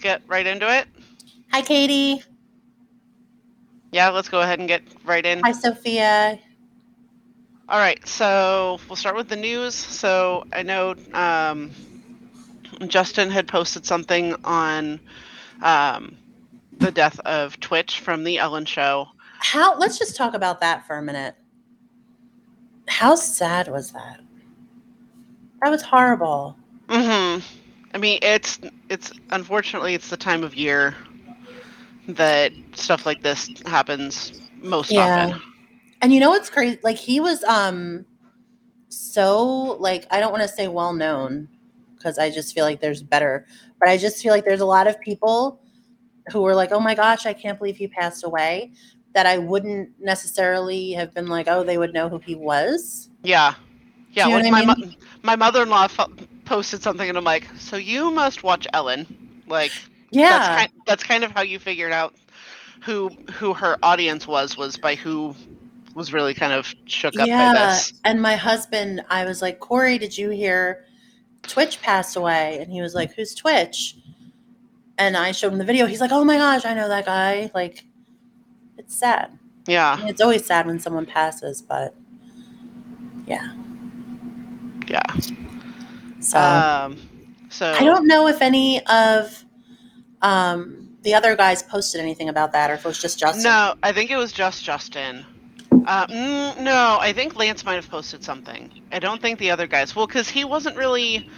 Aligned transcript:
get 0.00 0.22
right 0.26 0.46
into 0.46 0.72
it. 0.72 0.86
Hi, 1.52 1.62
Katie. 1.62 2.22
Yeah, 3.92 4.10
let's 4.10 4.28
go 4.28 4.40
ahead 4.40 4.58
and 4.58 4.68
get 4.68 4.82
right 5.04 5.24
in. 5.24 5.40
Hi, 5.44 5.52
Sophia. 5.52 6.38
All 7.68 7.78
right. 7.78 8.04
So 8.06 8.78
we'll 8.88 8.96
start 8.96 9.16
with 9.16 9.28
the 9.28 9.36
news. 9.36 9.74
So 9.74 10.44
I 10.52 10.62
know 10.62 10.94
um, 11.12 11.70
Justin 12.88 13.30
had 13.30 13.48
posted 13.48 13.86
something 13.86 14.34
on 14.44 15.00
um, 15.62 16.16
the 16.78 16.90
death 16.90 17.18
of 17.20 17.58
Twitch 17.60 18.00
from 18.00 18.24
the 18.24 18.38
Ellen 18.38 18.64
Show. 18.64 19.06
How? 19.38 19.76
Let's 19.78 19.98
just 19.98 20.16
talk 20.16 20.34
about 20.34 20.60
that 20.60 20.86
for 20.86 20.98
a 20.98 21.02
minute. 21.02 21.34
How 22.88 23.14
sad 23.14 23.68
was 23.68 23.92
that? 23.92 24.20
That 25.62 25.70
was 25.70 25.82
horrible. 25.82 26.56
hmm 26.88 27.38
I 27.94 27.98
mean, 27.98 28.18
it's 28.22 28.60
it's 28.88 29.12
unfortunately 29.30 29.94
it's 29.94 30.08
the 30.08 30.16
time 30.16 30.44
of 30.44 30.54
year 30.54 30.94
that 32.08 32.52
stuff 32.74 33.06
like 33.06 33.22
this 33.22 33.50
happens 33.66 34.40
most 34.62 34.92
Yeah. 34.92 35.26
often. 35.26 35.42
And 36.02 36.12
you 36.12 36.20
know 36.20 36.30
what's 36.30 36.50
crazy? 36.50 36.78
Like 36.82 36.96
he 36.96 37.20
was 37.20 37.44
um 37.44 38.06
so 38.88 39.76
like 39.78 40.06
I 40.10 40.20
don't 40.20 40.32
want 40.32 40.42
to 40.42 40.48
say 40.48 40.68
well 40.68 40.92
known 40.92 41.48
because 41.96 42.18
I 42.18 42.30
just 42.30 42.54
feel 42.54 42.64
like 42.64 42.80
there's 42.80 43.02
better, 43.02 43.46
but 43.78 43.88
I 43.88 43.96
just 43.98 44.22
feel 44.22 44.32
like 44.32 44.44
there's 44.44 44.60
a 44.60 44.66
lot 44.66 44.86
of 44.86 44.98
people 45.00 45.60
who 46.32 46.42
were 46.42 46.54
like, 46.54 46.72
"Oh 46.72 46.80
my 46.80 46.94
gosh, 46.94 47.26
I 47.26 47.32
can't 47.34 47.58
believe 47.58 47.76
he 47.76 47.88
passed 47.88 48.24
away." 48.24 48.72
That 49.12 49.26
I 49.26 49.38
wouldn't 49.38 49.90
necessarily 50.00 50.92
have 50.92 51.12
been 51.12 51.26
like, 51.26 51.48
"Oh, 51.48 51.62
they 51.64 51.76
would 51.78 51.92
know 51.92 52.08
who 52.08 52.18
he 52.20 52.34
was." 52.34 53.10
Yeah, 53.22 53.54
yeah. 54.12 54.26
You 54.28 54.30
know 54.34 54.36
like 54.38 54.52
what 54.52 54.62
I 54.62 54.66
my 54.66 54.74
mean? 54.76 54.94
my 55.22 55.36
mother 55.36 55.62
in 55.62 55.68
law 55.70 55.86
fo- 55.88 56.10
posted 56.50 56.82
something, 56.82 57.08
and 57.08 57.16
I'm 57.16 57.24
like, 57.24 57.48
so 57.58 57.76
you 57.76 58.10
must 58.10 58.42
watch 58.42 58.66
Ellen. 58.74 59.06
Like 59.46 59.72
Yeah. 60.10 60.30
that's 60.30 60.48
kind 60.48 60.72
that's 60.86 61.04
kind 61.04 61.24
of 61.24 61.30
how 61.30 61.42
you 61.42 61.60
figured 61.60 61.92
out 61.92 62.16
who 62.82 63.10
who 63.32 63.54
her 63.54 63.78
audience 63.84 64.26
was 64.26 64.56
was 64.56 64.76
by 64.76 64.96
who 64.96 65.36
was 65.94 66.12
really 66.12 66.34
kind 66.34 66.52
of 66.52 66.74
shook 66.86 67.18
up 67.20 67.36
by 67.36 67.52
yeah. 67.52 67.52
this. 67.52 67.94
And 68.04 68.20
my 68.20 68.36
husband, 68.36 69.04
I 69.10 69.24
was 69.24 69.42
like, 69.42 69.60
Corey, 69.60 69.98
did 69.98 70.18
you 70.18 70.30
hear 70.30 70.86
Twitch 71.46 71.80
passed 71.82 72.16
away? 72.16 72.58
And 72.60 72.72
he 72.72 72.82
was 72.82 72.94
like, 72.94 73.14
Who's 73.14 73.34
Twitch? 73.34 73.96
And 74.98 75.16
I 75.16 75.32
showed 75.32 75.52
him 75.52 75.58
the 75.58 75.64
video. 75.64 75.86
He's 75.86 76.00
like, 76.00 76.12
Oh 76.12 76.24
my 76.24 76.36
gosh, 76.36 76.64
I 76.64 76.74
know 76.74 76.88
that 76.88 77.06
guy. 77.06 77.50
Like, 77.54 77.84
it's 78.78 78.96
sad. 78.98 79.38
I 79.68 79.72
Yeah, 79.72 79.96
mean, 79.98 80.08
it's 80.08 80.20
always 80.20 80.44
sad 80.44 80.66
when 80.66 80.80
someone 80.80 81.06
passes, 81.06 81.62
but 81.62 81.94
yeah. 83.26 83.54
yeah. 84.88 85.02
So 86.20 86.38
Um, 86.38 86.98
so 87.48 87.72
I 87.72 87.84
don't 87.84 88.06
know 88.06 88.26
if 88.28 88.40
any 88.42 88.84
of 88.86 89.44
um, 90.22 90.88
the 91.02 91.14
other 91.14 91.34
guys 91.36 91.62
posted 91.62 92.00
anything 92.00 92.28
about 92.28 92.52
that 92.52 92.70
or 92.70 92.74
if 92.74 92.84
it 92.84 92.88
was 92.88 93.00
just 93.00 93.18
Justin. 93.18 93.44
No, 93.44 93.74
I 93.82 93.92
think 93.92 94.10
it 94.10 94.16
was 94.16 94.32
just 94.32 94.64
Justin. 94.64 95.24
Uh, 95.86 96.06
mm, 96.06 96.60
no, 96.60 96.98
I 97.00 97.12
think 97.12 97.36
Lance 97.36 97.64
might 97.64 97.74
have 97.76 97.88
posted 97.88 98.22
something. 98.22 98.70
I 98.92 98.98
don't 98.98 99.20
think 99.20 99.38
the 99.38 99.50
other 99.50 99.66
guys. 99.66 99.96
Well, 99.96 100.06
because 100.06 100.28
he 100.28 100.44
wasn't 100.44 100.76
really 100.76 101.28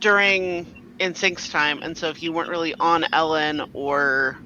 during 0.00 0.66
NSYNC's 0.98 1.48
time, 1.48 1.82
and 1.82 1.96
so 1.96 2.08
if 2.08 2.22
you 2.22 2.32
weren't 2.32 2.48
really 2.50 2.74
on 2.80 3.04
Ellen 3.12 3.62
or 3.74 4.38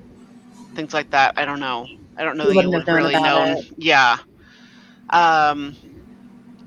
things 0.74 0.92
like 0.92 1.10
that, 1.10 1.34
I 1.38 1.44
don't 1.46 1.60
know. 1.60 1.86
I 2.18 2.24
don't 2.24 2.36
know 2.36 2.48
You 2.48 2.54
that 2.54 2.62
you 2.62 2.70
wouldn't 2.70 2.86
have 2.86 2.86
known 2.86 2.96
really 2.96 3.14
known. 3.22 3.48
it. 3.58 3.66
Yeah. 3.78 4.18
Um, 5.10 5.74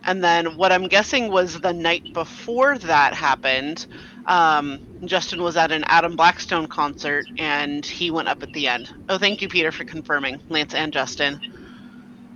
and 0.10 0.24
then 0.24 0.58
what 0.58 0.72
I'm 0.72 0.88
guessing 0.88 1.30
was 1.30 1.62
the 1.62 1.72
night 1.72 2.14
before 2.16 2.80
that 2.80 3.14
happened. 3.14 3.86
Um, 4.26 4.80
Justin 5.06 5.44
was 5.44 5.56
at 5.56 5.72
an 5.72 5.84
Adam 5.84 6.16
Blackstone 6.16 6.66
concert 6.66 7.28
and 7.38 7.86
he 7.86 8.10
went 8.10 8.28
up 8.28 8.42
at 8.42 8.52
the 8.52 8.68
end. 8.68 8.92
Oh, 9.08 9.20
thank 9.20 9.44
you, 9.44 9.48
Peter, 9.48 9.72
for 9.72 9.84
confirming, 9.84 10.42
Lance 10.50 10.74
and 10.74 10.92
Justin. 10.92 11.40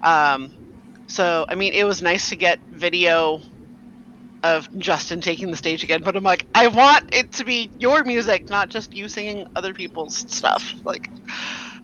Um, 0.04 0.54
so, 1.08 1.48
I 1.50 1.56
mean, 1.56 1.74
it 1.74 1.84
was 1.84 2.04
nice 2.04 2.30
to 2.30 2.36
get 2.36 2.60
video 2.70 3.42
of 4.44 4.70
Justin 4.78 5.20
taking 5.20 5.50
the 5.50 5.58
stage 5.58 5.84
again, 5.84 6.04
but 6.04 6.16
I'm 6.16 6.24
like, 6.24 6.46
I 6.54 6.68
want 6.68 7.12
it 7.12 7.32
to 7.34 7.44
be 7.44 7.72
your 7.80 8.04
music, 8.04 8.52
not 8.52 8.70
just 8.70 8.94
you 8.94 9.08
singing 9.08 9.48
other 9.56 9.74
people's 9.74 10.16
stuff. 10.32 10.76
Like, 10.84 11.10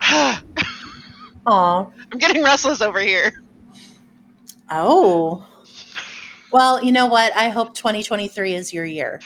I'm 0.00 1.92
getting 2.16 2.44
restless 2.44 2.80
over 2.80 3.00
here. 3.00 3.42
Oh. 4.70 5.48
Well, 6.52 6.82
you 6.82 6.92
know 6.92 7.06
what? 7.06 7.34
I 7.36 7.48
hope 7.48 7.74
2023 7.74 8.54
is 8.54 8.72
your 8.72 8.84
year. 8.84 9.20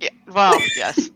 Yeah, 0.00 0.08
well, 0.28 0.60
yes. 0.74 1.10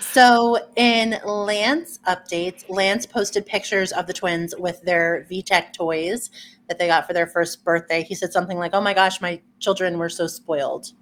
So, 0.00 0.58
in 0.76 1.18
Lance 1.24 1.98
updates, 2.06 2.64
Lance 2.68 3.04
posted 3.04 3.46
pictures 3.46 3.90
of 3.90 4.06
the 4.06 4.12
twins 4.12 4.54
with 4.56 4.80
their 4.82 5.26
VTech 5.28 5.72
toys 5.72 6.30
that 6.68 6.78
they 6.78 6.86
got 6.86 7.06
for 7.06 7.12
their 7.12 7.26
first 7.26 7.64
birthday. 7.64 8.04
He 8.04 8.14
said 8.14 8.32
something 8.32 8.56
like, 8.56 8.74
"Oh 8.74 8.80
my 8.80 8.94
gosh, 8.94 9.20
my 9.20 9.40
children 9.58 9.98
were 9.98 10.08
so 10.08 10.28
spoiled." 10.28 10.92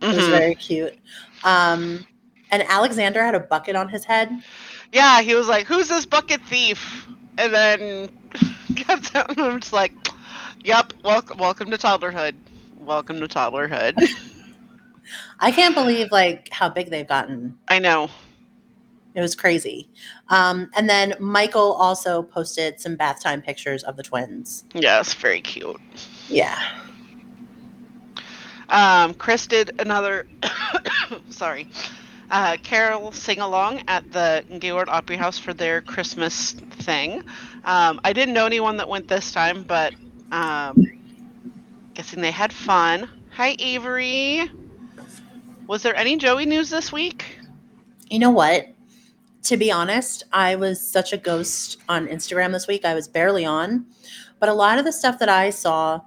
It 0.00 0.14
was 0.16 0.26
Mhm. 0.26 0.30
very 0.30 0.54
cute. 0.56 0.98
Um, 1.44 2.04
and 2.50 2.62
Alexander 2.64 3.22
had 3.24 3.34
a 3.36 3.40
bucket 3.40 3.76
on 3.76 3.88
his 3.88 4.04
head. 4.04 4.30
Yeah, 4.92 5.22
he 5.22 5.34
was 5.34 5.46
like, 5.46 5.66
"Who's 5.66 5.88
this 5.88 6.06
bucket 6.06 6.40
thief?" 6.42 7.06
And 7.38 7.54
then 7.54 8.08
kept 8.76 9.14
out, 9.14 9.30
and 9.30 9.40
I'm 9.40 9.60
just 9.60 9.72
like, 9.72 9.92
"Yep, 10.64 10.94
welcome, 11.04 11.38
welcome 11.38 11.70
to 11.70 11.78
toddlerhood. 11.78 12.34
Welcome 12.78 13.20
to 13.20 13.28
toddlerhood." 13.28 14.02
I 15.40 15.50
can't 15.50 15.74
believe 15.74 16.10
like 16.10 16.48
how 16.50 16.68
big 16.68 16.90
they've 16.90 17.06
gotten. 17.06 17.58
I 17.68 17.78
know. 17.78 18.08
It 19.14 19.20
was 19.20 19.36
crazy. 19.36 19.88
Um, 20.28 20.70
and 20.74 20.90
then 20.90 21.14
Michael 21.20 21.74
also 21.74 22.22
posted 22.22 22.80
some 22.80 22.96
bath 22.96 23.22
time 23.22 23.40
pictures 23.42 23.84
of 23.84 23.96
the 23.96 24.02
twins. 24.02 24.64
Yes, 24.74 25.14
very 25.14 25.40
cute. 25.40 25.80
Yeah. 26.28 26.58
Um, 28.70 29.14
Chris 29.14 29.46
did 29.46 29.80
another, 29.80 30.26
sorry, 31.30 31.68
uh, 32.30 32.56
Carol 32.62 33.12
sing 33.12 33.38
along 33.38 33.82
at 33.86 34.10
the 34.10 34.44
Gaylord 34.58 34.88
Opry 34.88 35.16
House 35.16 35.38
for 35.38 35.54
their 35.54 35.80
Christmas 35.80 36.52
thing. 36.52 37.22
Um, 37.64 38.00
I 38.02 38.12
didn't 38.12 38.34
know 38.34 38.46
anyone 38.46 38.78
that 38.78 38.88
went 38.88 39.06
this 39.06 39.30
time, 39.30 39.62
but 39.62 39.94
um, 40.34 40.84
guessing 41.94 42.20
they 42.20 42.30
had 42.32 42.52
fun. 42.52 43.08
Hi, 43.36 43.54
Avery. 43.58 44.50
Was 45.66 45.82
there 45.82 45.94
any 45.96 46.16
Joey 46.16 46.44
news 46.44 46.70
this 46.70 46.92
week? 46.92 47.38
You 48.10 48.18
know 48.18 48.30
what? 48.30 48.68
To 49.44 49.56
be 49.56 49.70
honest, 49.70 50.24
I 50.32 50.56
was 50.56 50.80
such 50.80 51.12
a 51.12 51.16
ghost 51.16 51.78
on 51.88 52.06
Instagram 52.08 52.52
this 52.52 52.66
week. 52.66 52.84
I 52.84 52.94
was 52.94 53.08
barely 53.08 53.44
on. 53.44 53.86
But 54.40 54.48
a 54.48 54.54
lot 54.54 54.78
of 54.78 54.84
the 54.84 54.92
stuff 54.92 55.18
that 55.20 55.28
I 55.28 55.50
saw 55.50 56.00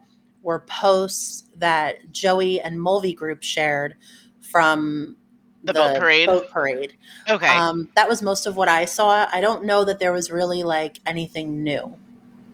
were 0.43 0.59
posts 0.61 1.45
that 1.55 2.11
Joey 2.11 2.59
and 2.61 2.79
Mulvey 2.81 3.13
Group 3.13 3.43
shared 3.43 3.95
from 4.41 5.15
The 5.63 5.73
boat 5.73 5.99
parade? 5.99 6.27
boat 6.27 6.49
parade. 6.49 6.93
Okay. 7.29 7.47
Um, 7.47 7.89
that 7.95 8.07
was 8.09 8.21
most 8.21 8.45
of 8.45 8.55
what 8.57 8.67
I 8.69 8.85
saw. 8.85 9.27
I 9.31 9.39
don't 9.41 9.63
know 9.65 9.83
that 9.85 9.99
there 9.99 10.11
was 10.13 10.29
really 10.31 10.63
like 10.63 10.99
anything 11.05 11.63
new. 11.63 11.95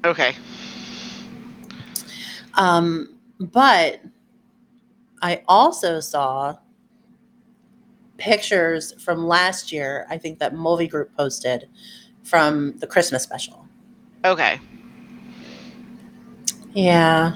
okay. 0.05 0.35
Um, 2.55 3.17
but 3.39 4.01
I 5.21 5.43
also 5.47 5.99
saw 5.99 6.57
pictures 8.17 8.93
from 9.01 9.25
last 9.25 9.71
year, 9.71 10.05
I 10.09 10.17
think 10.17 10.39
that 10.39 10.53
Mulvey 10.53 10.87
Group 10.87 11.15
posted 11.15 11.67
from 12.23 12.77
the 12.77 12.87
Christmas 12.87 13.23
special. 13.23 13.67
Okay. 14.23 14.59
Yeah. 16.73 17.35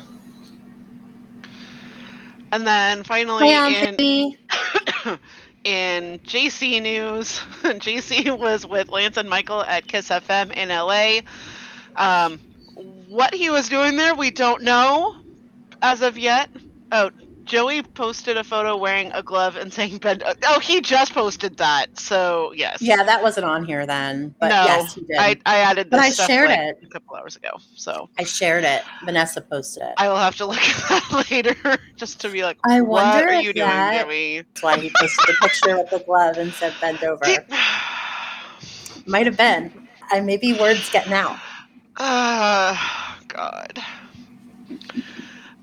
And 2.51 2.65
then 2.65 3.03
finally, 3.03 3.51
Hi, 3.51 3.69
in 3.69 3.95
in 5.63 6.19
JC 6.19 6.81
news, 6.81 7.39
JC 7.63 8.37
was 8.37 8.65
with 8.65 8.89
Lance 8.89 9.17
and 9.17 9.29
Michael 9.29 9.63
at 9.63 9.87
Kiss 9.87 10.09
FM 10.09 10.53
in 10.53 10.69
LA. 10.69 11.19
Um, 11.97 12.39
what 13.07 13.33
he 13.33 13.49
was 13.49 13.69
doing 13.69 13.95
there, 13.97 14.13
we 14.15 14.31
don't 14.31 14.61
know 14.63 15.15
as 15.81 16.01
of 16.01 16.17
yet. 16.17 16.49
Oh, 16.91 17.11
Joey 17.45 17.81
posted 17.81 18.35
a 18.35 18.43
photo 18.43 18.75
wearing 18.75 19.09
a 19.13 19.23
glove 19.23 19.55
and 19.55 19.71
saying 19.71 19.99
"bend." 19.99 20.21
Oh, 20.43 20.59
he 20.59 20.81
just 20.81 21.13
posted 21.13 21.55
that. 21.57 21.97
So 21.97 22.51
yes. 22.53 22.81
Yeah, 22.81 23.03
that 23.03 23.23
wasn't 23.23 23.45
on 23.45 23.63
here 23.63 23.85
then. 23.85 24.35
But 24.41 24.49
no, 24.49 24.65
yes, 24.65 24.95
he 24.95 25.01
did. 25.05 25.17
I, 25.17 25.37
I, 25.45 25.59
added. 25.59 25.89
But 25.89 26.01
I 26.01 26.09
shared 26.09 26.49
like, 26.49 26.59
it. 26.59 26.79
a 26.83 26.87
couple 26.87 27.15
hours 27.15 27.37
ago. 27.37 27.51
So 27.75 28.09
I 28.19 28.25
shared 28.25 28.65
it. 28.65 28.83
Vanessa 29.05 29.39
posted 29.39 29.83
it. 29.83 29.93
I 29.97 30.09
will 30.09 30.17
have 30.17 30.35
to 30.37 30.45
look 30.45 30.59
at 30.59 30.89
that 30.89 31.25
later, 31.31 31.77
just 31.95 32.19
to 32.21 32.29
be 32.29 32.43
like, 32.43 32.57
I 32.65 32.81
what 32.81 33.05
wonder 33.05 33.29
are 33.29 33.33
if 33.35 33.45
you 33.45 33.53
doing, 33.53 33.67
that- 33.67 34.05
Joey? 34.05 34.37
That's 34.41 34.63
why 34.63 34.77
he 34.77 34.91
posted 34.99 35.25
the 35.27 35.33
picture 35.41 35.77
with 35.77 35.89
the 35.89 35.99
glove 35.99 36.37
and 36.37 36.51
said 36.51 36.73
bend 36.81 37.01
over. 37.03 37.23
Might 39.05 39.25
have 39.25 39.37
been. 39.37 39.87
I 40.11 40.19
maybe 40.19 40.51
words 40.51 40.89
getting 40.89 41.13
out. 41.13 41.37
Ah, 41.97 43.17
God. 43.27 43.79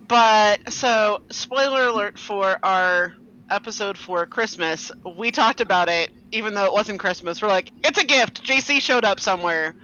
but 0.09 0.73
so 0.73 1.23
spoiler 1.31 1.87
alert 1.87 2.19
for 2.19 2.59
our 2.63 3.15
episode 3.51 3.97
for 3.97 4.27
Christmas. 4.27 4.91
We 5.17 5.31
talked 5.31 5.61
about 5.61 5.89
it, 5.89 6.11
even 6.33 6.55
though 6.55 6.65
it 6.65 6.73
wasn't 6.73 6.99
Christmas. 6.99 7.41
We're 7.41 7.49
like, 7.49 7.71
it's 7.85 7.99
a 7.99 8.05
gift. 8.05 8.45
JC 8.45 8.81
showed 8.81 9.05
up 9.05 9.21
somewhere. 9.21 9.75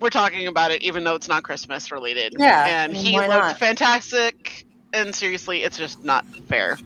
We're 0.00 0.10
talking 0.10 0.46
about 0.48 0.72
it, 0.72 0.82
even 0.82 1.04
though 1.04 1.14
it's 1.14 1.28
not 1.28 1.42
Christmas 1.44 1.92
related. 1.92 2.34
Yeah, 2.38 2.66
and 2.66 2.90
I 2.90 2.94
mean, 2.94 3.04
he 3.04 3.16
looked 3.16 3.28
not? 3.28 3.58
fantastic. 3.58 4.66
And 4.92 5.14
seriously, 5.14 5.62
it's 5.62 5.78
just 5.78 6.04
not 6.04 6.26
fair. 6.48 6.78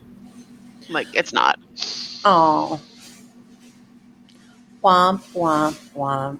Like, 0.87 1.07
it's 1.13 1.33
not. 1.33 1.59
Oh. 2.23 2.79
Womp 4.83 5.21
womp 5.33 5.75
womp. 5.93 6.39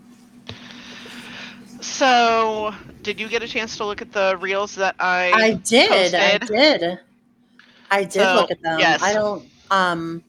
So, 1.82 2.74
did 3.04 3.20
you 3.20 3.28
get 3.30 3.44
a 3.44 3.48
chance 3.48 3.78
to 3.78 3.86
look 3.86 4.02
at 4.02 4.12
the 4.12 4.38
reels 4.40 4.76
that 4.76 4.96
I? 5.00 5.32
I 5.34 5.54
did. 5.54 6.16
I 6.16 6.38
did. 6.40 7.00
I 7.92 8.04
did 8.04 8.34
So, 8.34 8.34
look 8.34 8.52
at 8.52 8.62
them. 8.62 8.80
yes. 8.80 9.02
I 9.02 9.14
don't 9.14 9.50
um 9.72 10.24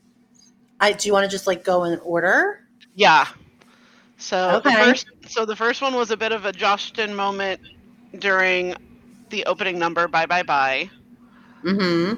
I 0.80 0.92
do 0.92 1.08
you 1.08 1.12
want 1.12 1.24
to 1.24 1.30
just 1.30 1.46
like 1.46 1.64
go 1.64 1.84
in 1.84 1.98
order? 2.00 2.60
Yeah. 2.94 3.26
So 4.18 4.60
the 4.62 4.70
Okay. 4.70 4.74
first, 4.90 5.06
so 5.26 5.46
the 5.46 5.56
first 5.56 5.82
one 5.82 5.94
was 5.94 6.10
a 6.10 6.16
bit 6.16 6.32
of 6.32 6.44
a 6.44 6.52
Justin 6.52 7.14
moment 7.14 7.60
during 8.18 8.74
the 9.30 9.44
opening 9.46 9.78
number. 9.78 10.08
Bye 10.08 10.26
bye 10.26 10.42
bye. 10.42 10.90
Mm-hmm. 11.64 12.14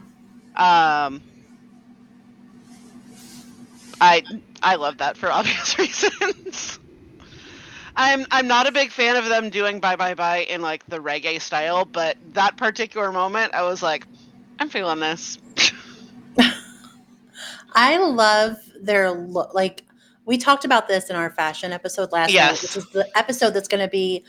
Um, 0.56 1.22
I 4.00 4.24
I 4.62 4.76
love 4.76 4.98
that 4.98 5.16
for 5.16 5.30
obvious 5.30 5.78
reasons. 5.78 6.79
I'm 8.00 8.24
I'm 8.30 8.48
not 8.48 8.66
a 8.66 8.72
big 8.72 8.90
fan 8.90 9.14
of 9.16 9.26
them 9.26 9.50
doing 9.50 9.78
bye 9.78 9.94
bye 9.94 10.14
bye 10.14 10.38
in 10.48 10.62
like 10.62 10.86
the 10.86 10.98
reggae 10.98 11.38
style, 11.38 11.84
but 11.84 12.16
that 12.32 12.56
particular 12.56 13.12
moment, 13.12 13.52
I 13.52 13.62
was 13.62 13.82
like, 13.82 14.06
I'm 14.58 14.70
feeling 14.70 15.00
this. 15.00 15.36
I 17.74 17.98
love 17.98 18.56
their 18.80 19.10
look. 19.10 19.52
Like 19.54 19.84
we 20.24 20.38
talked 20.38 20.64
about 20.64 20.88
this 20.88 21.10
in 21.10 21.16
our 21.16 21.28
fashion 21.30 21.72
episode 21.72 22.10
last 22.10 22.32
Yes. 22.32 22.50
night, 22.50 22.62
which 22.62 22.76
is 22.78 22.90
the 22.90 23.18
episode 23.18 23.50
that's 23.50 23.68
going 23.68 23.84
to 23.84 23.90
be 23.90 24.24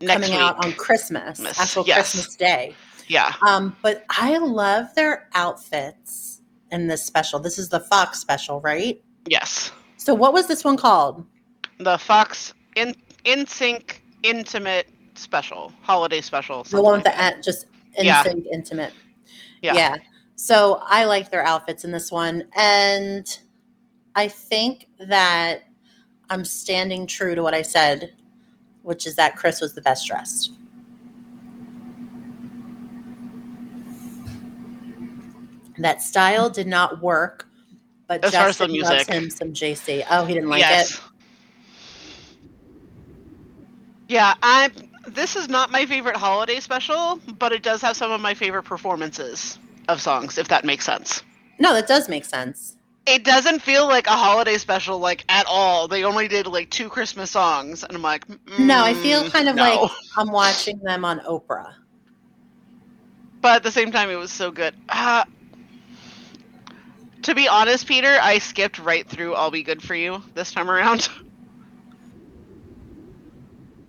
Next 0.00 0.14
coming 0.14 0.30
week, 0.30 0.40
out 0.40 0.64
on 0.64 0.72
Christmas, 0.72 1.38
Christmas, 1.38 1.60
actual 1.60 1.84
yes. 1.86 2.12
Christmas 2.14 2.36
Day. 2.36 2.74
yeah, 3.08 3.32
Um, 3.46 3.76
but 3.82 4.04
I 4.10 4.38
love 4.38 4.94
their 4.94 5.28
outfits 5.34 6.40
in 6.70 6.86
this 6.86 7.04
special. 7.04 7.40
This 7.40 7.58
is 7.58 7.68
the 7.68 7.80
Fox 7.80 8.18
special, 8.20 8.60
right? 8.62 9.02
yes, 9.28 9.70
So 9.98 10.14
what 10.14 10.32
was 10.32 10.46
this 10.46 10.64
one 10.64 10.76
called? 10.78 11.24
the 11.78 11.98
Fox 11.98 12.52
in 12.76 12.94
NSYNC 13.24 13.96
intimate 14.22 14.86
special 15.14 15.72
holiday 15.82 16.20
special. 16.20 16.62
The 16.62 16.80
one 16.80 16.94
with 16.96 17.04
the 17.04 17.10
like 17.10 17.42
just 17.42 17.66
Yeah. 17.98 18.18
instant 18.18 18.46
intimate. 18.52 18.92
Yeah. 19.62 19.74
yeah. 19.74 19.96
So 20.36 20.80
I 20.84 21.04
like 21.06 21.30
their 21.30 21.44
outfits 21.44 21.84
in 21.84 21.90
this 21.90 22.12
one. 22.12 22.44
And 22.54 23.26
I 24.14 24.28
think 24.28 24.86
that 25.00 25.64
I'm 26.28 26.44
standing 26.44 27.06
true 27.06 27.34
to 27.34 27.42
what 27.42 27.54
I 27.54 27.62
said, 27.62 28.12
which 28.82 29.06
is 29.06 29.14
that 29.16 29.36
Chris 29.36 29.60
was 29.60 29.74
the 29.74 29.80
best 29.80 30.06
dressed. 30.06 30.52
That 35.78 36.02
style 36.02 36.48
did 36.48 36.66
not 36.66 37.02
work, 37.02 37.48
but 38.06 38.24
As 38.24 38.34
far 38.34 38.48
as 38.48 38.58
the 38.58 38.66
Justin 38.66 38.82
loves 38.82 39.06
him 39.06 39.30
some 39.30 39.52
JC. 39.52 40.04
Oh, 40.10 40.24
he 40.24 40.34
didn't 40.34 40.48
like 40.48 40.60
yes. 40.60 40.94
it. 40.94 41.00
Yeah, 44.08 44.34
I. 44.42 44.70
This 45.08 45.36
is 45.36 45.48
not 45.48 45.70
my 45.70 45.86
favorite 45.86 46.16
holiday 46.16 46.58
special, 46.58 47.20
but 47.38 47.52
it 47.52 47.62
does 47.62 47.80
have 47.82 47.96
some 47.96 48.10
of 48.10 48.20
my 48.20 48.34
favorite 48.34 48.64
performances 48.64 49.58
of 49.88 50.00
songs, 50.00 50.36
if 50.36 50.48
that 50.48 50.64
makes 50.64 50.84
sense. 50.84 51.22
No, 51.60 51.72
that 51.74 51.86
does 51.86 52.08
make 52.08 52.24
sense. 52.24 52.76
It 53.06 53.24
doesn't 53.24 53.60
feel 53.62 53.86
like 53.86 54.08
a 54.08 54.12
holiday 54.12 54.58
special, 54.58 54.98
like 54.98 55.24
at 55.28 55.46
all. 55.46 55.86
They 55.86 56.02
only 56.02 56.26
did 56.26 56.48
like 56.48 56.70
two 56.70 56.88
Christmas 56.88 57.30
songs, 57.30 57.84
and 57.84 57.96
I'm 57.96 58.02
like, 58.02 58.26
No, 58.58 58.84
I 58.84 58.94
feel 58.94 59.22
mm, 59.22 59.32
kind 59.32 59.48
of 59.48 59.54
no. 59.54 59.62
like 59.62 59.90
I'm 60.16 60.32
watching 60.32 60.80
them 60.80 61.04
on 61.04 61.20
Oprah. 61.20 61.72
But 63.40 63.56
at 63.56 63.62
the 63.62 63.70
same 63.70 63.92
time, 63.92 64.10
it 64.10 64.16
was 64.16 64.32
so 64.32 64.50
good. 64.50 64.74
Uh, 64.88 65.24
to 67.22 67.34
be 67.34 67.46
honest, 67.46 67.86
Peter, 67.86 68.18
I 68.20 68.38
skipped 68.38 68.80
right 68.80 69.06
through 69.06 69.34
"I'll 69.34 69.52
Be 69.52 69.62
Good 69.62 69.82
for 69.82 69.94
You" 69.94 70.22
this 70.34 70.50
time 70.52 70.68
around. 70.70 71.08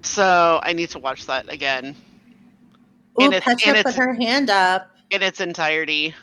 So 0.07 0.59
I 0.63 0.73
need 0.73 0.89
to 0.91 0.99
watch 0.99 1.25
that 1.25 1.51
again 1.51 1.95
Ooh, 3.19 3.25
And 3.25 3.33
it's- 3.33 3.61
Petra 3.63 3.83
put 3.83 3.95
her 3.95 4.13
hand 4.13 4.49
up. 4.49 4.91
in 5.09 5.21
its 5.23 5.41
entirety. 5.41 6.13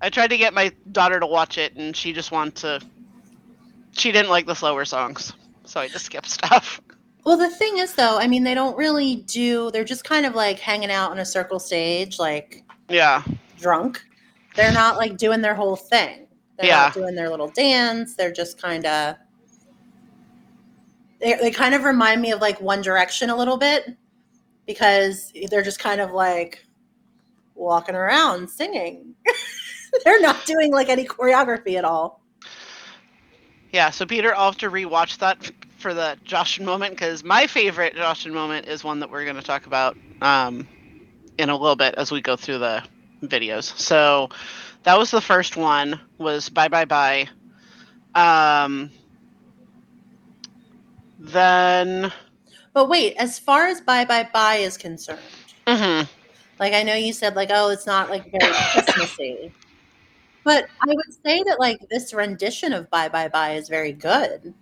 I 0.00 0.10
tried 0.10 0.28
to 0.28 0.36
get 0.36 0.52
my 0.54 0.72
daughter 0.92 1.18
to 1.18 1.26
watch 1.26 1.58
it, 1.58 1.74
and 1.76 1.96
she 1.96 2.12
just 2.12 2.30
wanted 2.30 2.56
to. 2.56 2.80
She 3.92 4.12
didn't 4.12 4.30
like 4.30 4.46
the 4.46 4.54
slower 4.54 4.84
songs, 4.84 5.32
so 5.64 5.80
I 5.80 5.88
just 5.88 6.04
skipped 6.04 6.28
stuff. 6.38 6.80
Well, 7.24 7.36
the 7.36 7.50
thing 7.50 7.78
is, 7.78 7.94
though, 7.94 8.18
I 8.18 8.26
mean, 8.28 8.44
they 8.44 8.54
don't 8.54 8.76
really 8.76 9.16
do. 9.16 9.70
They're 9.70 9.84
just 9.84 10.04
kind 10.04 10.24
of 10.26 10.34
like 10.34 10.58
hanging 10.60 10.90
out 10.90 11.10
on 11.10 11.18
a 11.18 11.24
circle 11.24 11.58
stage, 11.58 12.18
like 12.18 12.62
Yeah, 12.88 13.22
drunk. 13.58 14.04
They're 14.54 14.72
not 14.72 14.96
like 14.96 15.16
doing 15.16 15.40
their 15.40 15.54
whole 15.54 15.76
thing. 15.76 16.26
They're 16.58 16.66
Yeah. 16.68 16.76
not 16.76 16.94
doing 16.94 17.14
their 17.14 17.30
little 17.30 17.48
dance. 17.48 18.14
They're 18.14 18.32
just 18.32 18.60
kind 18.60 18.84
of. 18.86 19.16
They, 21.20 21.50
kind 21.50 21.74
of 21.74 21.84
remind 21.84 22.22
me 22.22 22.30
of 22.32 22.40
like 22.40 22.60
One 22.60 22.80
Direction 22.80 23.30
a 23.30 23.36
little 23.36 23.56
bit 23.56 23.96
because 24.66 25.32
they're 25.50 25.62
just 25.62 25.80
kind 25.80 26.00
of 26.00 26.12
like 26.12 26.64
walking 27.54 27.94
around 27.94 28.48
singing. 28.48 29.14
they're 30.04 30.20
not 30.20 30.44
doing 30.46 30.72
like 30.72 30.88
any 30.88 31.04
choreography 31.04 31.76
at 31.76 31.84
all. 31.84 32.22
yeah. 33.72 33.90
So 33.90 34.06
Peter, 34.06 34.34
I'll 34.34 34.52
have 34.52 34.58
to 34.58 34.70
rewatch 34.70 35.18
that 35.18 35.50
for 35.78 35.94
the 35.94 36.16
Justin 36.24 36.64
moment 36.64 36.94
because 36.94 37.24
my 37.24 37.46
favorite 37.46 37.94
Justin 37.94 38.34
moment 38.34 38.66
is 38.66 38.84
one 38.84 39.00
that 39.00 39.10
we're 39.10 39.24
going 39.24 39.36
to 39.36 39.42
talk 39.42 39.66
about 39.66 39.96
um, 40.22 40.66
in 41.38 41.50
a 41.50 41.56
little 41.56 41.76
bit 41.76 41.94
as 41.96 42.10
we 42.10 42.20
go 42.20 42.36
through 42.36 42.58
the 42.58 42.82
videos. 43.22 43.76
So 43.78 44.28
that 44.84 44.98
was 44.98 45.10
the 45.10 45.20
first 45.20 45.56
one. 45.56 46.00
Was 46.18 46.48
bye 46.48 46.68
bye 46.68 46.84
bye. 46.84 47.28
Um, 48.14 48.90
then. 51.18 52.12
But 52.72 52.88
wait, 52.88 53.16
as 53.16 53.38
far 53.38 53.66
as 53.66 53.80
Bye 53.80 54.04
Bye 54.04 54.28
Bye 54.32 54.56
is 54.56 54.76
concerned, 54.76 55.18
mhm. 55.66 56.08
Like 56.60 56.72
I 56.74 56.82
know 56.82 56.94
you 56.94 57.12
said 57.12 57.36
like 57.36 57.50
oh 57.52 57.70
it's 57.70 57.86
not 57.86 58.10
like 58.10 58.30
very 58.30 58.52
Christmassy. 58.72 59.52
But 60.44 60.66
I 60.82 60.86
would 60.88 61.14
say 61.24 61.42
that 61.44 61.60
like 61.60 61.78
this 61.90 62.14
rendition 62.14 62.72
of 62.72 62.90
Bye 62.90 63.08
Bye 63.08 63.28
Bye 63.28 63.54
is 63.54 63.68
very 63.68 63.92
good. 63.92 64.54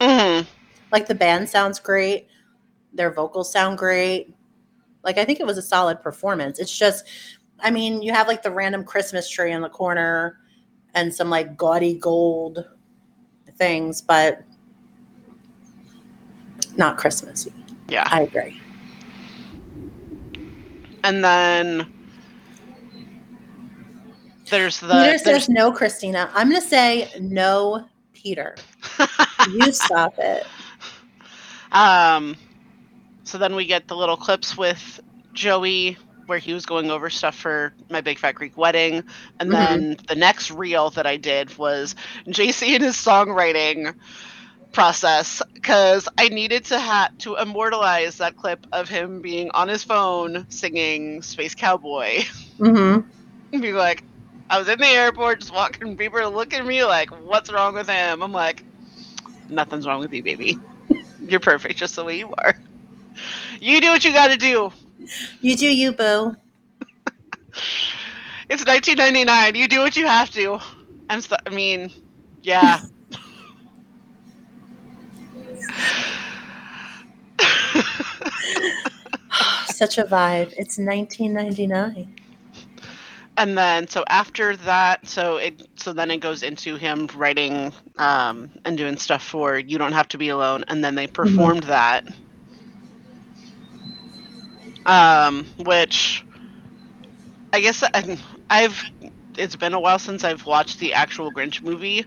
Mhm. 0.00 0.46
Like 0.92 1.06
the 1.06 1.14
band 1.14 1.48
sounds 1.48 1.78
great. 1.80 2.28
Their 2.92 3.12
vocals 3.12 3.52
sound 3.52 3.78
great. 3.78 4.34
Like 5.02 5.18
I 5.18 5.24
think 5.24 5.40
it 5.40 5.46
was 5.46 5.58
a 5.58 5.62
solid 5.62 6.02
performance. 6.02 6.58
It's 6.58 6.76
just 6.76 7.06
I 7.60 7.70
mean, 7.70 8.02
you 8.02 8.12
have 8.12 8.28
like 8.28 8.42
the 8.42 8.50
random 8.50 8.84
Christmas 8.84 9.28
tree 9.28 9.52
in 9.52 9.62
the 9.62 9.68
corner 9.68 10.38
and 10.94 11.14
some 11.14 11.30
like 11.30 11.56
gaudy 11.56 11.94
gold 11.94 12.64
things, 13.56 14.02
but 14.02 14.42
not 16.76 16.96
Christmassy. 16.96 17.52
Yeah. 17.88 18.08
I 18.10 18.22
agree. 18.22 18.58
And 21.02 21.22
then 21.22 21.86
there's 24.50 24.80
the 24.80 24.86
Peter 24.86 25.18
there's, 25.18 25.22
says 25.22 25.48
no, 25.48 25.70
Christina. 25.72 26.30
I'm 26.34 26.48
going 26.50 26.60
to 26.60 26.66
say 26.66 27.10
no, 27.20 27.86
Peter. 28.12 28.56
You 29.52 29.72
stop 29.72 30.14
it. 30.18 30.46
um 31.72 32.34
so 33.24 33.36
then 33.36 33.54
we 33.54 33.66
get 33.66 33.88
the 33.88 33.96
little 33.96 34.16
clips 34.16 34.56
with 34.56 35.00
Joey 35.34 35.98
where 36.26 36.38
he 36.38 36.54
was 36.54 36.64
going 36.64 36.90
over 36.90 37.10
stuff 37.10 37.34
for 37.34 37.74
my 37.90 38.00
big 38.00 38.18
fat 38.18 38.34
Greek 38.34 38.56
wedding. 38.56 39.04
And 39.40 39.50
Mhm. 39.50 39.52
then 39.52 39.96
the 40.08 40.14
next 40.14 40.50
reel 40.50 40.88
that 40.90 41.06
I 41.06 41.16
did 41.18 41.56
was 41.58 41.94
JC 42.28 42.74
and 42.74 42.82
his 42.82 42.96
songwriting 42.96 43.94
process 44.74 45.40
because 45.54 46.08
I 46.18 46.28
needed 46.28 46.66
to 46.66 46.78
ha- 46.78 47.10
to 47.20 47.36
immortalize 47.36 48.18
that 48.18 48.36
clip 48.36 48.66
of 48.72 48.88
him 48.88 49.22
being 49.22 49.50
on 49.52 49.68
his 49.68 49.82
phone 49.82 50.46
singing 50.50 51.22
Space 51.22 51.54
Cowboy. 51.54 52.24
Mm-hmm. 52.58 53.60
be 53.60 53.72
like, 53.72 54.04
I 54.50 54.58
was 54.58 54.68
in 54.68 54.78
the 54.78 54.86
airport 54.86 55.40
just 55.40 55.54
walking, 55.54 55.96
people 55.96 56.18
are 56.18 56.28
looking 56.28 56.60
at 56.60 56.66
me 56.66 56.84
like, 56.84 57.10
what's 57.10 57.50
wrong 57.50 57.74
with 57.74 57.88
him? 57.88 58.22
I'm 58.22 58.32
like, 58.32 58.62
nothing's 59.48 59.86
wrong 59.86 60.00
with 60.00 60.12
you, 60.12 60.22
baby. 60.22 60.58
You're 61.20 61.40
perfect 61.40 61.78
just 61.78 61.96
the 61.96 62.04
way 62.04 62.18
you 62.18 62.34
are. 62.36 62.54
You 63.60 63.80
do 63.80 63.88
what 63.88 64.04
you 64.04 64.12
gotta 64.12 64.36
do. 64.36 64.72
You 65.40 65.56
do 65.56 65.74
you, 65.74 65.92
boo. 65.92 66.36
It's 68.50 68.64
1999. 68.66 69.54
You 69.54 69.68
do 69.68 69.78
what 69.80 69.96
you 69.96 70.06
have 70.06 70.30
to. 70.32 70.60
I'm 71.08 71.22
so, 71.22 71.36
I 71.46 71.50
mean, 71.50 71.90
yeah. 72.42 72.80
Such 79.84 79.98
a 79.98 80.04
vibe. 80.08 80.52
It's 80.56 80.78
1999. 80.78 82.14
and 83.36 83.56
then 83.56 83.88
so 83.88 84.04
after 84.08 84.56
that 84.56 85.06
so 85.06 85.36
it 85.36 85.62
so 85.76 85.92
then 85.92 86.10
it 86.10 86.18
goes 86.18 86.42
into 86.42 86.76
him 86.76 87.08
writing 87.16 87.72
um 87.98 88.50
and 88.64 88.76
doing 88.78 88.96
stuff 88.96 89.22
for 89.24 89.58
you 89.58 89.78
don't 89.78 89.92
have 89.92 90.08
to 90.08 90.18
be 90.18 90.28
alone 90.28 90.64
and 90.68 90.84
then 90.84 90.94
they 90.94 91.06
performed 91.06 91.64
that 91.64 92.06
um 94.86 95.46
which 95.58 96.24
i 97.52 97.60
guess 97.60 97.82
I, 97.94 98.18
i've 98.50 98.82
it's 99.36 99.56
been 99.56 99.74
a 99.74 99.80
while 99.80 99.98
since 99.98 100.24
i've 100.24 100.46
watched 100.46 100.78
the 100.80 100.94
actual 100.94 101.32
grinch 101.32 101.62
movie 101.62 102.04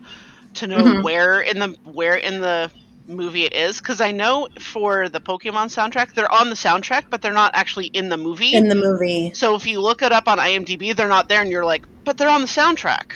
to 0.55 0.67
know 0.67 0.87
Mhm. 0.87 1.01
where 1.01 1.41
in 1.41 1.59
the 1.59 1.75
where 1.83 2.15
in 2.15 2.41
the 2.41 2.71
movie 3.07 3.45
it 3.45 3.53
is 3.53 3.77
because 3.77 4.01
i 4.01 4.11
know 4.11 4.47
for 4.59 5.07
the 5.09 5.19
pokemon 5.21 5.67
soundtrack 5.73 6.13
they're 6.13 6.31
on 6.31 6.49
the 6.49 6.55
soundtrack 6.55 7.05
but 7.09 7.21
they're 7.21 7.31
not 7.33 7.51
actually 7.55 7.85
in 7.87 8.09
the 8.09 8.17
movie 8.17 8.53
In 8.53 8.67
the 8.67 8.75
movie. 8.75 9.31
so 9.33 9.55
if 9.55 9.65
you 9.65 9.79
look 9.79 10.01
it 10.01 10.11
up 10.11 10.27
on 10.27 10.37
IMDb, 10.39 10.93
they're 10.95 11.07
not 11.07 11.29
there, 11.29 11.41
and 11.41 11.49
you're 11.49 11.65
like, 11.65 11.85
but 12.03 12.17
they're 12.17 12.29
on 12.29 12.41
the 12.41 12.47
soundtrack. 12.47 13.11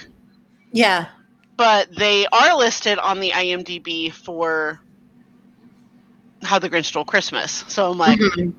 Yeah. 0.72 1.08
But 1.58 1.94
they 1.96 2.26
are 2.28 2.56
listed 2.58 2.98
on 3.00 3.20
the 3.20 3.32
IMDb 3.32 4.12
for 4.14 4.80
How 6.44 6.58
the 6.60 6.70
Grinch 6.70 6.86
Stole 6.86 7.06
Christmas. 7.06 7.64
So 7.68 7.92
I'm 7.92 7.98
like, 7.98 8.20
Mhm. 8.20 8.54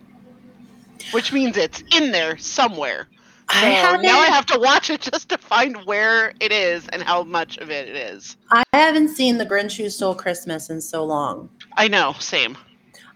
which 1.13 1.33
means 1.33 1.57
it's 1.57 1.83
in 1.97 2.13
there 2.13 2.37
somewhere. 2.39 3.09
I 3.55 3.67
haven't, 3.67 4.03
now 4.03 4.19
I 4.19 4.27
have 4.27 4.47
to 4.47 4.59
watch 4.59 4.91
it 4.91 5.01
just 5.01 5.29
to 5.29 5.39
find 5.39 5.77
where 5.85 6.33
it 6.41 6.53
is 6.53 6.89
and 6.89 7.03
how 7.03 7.23
much 7.23 7.59
of 7.59 7.71
it 7.71 7.89
it 7.89 7.97
is. 7.97 8.37
I 8.51 8.63
haven't 8.73 9.09
seen 9.09 9.39
The 9.39 9.47
Grinch 9.47 9.77
Who 9.77 9.91
Stole 9.91 10.15
Christmas 10.15 10.71
in 10.71 10.81
so 10.81 11.05
long. 11.05 11.49
I 11.77 11.89
know, 11.89 12.15
same. 12.19 12.57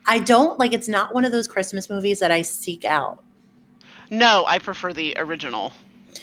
I 0.07 0.19
don't 0.19 0.59
like 0.59 0.73
it's 0.73 0.89
not 0.89 1.15
one 1.15 1.25
of 1.25 1.33
those 1.33 1.49
Christmas 1.49 1.91
movies 1.91 2.21
that 2.21 2.31
I 2.31 2.43
seek 2.43 2.85
out. 2.85 3.25
No, 4.11 4.45
I 4.47 4.59
prefer 4.59 4.93
the 4.93 5.15
original 5.19 5.73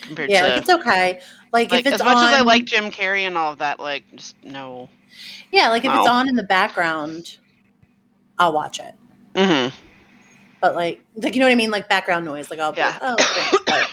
compared 0.01 0.29
Yeah, 0.29 0.41
to 0.43 0.47
like 0.49 0.57
it's 0.61 0.69
okay. 0.69 1.21
Like, 1.51 1.71
like, 1.71 1.81
if 1.81 1.87
it's 1.87 2.01
as 2.01 2.03
much 2.03 2.17
on, 2.17 2.27
as 2.29 2.33
I 2.33 2.41
like 2.41 2.65
Jim 2.65 2.89
Carrey 2.91 3.21
and 3.27 3.37
all 3.37 3.51
of 3.51 3.59
that. 3.59 3.79
Like, 3.79 4.03
just 4.15 4.35
no. 4.43 4.89
yeah, 5.51 5.69
like 5.69 5.85
if 5.85 5.93
it's 5.93 6.07
on 6.07 6.27
in 6.27 6.35
the 6.35 6.43
background, 6.43 7.37
I'll 8.39 8.53
watch 8.53 8.79
it. 8.79 8.95
Mm-hmm. 9.35 9.75
But 10.61 10.75
like, 10.75 11.03
like 11.15 11.35
you 11.35 11.41
know 11.41 11.45
what 11.47 11.51
I 11.51 11.55
mean, 11.55 11.71
like 11.71 11.89
background 11.89 12.25
noise. 12.25 12.49
Like 12.49 12.59
I'll 12.59 12.71
be 12.71 12.79
Yeah. 12.79 12.97
like, 13.01 13.17
oh, 13.19 13.57
okay. 13.59 13.83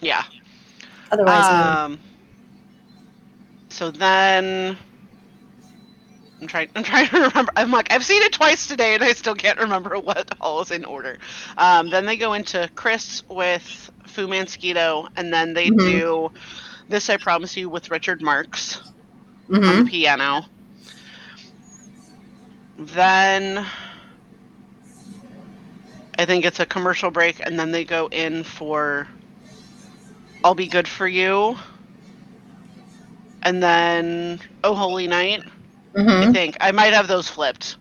Yeah. 0.00 0.22
otherwise. 1.10 1.50
Um. 1.54 2.00
So 3.68 3.90
then, 3.90 4.76
I'm 6.40 6.46
trying. 6.48 6.68
I'm 6.74 6.82
trying 6.84 7.08
to 7.08 7.20
remember. 7.20 7.52
I'm 7.56 7.70
like, 7.70 7.92
I've 7.92 8.04
seen 8.04 8.22
it 8.22 8.32
twice 8.32 8.66
today, 8.66 8.94
and 8.94 9.02
I 9.02 9.12
still 9.12 9.34
can't 9.34 9.58
remember 9.58 9.98
what 9.98 10.30
all 10.40 10.60
is 10.60 10.70
in 10.70 10.84
order. 10.84 11.18
Um, 11.56 11.90
then 11.90 12.06
they 12.06 12.16
go 12.16 12.34
into 12.34 12.68
Chris 12.74 13.22
with 13.28 13.90
FuManSkeeto, 14.08 15.08
and 15.16 15.32
then 15.32 15.54
they 15.54 15.70
Mhm. 15.70 15.70
do 15.70 16.30
"This 16.88 17.08
I 17.10 17.16
Promise 17.16 17.56
You" 17.56 17.68
with 17.70 17.90
Richard 17.90 18.22
Marx 18.22 18.80
on 19.66 19.76
Mhm. 19.76 19.78
the 19.78 19.84
piano. 19.84 20.44
Then 22.78 23.66
I 26.18 26.24
think 26.26 26.44
it's 26.44 26.60
a 26.60 26.66
commercial 26.66 27.10
break, 27.10 27.40
and 27.44 27.58
then 27.58 27.72
they 27.72 27.84
go 27.84 28.06
in 28.08 28.44
for 28.44 29.08
I'll 30.44 30.54
Be 30.54 30.66
Good 30.66 30.88
for 30.88 31.06
You. 31.08 31.56
And 33.42 33.62
then 33.62 34.40
Oh 34.64 34.74
Holy 34.74 35.06
Night. 35.06 35.42
I 36.22 36.26
Mhm. 36.26 36.32
think 36.32 36.56
I 36.60 36.72
might 36.72 36.92
have 36.92 37.08
those 37.08 37.28
flipped. 37.28 37.76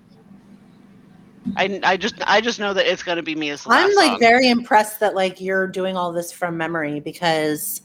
I, 1.58 1.80
I 1.84 1.98
just 1.98 2.16
I 2.26 2.42
just 2.42 2.60
know 2.60 2.74
that 2.74 2.86
it's 2.92 3.04
gonna 3.04 3.24
be 3.24 3.36
me 3.36 3.50
as 3.50 3.66
I'm 3.68 3.94
like 3.96 4.12
song. 4.12 4.20
very 4.20 4.50
impressed 4.50 5.00
that 5.02 5.16
like 5.16 5.42
you're 5.42 5.68
doing 5.68 5.98
all 5.98 6.12
this 6.14 6.32
from 6.32 6.58
memory 6.58 7.00
because 7.02 7.82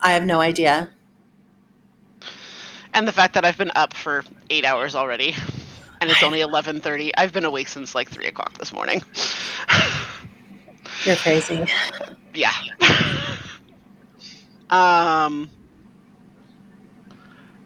I 0.00 0.12
have 0.12 0.24
no 0.24 0.40
idea. 0.40 0.90
and 2.94 3.08
the 3.08 3.12
fact 3.12 3.34
that 3.34 3.44
I've 3.44 3.58
been 3.58 3.72
up 3.74 3.94
for 3.94 4.24
eight 4.50 4.64
hours 4.64 4.94
already, 4.94 5.34
and 6.00 6.10
it's 6.10 6.22
only 6.22 6.40
eleven 6.42 6.80
thirty. 6.80 7.14
I've 7.16 7.32
been 7.32 7.44
awake 7.44 7.68
since 7.68 7.94
like 7.94 8.10
three 8.10 8.26
o'clock 8.26 8.56
this 8.58 8.72
morning. 8.72 9.02
You're 11.04 11.16
crazy. 11.16 11.64
yeah. 12.34 12.52
um. 14.70 15.50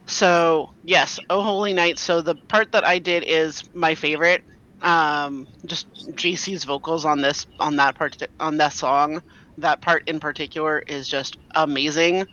So 0.06 0.70
yes, 0.82 1.18
Oh 1.30 1.42
Holy 1.42 1.72
Night. 1.72 1.98
So 1.98 2.20
the 2.22 2.36
part 2.48 2.72
that 2.72 2.84
I 2.84 2.98
did 2.98 3.24
is 3.26 3.62
my 3.74 3.94
favorite. 3.94 4.42
Um, 4.82 5.48
just 5.66 5.86
JC's 6.14 6.64
vocals 6.64 7.04
on 7.04 7.20
this 7.20 7.46
on 7.58 7.76
that 7.76 7.96
part 7.96 8.16
on 8.40 8.58
that 8.58 8.72
song. 8.72 9.22
That 9.58 9.80
part 9.82 10.02
in 10.06 10.20
particular 10.20 10.78
is 10.86 11.08
just 11.08 11.36
amazing, 11.54 12.26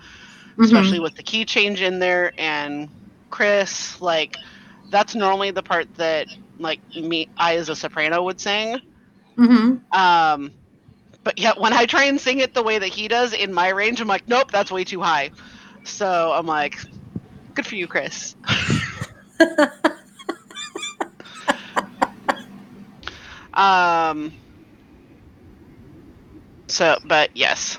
Mm-hmm. 0.60 0.60
especially 0.64 1.00
with 1.00 1.16
the 1.16 1.24
key 1.24 1.46
change 1.46 1.82
in 1.82 2.00
there 2.00 2.32
and 2.38 2.90
Chris. 3.30 4.00
Like 4.02 4.38
that's 4.90 5.16
normally 5.16 5.52
the 5.52 5.64
part 5.64 5.88
that 5.96 6.28
like 6.58 6.82
me 6.96 7.28
I 7.38 7.58
as 7.58 7.70
a 7.70 7.76
soprano 7.76 8.24
would 8.24 8.40
sing. 8.40 8.80
hmm 9.38 9.78
Um, 9.92 10.54
but 11.24 11.38
yet 11.38 11.60
when 11.60 11.74
I 11.74 11.86
try 11.86 12.06
and 12.06 12.20
sing 12.20 12.40
it 12.40 12.54
the 12.54 12.64
way 12.64 12.80
that 12.80 12.88
he 12.88 13.08
does 13.08 13.34
in 13.34 13.54
my 13.54 13.70
range, 13.70 14.02
I'm 14.02 14.08
like, 14.08 14.28
nope, 14.28 14.52
that's 14.52 14.72
way 14.72 14.84
too 14.84 15.02
high. 15.02 15.32
So 15.84 16.32
I'm 16.34 16.46
like, 16.46 16.78
good 17.54 17.66
for 17.66 17.76
you, 17.76 17.88
Chris. 17.88 18.36
um. 23.54 24.34
So, 26.68 26.98
but 27.06 27.30
yes. 27.36 27.78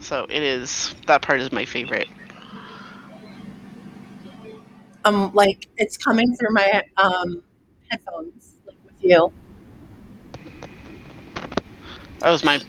So 0.00 0.26
it 0.28 0.42
is. 0.42 0.94
That 1.06 1.22
part 1.22 1.40
is 1.40 1.52
my 1.52 1.64
favorite. 1.64 2.08
um, 5.04 5.32
like 5.34 5.68
it's 5.76 5.96
coming 5.96 6.34
through 6.36 6.52
my 6.52 6.82
um 6.96 7.42
headphones, 7.88 8.54
like 8.66 8.76
with 8.84 8.94
you. 9.00 9.32
That 12.22 12.30
was 12.30 12.44
my. 12.44 12.60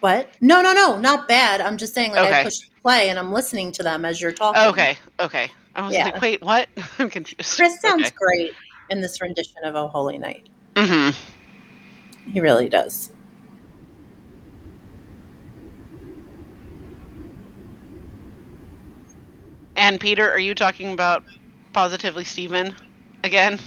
What? 0.00 0.32
No, 0.40 0.62
no, 0.62 0.72
no, 0.72 0.98
not 0.98 1.26
bad. 1.26 1.60
I'm 1.60 1.76
just 1.76 1.92
saying, 1.92 2.12
like 2.12 2.20
I 2.20 2.30
Okay. 2.30 2.42
pushed 2.44 2.70
play 2.82 3.08
and 3.10 3.18
I'm 3.18 3.32
listening 3.32 3.72
to 3.72 3.82
them 3.82 4.04
as 4.04 4.20
you're 4.20 4.32
talking. 4.32 4.62
Okay. 4.62 4.96
Okay. 5.18 5.50
I 5.74 5.82
was 5.86 5.92
Yeah. 5.92 6.04
like, 6.04 6.20
wait, 6.22 6.42
what? 6.42 6.68
I'm 7.00 7.10
confused. 7.10 7.56
Chris 7.56 7.80
sounds 7.80 8.06
Okay. 8.06 8.14
great 8.16 8.52
in 8.90 9.00
this 9.00 9.20
rendition 9.20 9.64
of 9.64 9.74
"Oh 9.74 9.88
Holy 9.88 10.18
Night." 10.18 10.48
Mm-hmm. 10.76 12.30
He 12.30 12.40
really 12.40 12.68
does. 12.68 13.10
And 19.74 20.00
Peter, 20.00 20.30
are 20.30 20.38
you 20.38 20.54
talking 20.54 20.92
about 20.92 21.24
positively 21.72 22.24
Steven 22.24 22.76
again? 23.24 23.58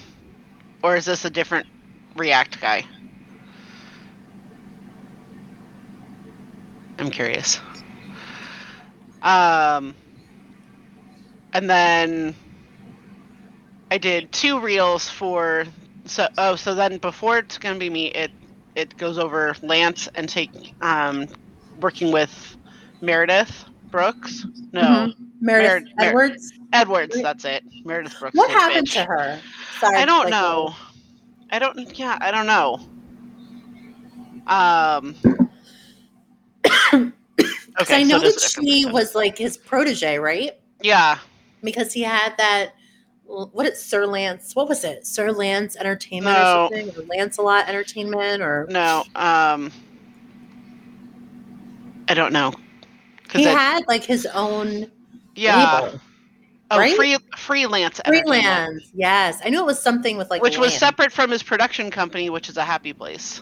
Or 0.84 0.96
is 0.96 1.06
this 1.06 1.26
a 1.26 1.30
different 1.30 1.66
React 2.16 2.62
guy? 2.62 2.86
I'm 7.02 7.10
curious. 7.12 7.60
Um 9.22 9.96
and 11.54 11.70
then 11.70 12.36
I 13.92 13.98
did 13.98 14.32
two 14.32 14.60
reels 14.60 15.10
for 15.10 15.66
so 16.06 16.28
oh 16.38 16.56
so 16.56 16.74
then 16.76 16.98
before 16.98 17.40
it's 17.40 17.58
gonna 17.58 17.80
be 17.80 17.90
me 17.90 18.08
it 18.08 18.32
it 18.76 18.96
goes 18.98 19.18
over 19.18 19.56
Lance 19.62 20.08
and 20.16 20.30
take 20.30 20.52
um 20.82 21.28
working 21.80 22.12
with 22.12 22.58
Meredith 23.02 23.66
Brooks. 23.92 24.46
No. 24.74 24.82
Mhm. 24.82 25.16
Meredith 25.42 25.84
Mer- 25.98 26.06
Mer- 26.06 26.08
Edwards. 26.08 26.54
Edwards, 26.74 27.22
that's 27.22 27.46
it. 27.46 27.64
Meredith 27.84 28.18
Brooks. 28.20 28.36
what 28.38 28.50
happened 28.52 28.88
bitch. 28.88 28.94
to 28.94 29.04
her? 29.04 29.40
Sorry, 29.80 29.98
I 29.98 30.06
don't 30.06 30.26
like, 30.26 30.32
know. 30.32 30.76
I 31.52 31.60
don't. 31.60 32.00
Yeah, 32.00 32.18
I 32.22 32.32
don't 32.32 32.46
know. 32.46 32.80
Um. 34.48 35.16
Okay, 37.80 38.02
I 38.02 38.04
know 38.04 38.20
so 38.20 38.26
that 38.30 38.40
she 38.40 38.84
person. 38.84 38.94
was 38.94 39.16
like 39.16 39.38
his 39.38 39.58
protege, 39.58 40.18
right? 40.18 40.52
Yeah. 40.82 41.18
Because 41.64 41.94
he 41.94 42.02
had 42.02 42.34
that. 42.38 42.74
What 43.26 43.66
is 43.66 43.82
Sir 43.82 44.06
Lance? 44.06 44.54
What 44.56 44.68
was 44.68 44.84
it? 44.84 45.08
Sir 45.08 45.32
Lance 45.32 45.78
Entertainment 45.78 46.36
No. 46.38 46.66
or 46.66 46.70
something, 46.76 46.90
or 47.02 47.06
Lancelot 47.08 47.70
Entertainment, 47.70 48.42
or 48.42 48.68
No. 48.70 49.04
Um. 49.16 49.72
I 52.10 52.14
don't 52.14 52.34
know. 52.34 52.54
he 53.32 53.44
had 53.44 53.88
like 53.88 54.04
his 54.04 54.26
own 54.26 54.92
yeah. 55.36 55.80
label. 55.82 56.02
Oh, 56.72 56.78
right? 56.78 56.96
free 56.96 57.18
freelance. 57.38 58.02
Freelance. 58.06 58.92
Yes, 58.94 59.42
I 59.44 59.50
knew 59.50 59.60
it 59.60 59.66
was 59.66 59.82
something 59.82 60.18
with 60.18 60.30
like 60.30 60.42
which 60.42 60.58
was 60.58 60.74
separate 60.74 61.12
from 61.12 61.32
his 61.32 61.42
production 61.44 61.90
company, 61.90 62.30
which 62.30 62.50
is 62.50 62.58
a 62.58 62.64
happy 62.64 62.94
place. 62.94 63.42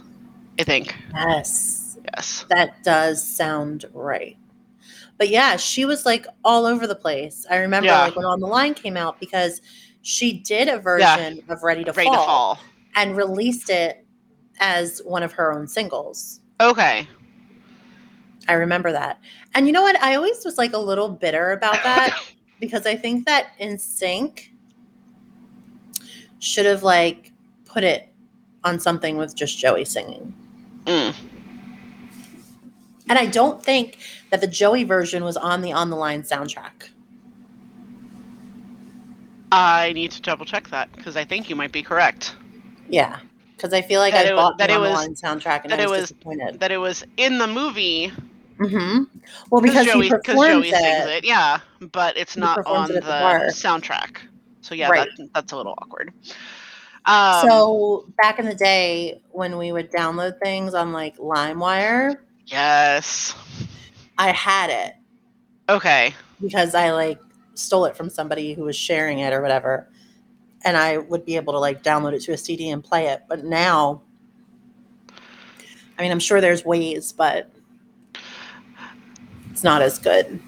I 0.59 0.63
think. 0.63 0.95
Yes, 1.13 1.78
Yes. 2.15 2.45
that 2.49 2.83
does 2.83 3.23
sound 3.23 3.85
right. 3.93 4.37
But 5.17 5.29
yeah, 5.29 5.57
she 5.57 5.85
was 5.85 6.05
like 6.05 6.25
all 6.45 6.65
over 6.65 6.87
the 6.87 6.95
place. 6.95 7.45
I 7.49 7.57
remember 7.57 7.87
Yeah. 7.87 8.03
like 8.03 8.15
when 8.15 8.25
On 8.25 8.39
the 8.39 8.47
Line 8.47 8.73
came 8.73 8.95
out 8.97 9.19
because 9.19 9.61
she 10.01 10.33
did 10.39 10.67
a 10.69 10.79
version 10.79 11.43
of 11.49 11.61
Ready 11.63 11.83
to 11.83 11.91
Ready 11.91 12.07
Fall, 12.09 12.15
to 12.15 12.25
fall. 12.25 12.59
and 12.95 13.17
released 13.17 13.69
it 13.69 14.05
as 14.59 15.01
one 15.05 15.23
of 15.23 15.33
her 15.33 15.51
own 15.53 15.67
singles. 15.67 16.39
Okay. 16.61 17.07
I 18.47 18.53
remember 18.53 18.91
that. 18.93 19.19
And 19.53 19.67
you 19.67 19.73
know 19.73 19.81
what? 19.83 20.01
I 20.01 20.15
always 20.15 20.43
was 20.45 20.57
like 20.57 20.73
a 20.73 20.77
little 20.79 21.09
bitter 21.09 21.51
about 21.51 21.73
that 21.83 22.17
because 22.59 22.85
I 22.85 22.95
think 22.95 23.25
that 23.25 23.47
NSYNC 23.59 24.47
should 26.39 26.65
have 26.65 26.83
like 26.83 27.31
put 27.65 27.83
it 27.83 28.09
on 28.63 28.79
something 28.79 29.17
with 29.17 29.35
just 29.35 29.57
Joey 29.57 29.85
singing. 29.85 30.33
Mm. 30.85 31.13
And 33.09 33.17
I 33.19 33.25
don't 33.25 33.61
think 33.63 33.97
that 34.29 34.39
the 34.41 34.47
Joey 34.47 34.83
version 34.83 35.23
was 35.23 35.35
on 35.35 35.61
the 35.61 35.73
On 35.73 35.89
the 35.89 35.95
Line 35.95 36.21
soundtrack. 36.23 36.89
I 39.51 39.93
need 39.93 40.11
to 40.11 40.21
double 40.21 40.45
check 40.45 40.69
that 40.69 40.91
because 40.95 41.17
I 41.17 41.25
think 41.25 41.49
you 41.49 41.55
might 41.55 41.71
be 41.71 41.81
correct. 41.81 42.35
Yeah. 42.87 43.19
Because 43.55 43.73
I 43.73 43.81
feel 43.81 43.99
like 43.99 44.13
That 44.13 44.27
I 44.27 44.29
it 44.29 44.33
was- 44.33 44.41
bought 44.41 44.57
that 44.59 44.67
the 44.67 44.73
it 44.73 44.77
On 44.77 44.83
the 44.83 44.89
Line 44.91 45.15
soundtrack 45.15 45.61
and 45.63 45.71
that 45.71 45.79
I 45.79 45.83
it 45.83 45.89
was, 45.89 46.01
was- 46.01 46.09
disappointed. 46.11 46.59
That 46.59 46.71
it 46.71 46.77
was 46.77 47.03
in 47.17 47.37
the 47.37 47.47
movie 47.47 48.11
Mm-hmm. 48.59 49.03
Well, 49.49 49.61
because 49.61 49.85
Joey, 49.85 50.03
he 50.03 50.09
performs 50.09 50.65
Joey 50.65 50.67
it. 50.67 50.75
sings 50.75 51.05
it. 51.11 51.23
Yeah, 51.23 51.59
but 51.93 52.17
it's 52.17 52.33
He 52.33 52.41
not 52.41 52.65
on 52.65 52.89
the, 52.89 52.95
the 52.99 53.53
soundtrack. 53.55 54.17
So 54.59 54.75
yeah, 54.75 54.89
Right. 54.89 55.07
that, 55.17 55.29
that's 55.33 55.53
a 55.53 55.55
little 55.55 55.75
awkward. 55.77 56.11
Um, 57.05 57.47
so 57.47 58.05
back 58.17 58.37
in 58.37 58.43
the 58.45 58.53
day 58.53 59.21
when 59.31 59.57
we 59.57 59.71
would 59.71 59.89
download 59.93 60.39
things 60.43 60.73
on 60.73 60.91
like 60.91 61.15
LimeWire, 61.19 62.17
yes. 62.49 63.35
I 64.17 64.31
had 64.31 64.69
it 64.69 64.95
Okay. 65.69 66.13
because 66.41 66.75
I 66.75 66.91
like 66.91 67.19
stole 67.53 67.85
it 67.85 67.95
from 67.95 68.09
somebody 68.09 68.53
who 68.53 68.63
was 68.63 68.75
sharing 68.75 69.19
it 69.19 69.33
or 69.33 69.41
whatever. 69.41 69.89
And 70.65 70.75
I 70.75 70.97
would 70.97 71.25
be 71.25 71.35
able 71.37 71.53
to 71.53 71.59
like 71.59 71.83
download 71.83 72.13
it 72.13 72.21
to 72.23 72.33
a 72.33 72.37
CD 72.37 72.69
and 72.69 72.83
play 72.83 73.07
it. 73.07 73.23
But 73.29 73.45
now, 73.45 74.01
I 75.97 76.01
mean, 76.01 76.11
I'm 76.11 76.19
sure 76.19 76.41
there's 76.41 76.65
ways, 76.65 77.13
but 77.13 77.49
it's 79.51 79.63
not 79.63 79.81
as 79.81 79.99
good. 79.99 80.41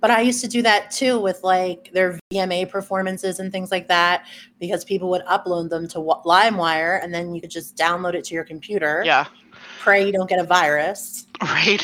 But 0.00 0.10
I 0.10 0.22
used 0.22 0.40
to 0.40 0.48
do 0.48 0.62
that 0.62 0.90
too 0.90 1.20
with 1.20 1.42
like 1.42 1.90
their 1.92 2.18
VMA 2.32 2.70
performances 2.70 3.38
and 3.38 3.52
things 3.52 3.70
like 3.70 3.86
that 3.88 4.24
because 4.58 4.82
people 4.84 5.10
would 5.10 5.22
upload 5.26 5.68
them 5.68 5.86
to 5.88 5.98
LimeWire 5.98 7.04
and 7.04 7.12
then 7.12 7.34
you 7.34 7.40
could 7.40 7.50
just 7.50 7.76
download 7.76 8.14
it 8.14 8.24
to 8.24 8.34
your 8.34 8.44
computer. 8.44 9.02
Yeah. 9.04 9.26
Pray 9.80 10.04
you 10.06 10.12
don't 10.12 10.28
get 10.28 10.38
a 10.38 10.44
virus 10.44 11.26
Right. 11.42 11.82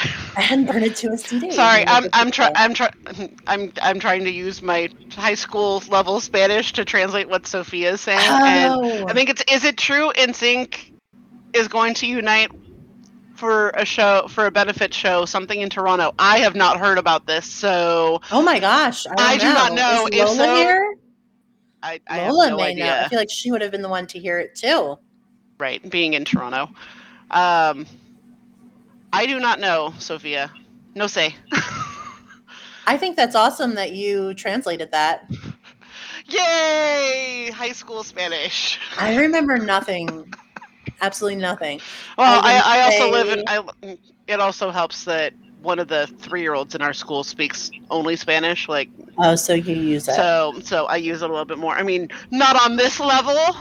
and 0.50 0.66
burn 0.66 0.82
it 0.82 0.96
to 0.96 1.12
a 1.12 1.16
CD. 1.18 1.50
Sorry, 1.50 1.82
I'm 1.86 2.10
I'm 2.12 2.30
trying. 2.30 2.52
I'm 2.56 2.74
trying 2.74 2.92
I'm 3.46 3.72
I'm 3.80 3.98
trying 3.98 4.22
to 4.24 4.30
use 4.30 4.60
my 4.60 4.90
high 5.12 5.34
school 5.34 5.82
level 5.88 6.20
Spanish 6.20 6.72
to 6.74 6.84
translate 6.84 7.28
what 7.30 7.46
Sophia 7.46 7.92
is 7.92 8.02
saying, 8.02 8.20
and 8.20 8.74
Oh, 8.74 9.06
I 9.08 9.14
think 9.14 9.30
it's 9.30 9.42
is 9.50 9.64
it 9.64 9.78
true 9.78 10.12
NSYNC 10.16 10.92
is 11.54 11.68
going 11.68 11.94
to 11.94 12.06
unite 12.06 12.50
for 13.34 13.70
a 13.70 13.86
show 13.86 14.26
for 14.28 14.44
a 14.44 14.50
benefit 14.50 14.92
show 14.92 15.24
something 15.24 15.58
in 15.60 15.70
Toronto. 15.70 16.12
I 16.18 16.40
have 16.40 16.54
not 16.54 16.78
heard 16.78 16.98
about 16.98 17.26
this, 17.26 17.46
so 17.46 18.20
oh 18.30 18.42
my 18.42 18.58
gosh! 18.60 19.06
I, 19.06 19.14
I 19.18 19.38
do 19.38 19.46
not 19.46 19.72
know. 19.72 20.06
Is 20.12 20.20
If 20.20 20.28
Lola 20.28 20.36
so, 20.36 20.56
here? 20.56 20.94
I, 21.82 22.00
I 22.08 22.18
have 22.18 22.32
Lola 22.34 22.50
no 22.50 22.56
may 22.58 22.62
idea. 22.72 22.84
know. 22.84 23.00
I 23.04 23.08
feel 23.08 23.18
like 23.18 23.30
she 23.30 23.50
would 23.50 23.62
have 23.62 23.70
been 23.70 23.82
the 23.82 23.88
one 23.88 24.06
to 24.08 24.18
hear 24.18 24.38
it 24.38 24.54
too. 24.54 24.98
Right, 25.58 25.88
being 25.88 26.12
in 26.12 26.26
Toronto. 26.26 26.68
Um, 27.30 27.86
I 29.12 29.26
do 29.26 29.40
not 29.40 29.60
know, 29.60 29.94
Sophia. 29.98 30.50
No 30.94 31.06
say. 31.06 31.34
I 32.86 32.96
think 32.96 33.16
that's 33.16 33.34
awesome 33.34 33.74
that 33.74 33.92
you 33.92 34.34
translated 34.34 34.90
that. 34.92 35.28
Yay! 36.26 37.50
High 37.54 37.72
school 37.72 38.02
Spanish. 38.02 38.78
I 38.98 39.16
remember 39.16 39.58
nothing, 39.58 40.32
absolutely 41.00 41.40
nothing. 41.40 41.80
Well, 42.18 42.40
I 42.42 42.54
I, 42.54 42.60
I, 42.64 42.76
would 42.76 42.94
also 42.94 43.10
live 43.12 43.38
in. 43.38 43.44
I, 43.46 43.96
it 44.26 44.40
also 44.40 44.70
helps 44.70 45.04
that 45.04 45.34
one 45.62 45.78
of 45.78 45.88
the 45.88 46.06
three-year-olds 46.18 46.74
in 46.74 46.82
our 46.82 46.92
school 46.92 47.22
speaks 47.24 47.70
only 47.90 48.16
Spanish. 48.16 48.68
Like 48.68 48.88
Oh, 49.18 49.34
so 49.34 49.54
you 49.54 49.74
use 49.74 50.08
it. 50.08 50.14
so, 50.14 50.54
so 50.62 50.86
I 50.86 50.96
use 50.96 51.22
it 51.22 51.30
a 51.30 51.32
little 51.32 51.46
bit 51.46 51.58
more. 51.58 51.74
I 51.74 51.82
mean, 51.82 52.08
not 52.30 52.56
on 52.56 52.76
this 52.76 53.00
level. 53.00 53.56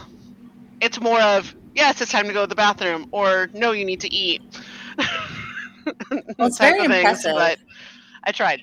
It's 0.82 1.00
more 1.00 1.22
of 1.22 1.56
yes, 1.76 2.02
it's 2.02 2.12
time 2.12 2.26
to 2.28 2.34
go 2.34 2.42
to 2.42 2.48
the 2.48 2.56
bathroom, 2.56 3.08
or 3.12 3.50
no, 3.54 3.72
you 3.74 3.86
need 3.86 4.02
to 4.02 4.14
eat. 4.14 4.42
Well, 6.38 6.48
it's 6.48 6.58
very 6.58 6.80
things, 6.80 6.96
impressive. 6.98 7.36
But 7.36 7.60
I 8.24 8.32
tried. 8.32 8.62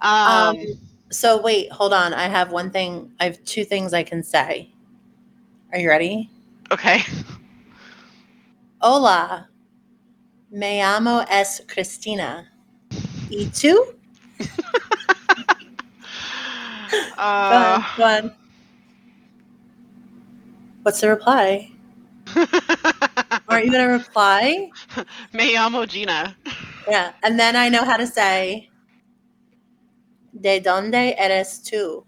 Um, 0.00 0.56
Um, 0.56 0.56
so 1.10 1.40
wait, 1.40 1.70
hold 1.70 1.92
on. 1.92 2.12
I 2.12 2.24
have 2.28 2.50
one 2.50 2.70
thing. 2.70 3.12
I 3.20 3.24
have 3.24 3.42
two 3.44 3.64
things 3.64 3.92
I 3.94 4.02
can 4.02 4.22
say. 4.22 4.72
Are 5.72 5.78
you 5.78 5.88
ready? 5.88 6.28
okay. 6.72 7.00
Hola, 8.82 9.48
me 10.50 10.80
llamo 10.80 11.24
es 11.30 11.60
Cristina. 11.68 12.48
¿Y 13.30 13.46
tú? 13.46 13.94
Go 17.48 17.54
Uh, 17.56 17.78
on, 17.78 17.84
go 17.96 18.04
on. 18.04 18.32
What's 20.82 21.00
the 21.00 21.08
reply? 21.10 21.70
Aren't 23.48 23.66
you 23.66 23.72
going 23.72 23.86
to 23.86 23.92
reply? 23.92 24.70
Me 25.32 25.54
llamo 25.54 25.86
Gina. 25.86 26.36
Yeah. 26.88 27.12
And 27.22 27.38
then 27.38 27.56
I 27.56 27.68
know 27.68 27.84
how 27.84 27.96
to 27.96 28.06
say, 28.06 28.70
¿De 30.38 30.60
dónde 30.60 31.14
eres 31.18 31.60
tú? 31.60 32.04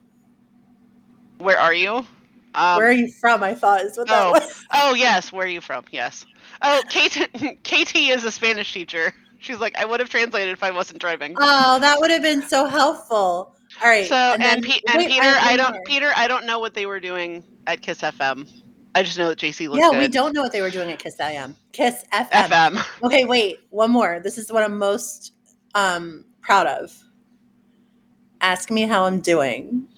Where 1.38 1.58
are 1.58 1.74
you? 1.74 2.06
Um, 2.54 2.76
Where 2.76 2.88
are 2.88 2.92
you 2.92 3.10
from? 3.10 3.42
I 3.42 3.54
thought 3.54 3.82
is 3.82 3.98
what 3.98 4.08
that 4.08 4.26
oh. 4.26 4.30
was. 4.30 4.64
Oh 4.72 4.94
yes, 4.94 5.32
where 5.32 5.44
are 5.44 5.50
you 5.50 5.60
from? 5.60 5.84
Yes. 5.90 6.24
Oh, 6.62 6.82
Kate, 6.88 7.28
KT 7.64 7.96
is 7.96 8.24
a 8.24 8.30
Spanish 8.30 8.72
teacher. 8.72 9.12
She's 9.38 9.58
like, 9.58 9.76
I 9.76 9.84
would 9.84 10.00
have 10.00 10.08
translated 10.08 10.52
if 10.52 10.62
I 10.62 10.70
wasn't 10.70 11.00
driving. 11.00 11.36
Oh, 11.38 11.78
that 11.80 12.00
would 12.00 12.10
have 12.10 12.22
been 12.22 12.42
so 12.42 12.66
helpful. 12.66 13.54
All 13.82 13.88
right. 13.88 14.06
so 14.06 14.14
and, 14.14 14.42
then- 14.42 14.62
Pe- 14.62 14.80
and 14.88 14.98
wait, 14.98 15.08
Peter, 15.08 15.22
have 15.22 15.44
I 15.44 15.56
don't. 15.56 15.84
Peter, 15.84 16.12
I 16.16 16.28
don't 16.28 16.46
know 16.46 16.58
what 16.58 16.74
they 16.74 16.86
were 16.86 17.00
doing 17.00 17.44
at 17.66 17.82
Kiss 17.82 18.00
FM. 18.00 18.48
I 18.94 19.02
just 19.02 19.18
know 19.18 19.28
that 19.28 19.38
JC 19.38 19.68
looks 19.68 19.80
Yeah, 19.80 19.90
good. 19.90 19.98
we 19.98 20.08
don't 20.08 20.32
know 20.34 20.42
what 20.42 20.52
they 20.52 20.60
were 20.60 20.70
doing 20.70 20.90
at 20.92 20.98
Kiss 20.98 21.16
FM. 21.16 21.54
Kiss 21.72 22.04
FM. 22.12 22.28
FM. 22.30 22.86
Okay, 23.02 23.24
wait, 23.24 23.60
one 23.70 23.90
more. 23.90 24.20
This 24.22 24.38
is 24.38 24.52
what 24.52 24.62
I'm 24.62 24.78
most 24.78 25.32
um, 25.74 26.24
proud 26.42 26.66
of. 26.66 26.96
Ask 28.40 28.70
me 28.70 28.82
how 28.82 29.04
I'm 29.04 29.20
doing. 29.20 29.88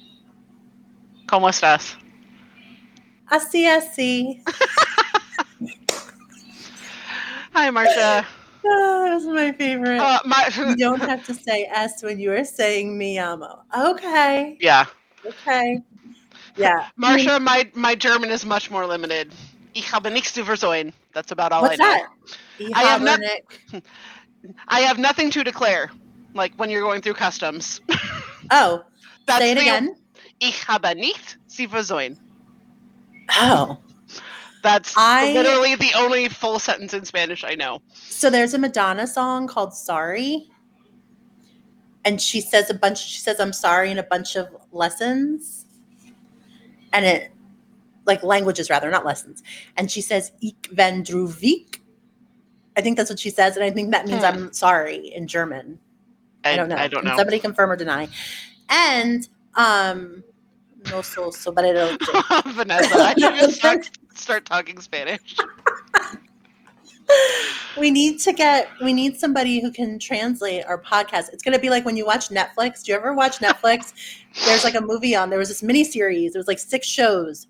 ¿Cómo 1.27 1.49
estás? 1.51 1.97
Así, 3.31 3.67
así. 3.67 4.43
Hi, 7.53 7.71
Marcia. 7.71 8.27
Oh, 8.69 9.05
that 9.05 9.15
was 9.15 9.27
my 9.27 9.53
favorite. 9.53 10.01
Uh, 10.01 10.19
my, 10.25 10.51
you 10.57 10.75
don't 10.75 11.01
have 11.01 11.25
to 11.27 11.35
say 11.35 11.71
S 11.73 12.03
when 12.03 12.19
you 12.19 12.33
are 12.33 12.45
saying 12.45 12.99
mi 12.99 13.17
amo. 13.17 13.63
Okay, 13.79 14.59
yeah, 14.61 14.87
okay. 15.25 15.79
Yeah. 16.57 16.88
Marcia. 16.97 17.38
My 17.40 17.71
my 17.75 17.95
German 17.95 18.31
is 18.31 18.45
much 18.45 18.71
more 18.71 18.87
limited. 18.87 19.33
Ich 19.75 19.90
habe 19.92 20.11
nichts 20.11 20.33
zu 20.33 20.42
versäumen. 20.45 20.92
That's 21.12 21.33
about 21.33 21.53
all 21.53 21.62
What's 21.62 21.79
I 21.81 21.85
know. 21.85 22.07
that? 22.59 22.73
I 22.75 22.83
have 22.83 23.03
Habernick. 23.03 23.83
I 24.69 24.81
have 24.81 24.99
nothing 24.99 25.31
to 25.33 25.45
declare. 25.45 25.90
Like 26.35 26.53
when 26.57 26.71
you're 26.71 26.83
going 26.83 27.03
through 27.03 27.14
customs. 27.14 27.81
Oh, 28.53 28.85
That's 29.27 29.40
say 29.40 29.51
it 29.51 29.55
the- 29.57 29.62
again. 29.62 29.97
Ich 30.40 30.64
habe 30.69 30.95
nicht 30.95 31.37
zu 31.49 31.66
versäumen. 31.66 32.16
Oh. 33.33 33.79
That's 34.62 34.95
I- 34.97 35.33
literally 35.33 35.75
the 35.75 35.92
only 35.97 36.29
full 36.29 36.61
sentence 36.61 36.95
in 36.95 37.05
Spanish 37.05 37.42
I 37.42 37.57
know. 37.57 37.81
So 37.92 38.31
there's 38.31 38.55
a 38.55 38.59
Madonna 38.59 39.07
song 39.07 39.49
called 39.49 39.75
Sorry. 39.75 40.49
And 42.05 42.21
she 42.23 42.40
says 42.40 42.71
a 42.71 42.75
bunch, 42.75 43.05
she 43.05 43.19
says, 43.19 43.40
I'm 43.40 43.53
sorry 43.53 43.90
in 43.90 43.99
a 43.99 44.05
bunch 44.05 44.37
of 44.37 44.47
lessons. 44.71 45.65
And 46.97 47.05
it, 47.05 47.33
like 48.07 48.23
languages 48.23 48.71
rather, 48.71 48.91
not 48.91 49.05
lessons. 49.05 49.43
And 49.77 49.91
she 49.91 50.01
says, 50.01 50.33
Ich 50.41 50.55
ben 50.73 51.05
druvik. 51.05 51.81
I 52.77 52.81
think 52.81 52.97
that's 52.97 53.11
what 53.11 53.19
she 53.19 53.31
says. 53.31 53.57
And 53.57 53.65
I 53.65 53.71
think 53.71 53.91
that 53.93 54.07
means 54.07 54.21
Hmm. 54.21 54.27
I'm 54.27 54.53
sorry 54.53 55.09
in 55.09 55.27
German. 55.27 55.79
I, 56.45 56.53
I 56.53 56.57
don't 56.57 56.69
know. 56.69 56.77
I 56.77 56.89
don't 56.89 57.03
Can 57.03 57.11
know. 57.11 57.17
Somebody 57.17 57.39
confirm 57.39 57.71
or 57.71 57.77
deny. 57.77 58.09
And, 58.69 59.29
um, 59.55 60.23
no 60.91 61.03
so, 61.03 61.31
so, 61.31 61.51
but 61.51 61.65
I 61.65 61.73
don't. 61.73 62.01
Vanessa, 62.55 62.95
I 62.97 63.15
should 63.15 63.35
just 63.35 63.57
start, 63.57 63.91
start 64.15 64.45
talking 64.45 64.81
Spanish. 64.81 65.37
we 67.79 67.90
need 67.90 68.19
to 68.21 68.33
get 68.33 68.69
we 68.83 68.92
need 68.92 69.19
somebody 69.19 69.61
who 69.61 69.71
can 69.71 69.99
translate 69.99 70.64
our 70.66 70.81
podcast 70.81 71.33
it's 71.33 71.42
going 71.42 71.53
to 71.55 71.59
be 71.61 71.71
like 71.71 71.85
when 71.85 71.97
you 71.97 72.05
watch 72.05 72.29
netflix 72.31 72.83
do 72.83 72.92
you 72.92 72.99
ever 72.99 73.12
watch 73.12 73.38
netflix 73.38 73.92
there's 74.47 74.64
like 74.64 74.75
a 74.75 74.81
movie 74.81 75.14
on 75.14 75.31
there 75.31 75.38
was 75.38 75.49
this 75.49 75.62
mini 75.62 75.85
series 75.85 76.35
it 76.35 76.38
was 76.38 76.49
like 76.49 76.59
six 76.59 76.87
shows 76.87 77.47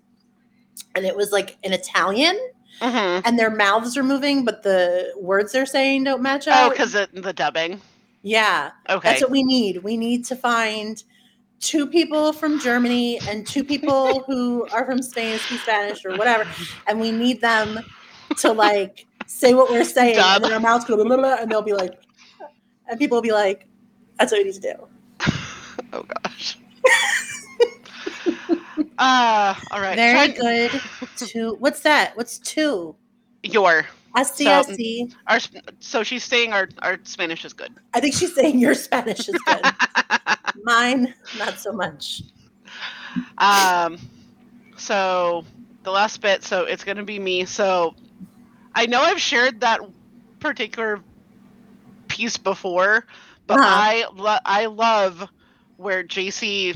and 0.95 1.05
it 1.05 1.15
was 1.15 1.31
like 1.31 1.57
in 1.63 1.73
italian 1.73 2.37
hmm 2.81 3.19
and 3.25 3.39
their 3.39 3.49
mouths 3.49 3.97
are 3.97 4.03
moving 4.03 4.45
but 4.45 4.61
the 4.61 5.11
words 5.17 5.51
they're 5.51 5.65
saying 5.65 6.03
don't 6.03 6.21
match 6.21 6.47
up. 6.47 6.67
Oh, 6.67 6.69
because 6.69 6.91
the, 6.93 7.09
the 7.13 7.33
dubbing. 7.33 7.81
yeah 8.21 8.69
Okay. 8.89 9.09
that's 9.09 9.21
what 9.21 9.31
we 9.31 9.41
need 9.43 9.83
we 9.83 9.97
need 9.97 10.23
to 10.25 10.35
find 10.35 11.03
two 11.59 11.87
people 11.87 12.31
from 12.33 12.59
Germany 12.59 13.19
and 13.27 13.47
two 13.47 13.63
people 13.63 14.21
who 14.27 14.67
are 14.71 14.85
from 14.85 15.01
Spain 15.01 15.39
speak 15.39 15.59
Spanish 15.61 16.05
or 16.05 16.15
whatever, 16.15 16.47
and 16.85 16.99
we 17.01 17.11
need 17.11 17.41
them 17.41 17.79
to 18.37 18.51
like 18.51 19.07
say 19.27 19.53
what 19.53 19.69
we're 19.69 19.83
saying, 19.83 20.15
Dub. 20.15 20.37
and 20.37 20.45
then 20.45 20.53
our 20.53 20.59
mouths 20.59 20.85
go 20.85 20.95
blah, 20.95 21.05
blah, 21.05 21.17
blah, 21.17 21.35
and 21.39 21.51
they'll 21.51 21.61
be 21.61 21.73
like, 21.73 22.01
and 22.89 22.97
people 22.99 23.17
will 23.17 23.21
be 23.21 23.31
like, 23.31 23.67
"That's 24.17 24.31
what 24.31 24.39
we 24.39 24.45
need 24.45 24.55
to 24.55 24.59
do." 24.61 24.87
Oh 25.93 26.03
gosh. 26.03 26.57
uh 28.97 29.55
all 29.71 29.79
right. 29.81 29.95
Very 29.95 30.33
Try- 30.33 30.67
good. 30.69 30.81
Two. 31.15 31.55
What's 31.59 31.81
that? 31.81 32.15
What's 32.17 32.39
two? 32.39 32.95
Your 33.43 33.85
I 34.15 34.23
see. 34.23 34.45
So- 34.45 34.51
I 34.51 34.61
see. 34.63 35.11
our 35.27 35.39
so 35.79 36.03
she's 36.03 36.23
saying 36.23 36.51
our 36.51 36.67
our 36.81 36.99
Spanish 37.03 37.45
is 37.45 37.53
good. 37.53 37.73
I 37.93 37.99
think 37.99 38.15
she's 38.15 38.33
saying 38.33 38.59
your 38.59 38.73
Spanish 38.73 39.29
is 39.29 39.37
good. 39.45 39.61
Mine, 40.63 41.13
not 41.37 41.59
so 41.59 41.71
much. 41.71 42.23
um 43.37 43.97
so 44.77 45.45
the 45.83 45.91
last 45.91 46.21
bit 46.21 46.43
so 46.43 46.63
it's 46.65 46.83
going 46.83 46.97
to 46.97 47.03
be 47.03 47.19
me. 47.19 47.45
So 47.45 47.95
I 48.77 48.87
know 48.87 49.01
I've 49.01 49.21
shared 49.21 49.61
that 49.61 49.81
particular 50.39 51.03
piece 52.09 52.37
before, 52.37 53.05
but 53.47 53.59
Uh-huh. 53.59 53.83
I 53.83 54.05
lo- 54.13 54.37
I 54.45 54.67
love 54.67 55.27
where 55.77 56.03
JC 56.03 56.75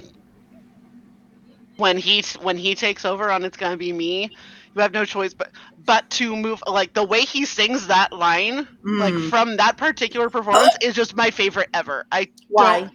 when 1.78 1.98
he 1.98 2.24
when 2.42 2.58
he 2.58 2.76
takes 2.76 3.06
over 3.06 3.32
on 3.32 3.44
it's 3.46 3.58
going 3.58 3.72
to 3.74 3.78
be 3.78 3.94
me. 3.94 4.32
You 4.76 4.82
have 4.82 4.94
no 4.94 5.06
choice 5.06 5.34
but 5.34 5.52
but 5.78 6.10
to 6.12 6.36
move 6.36 6.64
like 6.68 6.94
the 6.94 7.04
way 7.06 7.22
he 7.22 7.46
sings 7.46 7.88
that 7.88 8.14
line 8.14 8.68
like 8.98 9.18
Mm. 9.18 9.32
from 9.32 9.58
that 9.58 9.78
particular 9.78 10.30
performance 10.30 10.76
is 10.82 10.96
just 10.96 11.16
my 11.16 11.32
favorite 11.32 11.70
ever. 11.74 12.06
I 12.12 12.30
Why? 12.48 12.90
don't 12.90 12.94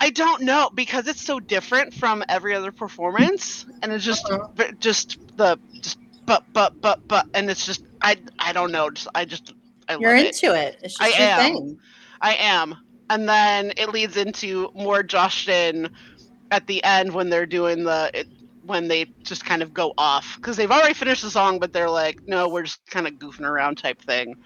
I 0.00 0.10
don't 0.10 0.42
know 0.42 0.70
because 0.74 1.08
it's 1.08 1.22
so 1.22 1.40
different 1.40 1.94
from 1.94 2.24
every 2.28 2.54
other 2.54 2.72
performance, 2.72 3.66
and 3.82 3.92
it's 3.92 4.04
just 4.04 4.30
Uh-huh. 4.30 4.48
just 4.80 5.18
the 5.36 5.58
just 5.82 5.98
but 6.26 6.44
but 6.54 6.74
but 6.82 7.00
but, 7.08 7.26
and 7.34 7.50
it's 7.50 7.64
just 7.66 7.82
I 8.04 8.16
I 8.38 8.52
don't 8.52 8.70
know. 8.70 8.90
Just 8.90 9.08
I 9.14 9.24
just 9.24 9.54
I 9.88 9.96
You're 9.96 10.14
love 10.16 10.26
it. 10.26 10.42
into 10.42 10.54
it. 10.54 10.78
It's 10.82 10.98
just 10.98 11.18
I 11.18 11.22
am. 11.22 11.54
thing. 11.54 11.78
I 12.20 12.34
am, 12.36 12.76
and 13.10 13.28
then 13.28 13.72
it 13.76 13.90
leads 13.90 14.16
into 14.16 14.70
more 14.74 15.02
Justin 15.02 15.90
at 16.50 16.66
the 16.66 16.82
end 16.84 17.12
when 17.12 17.30
they're 17.30 17.46
doing 17.46 17.84
the 17.84 18.10
it, 18.14 18.28
when 18.64 18.88
they 18.88 19.06
just 19.22 19.44
kind 19.44 19.62
of 19.62 19.74
go 19.74 19.92
off 19.98 20.36
because 20.36 20.56
they've 20.56 20.70
already 20.70 20.94
finished 20.94 21.22
the 21.22 21.30
song, 21.30 21.58
but 21.58 21.72
they're 21.72 21.90
like, 21.90 22.18
no, 22.26 22.48
we're 22.48 22.62
just 22.62 22.84
kind 22.86 23.06
of 23.06 23.14
goofing 23.14 23.46
around 23.46 23.76
type 23.76 24.00
thing, 24.00 24.36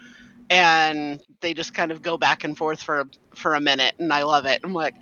and 0.50 1.20
they 1.40 1.54
just 1.54 1.74
kind 1.74 1.92
of 1.92 2.02
go 2.02 2.16
back 2.16 2.44
and 2.44 2.56
forth 2.56 2.82
for 2.82 3.04
for 3.34 3.54
a 3.54 3.60
minute, 3.60 3.94
and 3.98 4.12
I 4.12 4.22
love 4.22 4.46
it. 4.46 4.60
I'm 4.64 4.72
like, 4.72 4.94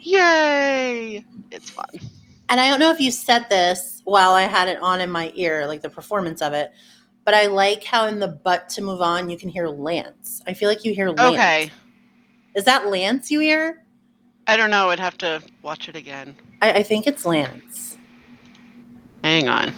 yay! 0.00 1.24
It's 1.50 1.70
fun. 1.70 1.88
And 2.48 2.60
I 2.60 2.68
don't 2.68 2.78
know 2.78 2.90
if 2.90 3.00
you 3.00 3.10
said 3.10 3.48
this 3.48 4.02
while 4.04 4.32
I 4.32 4.42
had 4.42 4.68
it 4.68 4.80
on 4.82 5.00
in 5.00 5.10
my 5.10 5.32
ear, 5.34 5.66
like 5.66 5.80
the 5.80 5.88
performance 5.90 6.42
of 6.42 6.52
it, 6.52 6.72
but 7.24 7.34
I 7.34 7.46
like 7.46 7.84
how 7.84 8.06
in 8.06 8.18
the 8.18 8.28
butt 8.28 8.68
to 8.70 8.82
move 8.82 9.00
on 9.00 9.30
you 9.30 9.36
can 9.36 9.48
hear 9.48 9.68
Lance. 9.68 10.42
I 10.46 10.54
feel 10.54 10.68
like 10.68 10.84
you 10.84 10.94
hear 10.94 11.08
Lance. 11.10 11.34
Okay, 11.34 11.70
Is 12.54 12.64
that 12.64 12.88
Lance 12.88 13.30
you 13.30 13.40
hear? 13.40 13.82
I 14.46 14.56
don't 14.56 14.70
know. 14.70 14.90
I'd 14.90 15.00
have 15.00 15.16
to 15.18 15.42
watch 15.62 15.88
it 15.88 15.96
again. 15.96 16.36
I, 16.60 16.72
I 16.72 16.82
think 16.82 17.06
it's 17.06 17.24
Lance. 17.24 17.96
Hang 19.22 19.48
on. 19.48 19.72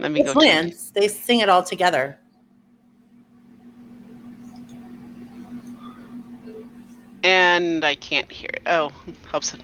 Let 0.00 0.10
me 0.10 0.20
It's 0.20 0.32
go. 0.32 0.40
Lance. 0.40 0.90
They 0.90 1.06
sing 1.08 1.40
it 1.40 1.48
all 1.48 1.62
together. 1.62 2.18
and 7.24 7.84
I 7.84 7.94
can't 7.94 8.30
hear 8.30 8.50
it. 8.52 8.62
Oh, 8.66 8.92
helps 9.30 9.54
it. 9.54 9.60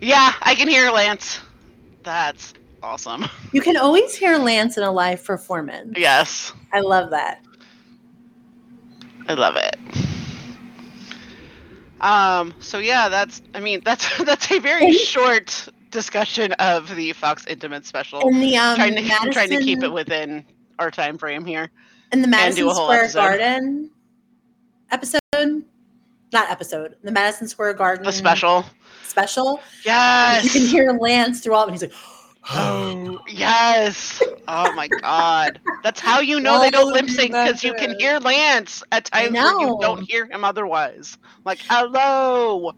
Yeah, 0.00 0.32
I 0.40 0.54
can 0.54 0.68
hear 0.68 0.90
Lance. 0.90 1.40
That's 2.02 2.54
awesome. 2.82 3.26
You 3.52 3.60
can 3.60 3.76
always 3.76 4.14
hear 4.14 4.38
Lance 4.38 4.76
in 4.78 4.84
a 4.84 4.92
live 4.92 5.24
performance. 5.24 5.94
Yes, 5.98 6.52
I 6.72 6.80
love 6.80 7.10
that. 7.10 7.42
I 9.28 9.34
love 9.34 9.56
it. 9.56 9.76
Um. 12.00 12.54
So 12.60 12.78
yeah, 12.78 13.08
that's. 13.08 13.42
I 13.54 13.60
mean, 13.60 13.80
that's 13.84 14.16
that's 14.24 14.50
a 14.50 14.58
very 14.60 14.86
And- 14.86 14.94
short 14.94 15.68
discussion 15.90 16.52
of 16.54 16.94
the 16.94 17.12
Fox 17.12 17.44
Intimate 17.46 17.84
Special. 17.84 18.20
In 18.28 18.40
the 18.40 18.56
um, 18.56 18.76
trying 18.76 18.94
to 18.94 19.02
Madison, 19.02 19.32
trying 19.32 19.50
to 19.50 19.58
keep 19.58 19.82
it 19.82 19.92
within 19.92 20.44
our 20.78 20.90
time 20.90 21.18
frame 21.18 21.44
here. 21.44 21.70
in 22.12 22.20
the 22.20 22.24
and 22.26 22.30
Madison 22.30 22.64
do 22.64 22.70
a 22.70 22.72
whole 22.72 22.86
Square 22.86 23.00
episode. 23.04 23.18
Garden 23.20 23.90
episode, 24.92 25.64
not 26.32 26.50
episode, 26.50 26.94
the 27.02 27.10
Madison 27.10 27.48
Square 27.48 27.74
Garden 27.74 28.04
The 28.04 28.12
special. 28.12 28.64
Special. 29.04 29.60
Yes. 29.84 30.44
You 30.44 30.50
can 30.50 30.62
hear 30.68 30.92
Lance 30.92 31.40
through 31.40 31.54
all 31.54 31.64
of 31.64 31.68
it. 31.68 31.72
He's 31.72 31.82
like, 31.82 31.92
Oh 32.52 33.20
yes! 33.28 34.22
Oh 34.48 34.72
my 34.72 34.88
god! 34.88 35.60
That's 35.82 36.00
how 36.00 36.20
you 36.20 36.40
know 36.40 36.58
they 36.58 36.70
don't 36.70 36.90
lip 36.92 37.08
sync 37.10 37.32
because 37.32 37.62
you 37.62 37.74
can 37.74 37.98
hear 37.98 38.18
Lance 38.18 38.82
at 38.92 39.04
times 39.04 39.34
where 39.34 39.60
you 39.60 39.78
don't 39.80 40.02
hear 40.08 40.24
him 40.24 40.42
otherwise. 40.42 41.18
Like, 41.44 41.58
hello. 41.68 42.72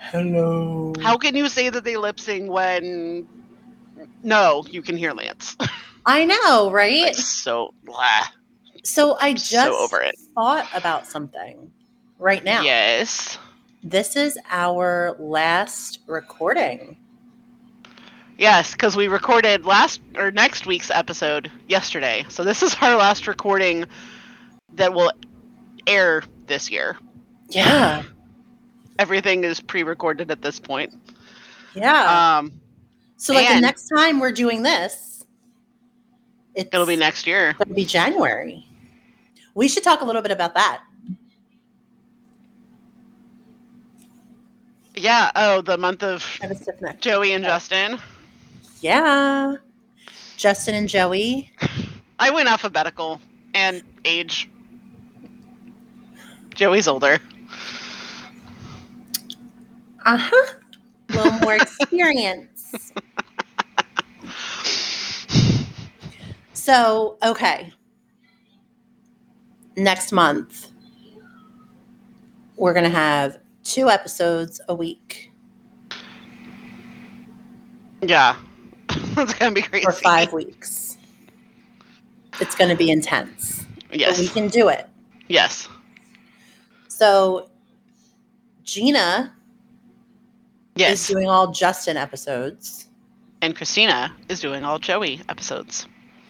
"Hello." 0.00 0.92
How 1.00 1.16
can 1.16 1.36
you 1.36 1.48
say 1.48 1.68
that 1.70 1.84
they 1.84 1.96
lip 1.96 2.18
sync 2.18 2.50
when? 2.50 3.28
No, 4.24 4.64
you 4.68 4.82
can 4.82 4.96
hear 4.96 5.12
Lance. 5.12 5.56
I 6.06 6.24
know, 6.24 6.70
right? 6.72 7.04
Like, 7.04 7.14
so 7.14 7.72
blah. 7.84 8.24
So 8.82 9.16
I 9.20 9.34
so 9.34 9.56
just 9.56 9.70
over 9.70 10.00
it. 10.00 10.16
thought 10.34 10.66
about 10.74 11.06
something 11.06 11.70
right 12.18 12.42
now. 12.42 12.62
Yes. 12.62 13.38
This 13.82 14.14
is 14.14 14.38
our 14.50 15.16
last 15.18 16.00
recording. 16.06 16.98
Yes, 18.36 18.72
because 18.72 18.94
we 18.94 19.08
recorded 19.08 19.64
last 19.64 20.02
or 20.16 20.30
next 20.30 20.66
week's 20.66 20.90
episode 20.90 21.50
yesterday. 21.66 22.26
So 22.28 22.44
this 22.44 22.62
is 22.62 22.74
our 22.82 22.96
last 22.96 23.26
recording 23.26 23.86
that 24.74 24.92
will 24.92 25.10
air 25.86 26.22
this 26.46 26.70
year. 26.70 26.98
Yeah. 27.48 28.02
Everything 28.98 29.44
is 29.44 29.60
pre-recorded 29.60 30.30
at 30.30 30.42
this 30.42 30.60
point. 30.60 30.94
Yeah. 31.74 32.38
Um, 32.38 32.52
so 33.16 33.32
like 33.32 33.48
the 33.48 33.60
next 33.60 33.88
time 33.88 34.20
we're 34.20 34.32
doing 34.32 34.62
this, 34.62 35.24
it's 36.54 36.68
it'll 36.72 36.86
be 36.86 36.96
next 36.96 37.26
year. 37.26 37.54
It'll 37.60 37.74
be 37.74 37.86
January. 37.86 38.66
We 39.54 39.68
should 39.68 39.84
talk 39.84 40.02
a 40.02 40.04
little 40.04 40.22
bit 40.22 40.32
about 40.32 40.54
that. 40.54 40.82
Yeah. 45.00 45.30
Oh, 45.34 45.62
the 45.62 45.78
month 45.78 46.02
of 46.02 46.26
I 46.42 46.46
have 46.46 46.50
a 46.50 46.60
stiff 46.60 46.80
neck. 46.82 47.00
Joey 47.00 47.32
and 47.32 47.42
Justin. 47.42 47.98
Yeah. 48.82 49.54
Justin 50.36 50.74
and 50.74 50.88
Joey. 50.88 51.50
I 52.18 52.30
went 52.30 52.50
alphabetical 52.50 53.18
and 53.54 53.82
age. 54.04 54.50
Joey's 56.54 56.86
older. 56.86 57.18
Uh 60.04 60.18
huh. 60.18 60.46
A 61.08 61.12
little 61.14 61.32
more 61.40 61.56
experience. 61.56 62.92
so, 66.52 67.16
okay. 67.22 67.72
Next 69.76 70.12
month, 70.12 70.70
we're 72.56 72.74
going 72.74 72.84
to 72.84 72.90
have 72.90 73.38
two 73.64 73.88
episodes 73.90 74.60
a 74.68 74.74
week 74.74 75.30
Yeah. 78.02 78.36
That's 79.14 79.34
gonna 79.34 79.52
be 79.52 79.62
crazy. 79.62 79.84
for 79.84 79.92
five 79.92 80.32
weeks. 80.32 80.96
It's 82.40 82.54
going 82.54 82.70
to 82.70 82.76
be 82.76 82.90
intense, 82.90 83.66
but 83.90 83.98
we 84.18 84.28
can 84.28 84.48
do 84.48 84.68
it. 84.68 84.88
Yes. 85.28 85.68
So, 86.88 87.50
Gina 88.64 89.34
is 90.76 91.06
doing 91.06 91.28
all 91.28 91.52
Justin 91.52 91.98
episodes. 91.98 92.86
And 93.42 93.54
Christina 93.54 94.14
is 94.30 94.40
doing 94.40 94.64
all 94.64 94.78
Joey 94.78 95.20
episodes. 95.28 95.86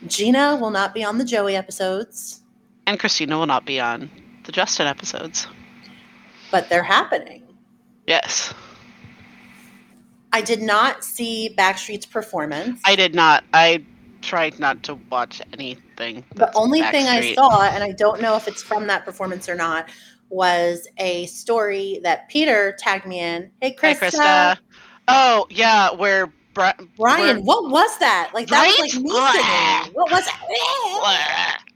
Gina 0.08 0.56
will 0.56 0.70
not 0.70 0.94
be 0.94 1.04
on 1.04 1.18
the 1.18 1.24
Joey 1.24 1.54
episodes, 1.54 2.40
And 2.86 2.98
Christina 2.98 3.38
will 3.38 3.46
not 3.46 3.64
be 3.64 3.78
on 3.78 4.10
the 4.44 4.52
Justin 4.52 4.88
episodes. 4.88 5.46
But 6.50 6.68
they're 6.68 6.82
happening. 6.82 7.42
Yes. 8.06 8.52
I 10.32 10.40
did 10.40 10.62
not 10.62 11.04
see 11.04 11.54
Backstreet's 11.58 12.06
performance. 12.06 12.80
I 12.84 12.94
did 12.96 13.14
not. 13.14 13.44
I 13.52 13.84
tried 14.22 14.58
not 14.58 14.82
to 14.84 14.94
watch 15.10 15.40
anything. 15.52 16.24
the 16.34 16.52
only 16.54 16.82
thing 16.82 17.06
I 17.06 17.34
saw, 17.34 17.62
and 17.62 17.82
I 17.82 17.92
don't 17.92 18.20
know 18.20 18.36
if 18.36 18.46
it's 18.46 18.62
from 18.62 18.86
that 18.86 19.04
performance 19.04 19.48
or 19.48 19.54
not, 19.54 19.90
was 20.28 20.86
a 20.98 21.26
story 21.26 22.00
that 22.04 22.28
Peter 22.28 22.76
tagged 22.78 23.06
me 23.06 23.20
in. 23.20 23.50
Hey, 23.60 23.74
Krista. 23.74 24.10
Krista. 24.10 24.58
Oh, 25.08 25.46
yeah, 25.50 25.90
where 25.92 26.32
Bri- 26.54 26.72
Brian, 26.96 27.36
where- 27.38 27.40
what 27.40 27.70
was 27.70 27.98
that? 27.98 28.30
Like 28.32 28.48
that 28.48 28.66
was 28.78 28.94
like 28.94 29.02
me. 29.02 29.10
What 29.92 30.10
was 30.10 30.26
it? 30.26 31.69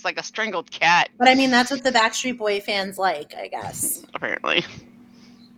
It's 0.00 0.04
like 0.06 0.18
a 0.18 0.22
strangled 0.22 0.70
cat, 0.70 1.10
But 1.18 1.28
I 1.28 1.34
mean, 1.34 1.50
that's 1.50 1.70
what 1.70 1.84
the 1.84 1.90
Backstreet 1.90 2.38
Boy 2.38 2.58
fans 2.62 2.96
like, 2.96 3.34
I 3.36 3.48
guess. 3.48 4.02
apparently. 4.14 4.64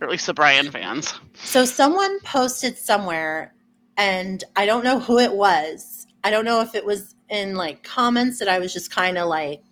Or 0.01 0.07
at 0.07 0.09
least 0.09 0.25
the 0.25 0.33
Brian 0.33 0.69
fans. 0.69 1.13
So 1.33 1.63
someone 1.63 2.19
posted 2.25 2.77
somewhere, 2.77 3.53
and 3.95 4.43
I 4.57 4.65
don't 4.65 4.83
know 4.83 4.99
who 4.99 5.17
it 5.17 5.31
was. 5.31 6.07
I 6.25 6.29
don't 6.29 6.43
know 6.43 6.59
if 6.59 6.75
it 6.75 6.85
was 6.85 7.15
in 7.29 7.55
like 7.55 7.83
comments 7.83 8.37
that 8.39 8.49
I 8.49 8.59
was 8.59 8.73
just 8.73 8.91
kind 8.91 9.17
of 9.17 9.29
like 9.29 9.63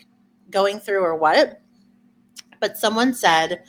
going 0.49 0.79
through 0.79 1.03
or 1.03 1.17
what. 1.17 1.59
But 2.61 2.77
someone 2.77 3.13
said, 3.13 3.63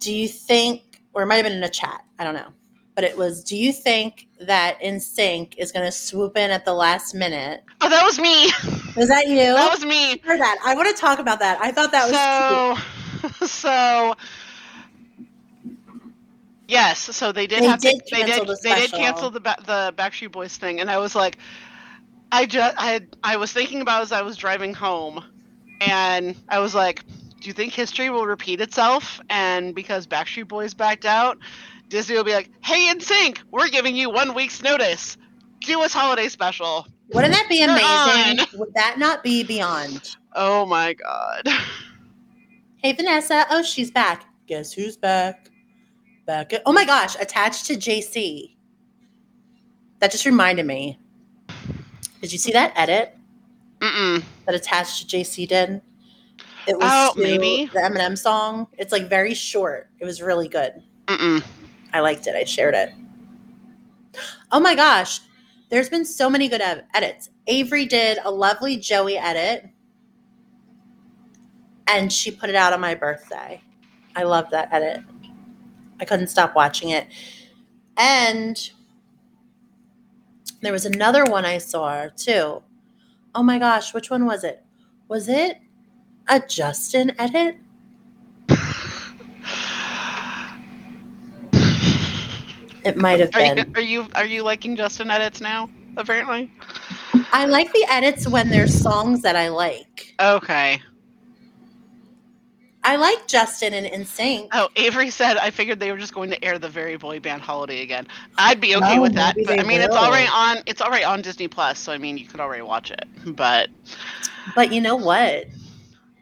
Do 0.00 0.12
you 0.12 0.26
think, 0.26 1.02
or 1.12 1.22
it 1.22 1.26
might 1.26 1.36
have 1.36 1.44
been 1.44 1.52
in 1.52 1.62
a 1.62 1.70
chat, 1.70 2.04
I 2.18 2.24
don't 2.24 2.34
know. 2.34 2.48
But 2.94 3.04
it 3.04 3.16
was, 3.16 3.42
do 3.42 3.56
you 3.56 3.72
think 3.72 4.28
that 4.40 4.80
NSYNC 4.80 5.54
is 5.58 5.72
going 5.72 5.84
to 5.84 5.90
swoop 5.90 6.36
in 6.36 6.50
at 6.50 6.64
the 6.64 6.72
last 6.72 7.14
minute? 7.14 7.64
Oh, 7.80 7.88
that 7.88 8.04
was 8.04 8.20
me. 8.20 8.44
Was 8.96 9.08
that 9.08 9.26
you? 9.26 9.36
That 9.36 9.70
was 9.70 9.84
me. 9.84 10.12
I 10.12 10.20
heard 10.22 10.40
that. 10.40 10.58
I 10.64 10.74
want 10.76 10.94
to 10.94 11.00
talk 11.00 11.18
about 11.18 11.40
that. 11.40 11.58
I 11.60 11.72
thought 11.72 11.90
that 11.90 12.08
was 12.08 12.78
cute. 13.28 13.34
so, 13.38 13.46
so 13.46 14.14
yes, 16.68 17.00
so 17.00 17.32
they 17.32 17.46
did 17.48 17.62
They 17.62 17.66
have 17.66 17.80
did 17.80 18.04
to, 18.06 18.14
they 18.14 18.24
did 18.24 18.46
the 18.46 18.58
they 18.62 18.74
did 18.74 18.92
cancel 18.92 19.30
the 19.30 19.40
the 19.40 19.94
Backstreet 19.96 20.30
Boys 20.30 20.56
thing, 20.56 20.80
and 20.80 20.90
I 20.90 20.98
was 20.98 21.14
like, 21.16 21.38
I 22.30 22.46
just 22.46 22.76
I 22.78 23.00
I 23.22 23.36
was 23.36 23.52
thinking 23.52 23.80
about 23.80 24.02
as 24.02 24.12
I 24.12 24.22
was 24.22 24.36
driving 24.36 24.72
home, 24.72 25.24
and 25.80 26.36
I 26.48 26.60
was 26.60 26.74
like, 26.74 27.04
do 27.40 27.48
you 27.48 27.52
think 27.52 27.72
history 27.72 28.08
will 28.10 28.26
repeat 28.26 28.60
itself? 28.60 29.20
And 29.28 29.74
because 29.74 30.06
Backstreet 30.06 30.48
Boys 30.48 30.74
backed 30.74 31.04
out, 31.04 31.38
Disney 31.88 32.16
will 32.16 32.24
be 32.24 32.34
like, 32.34 32.50
hey, 32.62 32.88
NSYNC, 32.92 33.38
we're 33.50 33.68
giving 33.68 33.94
you 33.96 34.10
one 34.10 34.34
week's 34.34 34.62
notice. 34.62 35.16
Do 35.60 35.80
us 35.82 35.92
holiday 35.92 36.28
special. 36.28 36.86
Wouldn't 37.12 37.32
that 37.34 37.46
be 37.48 37.62
amazing? 37.62 38.46
Would 38.58 38.74
that 38.74 38.98
not 38.98 39.22
be 39.22 39.42
beyond? 39.44 40.16
Oh 40.34 40.66
my 40.66 40.94
god. 40.94 41.48
Hey, 42.82 42.92
Vanessa. 42.92 43.46
Oh, 43.50 43.62
she's 43.62 43.90
back. 43.90 44.24
Guess 44.46 44.72
who's 44.72 44.96
back? 44.96 45.48
Back. 46.26 46.52
At- 46.52 46.62
oh 46.66 46.72
my 46.72 46.84
gosh, 46.84 47.16
attached 47.20 47.66
to 47.66 47.74
JC. 47.76 48.56
That 50.00 50.10
just 50.10 50.26
reminded 50.26 50.66
me. 50.66 50.98
Did 52.20 52.32
you 52.32 52.38
see 52.38 52.52
that 52.52 52.72
edit 52.76 53.16
Mm-mm. 53.80 54.22
that 54.46 54.54
attached 54.54 55.08
to 55.08 55.16
JC 55.16 55.46
did? 55.48 55.80
It 56.66 56.78
was 56.78 56.90
Oh, 56.90 57.12
maybe. 57.16 57.70
the 57.72 57.80
Eminem 57.80 58.16
song. 58.18 58.66
It's 58.78 58.92
like 58.92 59.08
very 59.08 59.34
short. 59.34 59.88
It 59.98 60.04
was 60.04 60.20
really 60.22 60.48
good. 60.48 60.82
Mm-mm. 61.06 61.42
I 61.94 62.00
liked 62.00 62.26
it. 62.26 62.36
I 62.36 62.44
shared 62.44 62.74
it. 62.74 62.92
Oh 64.52 64.60
my 64.60 64.74
gosh. 64.74 65.20
There's 65.70 65.88
been 65.88 66.04
so 66.04 66.30
many 66.30 66.48
good 66.48 66.60
ed- 66.60 66.86
edits. 66.94 67.30
Avery 67.46 67.86
did 67.86 68.18
a 68.24 68.30
lovely 68.30 68.76
Joey 68.76 69.16
edit, 69.18 69.70
and 71.86 72.12
she 72.12 72.30
put 72.30 72.50
it 72.50 72.56
out 72.56 72.72
on 72.72 72.80
my 72.80 72.94
birthday. 72.94 73.62
I 74.16 74.24
love 74.24 74.50
that 74.50 74.72
edit. 74.72 75.02
I 76.00 76.04
couldn't 76.04 76.28
stop 76.28 76.54
watching 76.54 76.90
it. 76.90 77.08
And 77.96 78.70
there 80.62 80.72
was 80.72 80.86
another 80.86 81.24
one 81.24 81.44
I 81.44 81.58
saw 81.58 82.08
too. 82.16 82.62
Oh 83.34 83.42
my 83.42 83.58
gosh, 83.58 83.94
which 83.94 84.10
one 84.10 84.26
was 84.26 84.44
it? 84.44 84.64
Was 85.08 85.28
it 85.28 85.58
a 86.28 86.40
Justin 86.40 87.18
edit? 87.20 87.56
It 92.84 92.96
might 92.96 93.20
have 93.20 93.34
Are 93.34 93.40
you, 93.42 93.54
been. 93.54 93.76
are 93.76 93.80
you 93.80 94.08
are 94.14 94.26
you 94.26 94.42
liking 94.42 94.76
Justin 94.76 95.10
edits 95.10 95.40
now? 95.40 95.70
Apparently. 95.96 96.50
I 97.32 97.46
like 97.46 97.72
the 97.72 97.84
edits 97.88 98.28
when 98.28 98.48
there's 98.50 98.74
songs 98.78 99.22
that 99.22 99.36
I 99.36 99.48
like. 99.48 100.14
Okay. 100.20 100.80
I 102.86 102.96
like 102.96 103.26
Justin 103.26 103.72
and 103.72 103.86
NSYNC. 103.86 104.48
Oh, 104.52 104.68
Avery 104.76 105.08
said 105.08 105.38
I 105.38 105.50
figured 105.50 105.80
they 105.80 105.90
were 105.90 105.96
just 105.96 106.12
going 106.12 106.28
to 106.30 106.44
air 106.44 106.58
the 106.58 106.68
very 106.68 106.96
boy 106.98 107.18
band 107.18 107.40
holiday 107.40 107.80
again. 107.80 108.06
I'd 108.36 108.60
be 108.60 108.76
okay 108.76 108.98
Oh, 108.98 109.02
with 109.02 109.14
that. 109.14 109.36
But 109.46 109.58
I 109.58 109.62
mean, 109.62 109.80
it's 109.80 109.94
already 109.94 110.28
on. 110.30 110.58
It's 110.66 110.82
already 110.82 111.04
on 111.04 111.22
Disney 111.22 111.48
Plus, 111.48 111.78
so 111.78 111.92
I 111.92 111.98
mean, 111.98 112.18
you 112.18 112.26
could 112.26 112.40
already 112.40 112.62
watch 112.62 112.90
it. 112.90 113.04
But 113.34 113.70
But 114.54 114.70
you 114.72 114.82
know 114.82 114.96
what? 114.96 115.46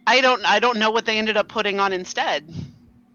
I 0.06 0.20
don't. 0.20 0.44
I 0.44 0.60
don't 0.60 0.78
know 0.78 0.90
what 0.90 1.04
they 1.04 1.18
ended 1.18 1.36
up 1.36 1.48
putting 1.48 1.80
on 1.80 1.92
instead. 1.92 2.48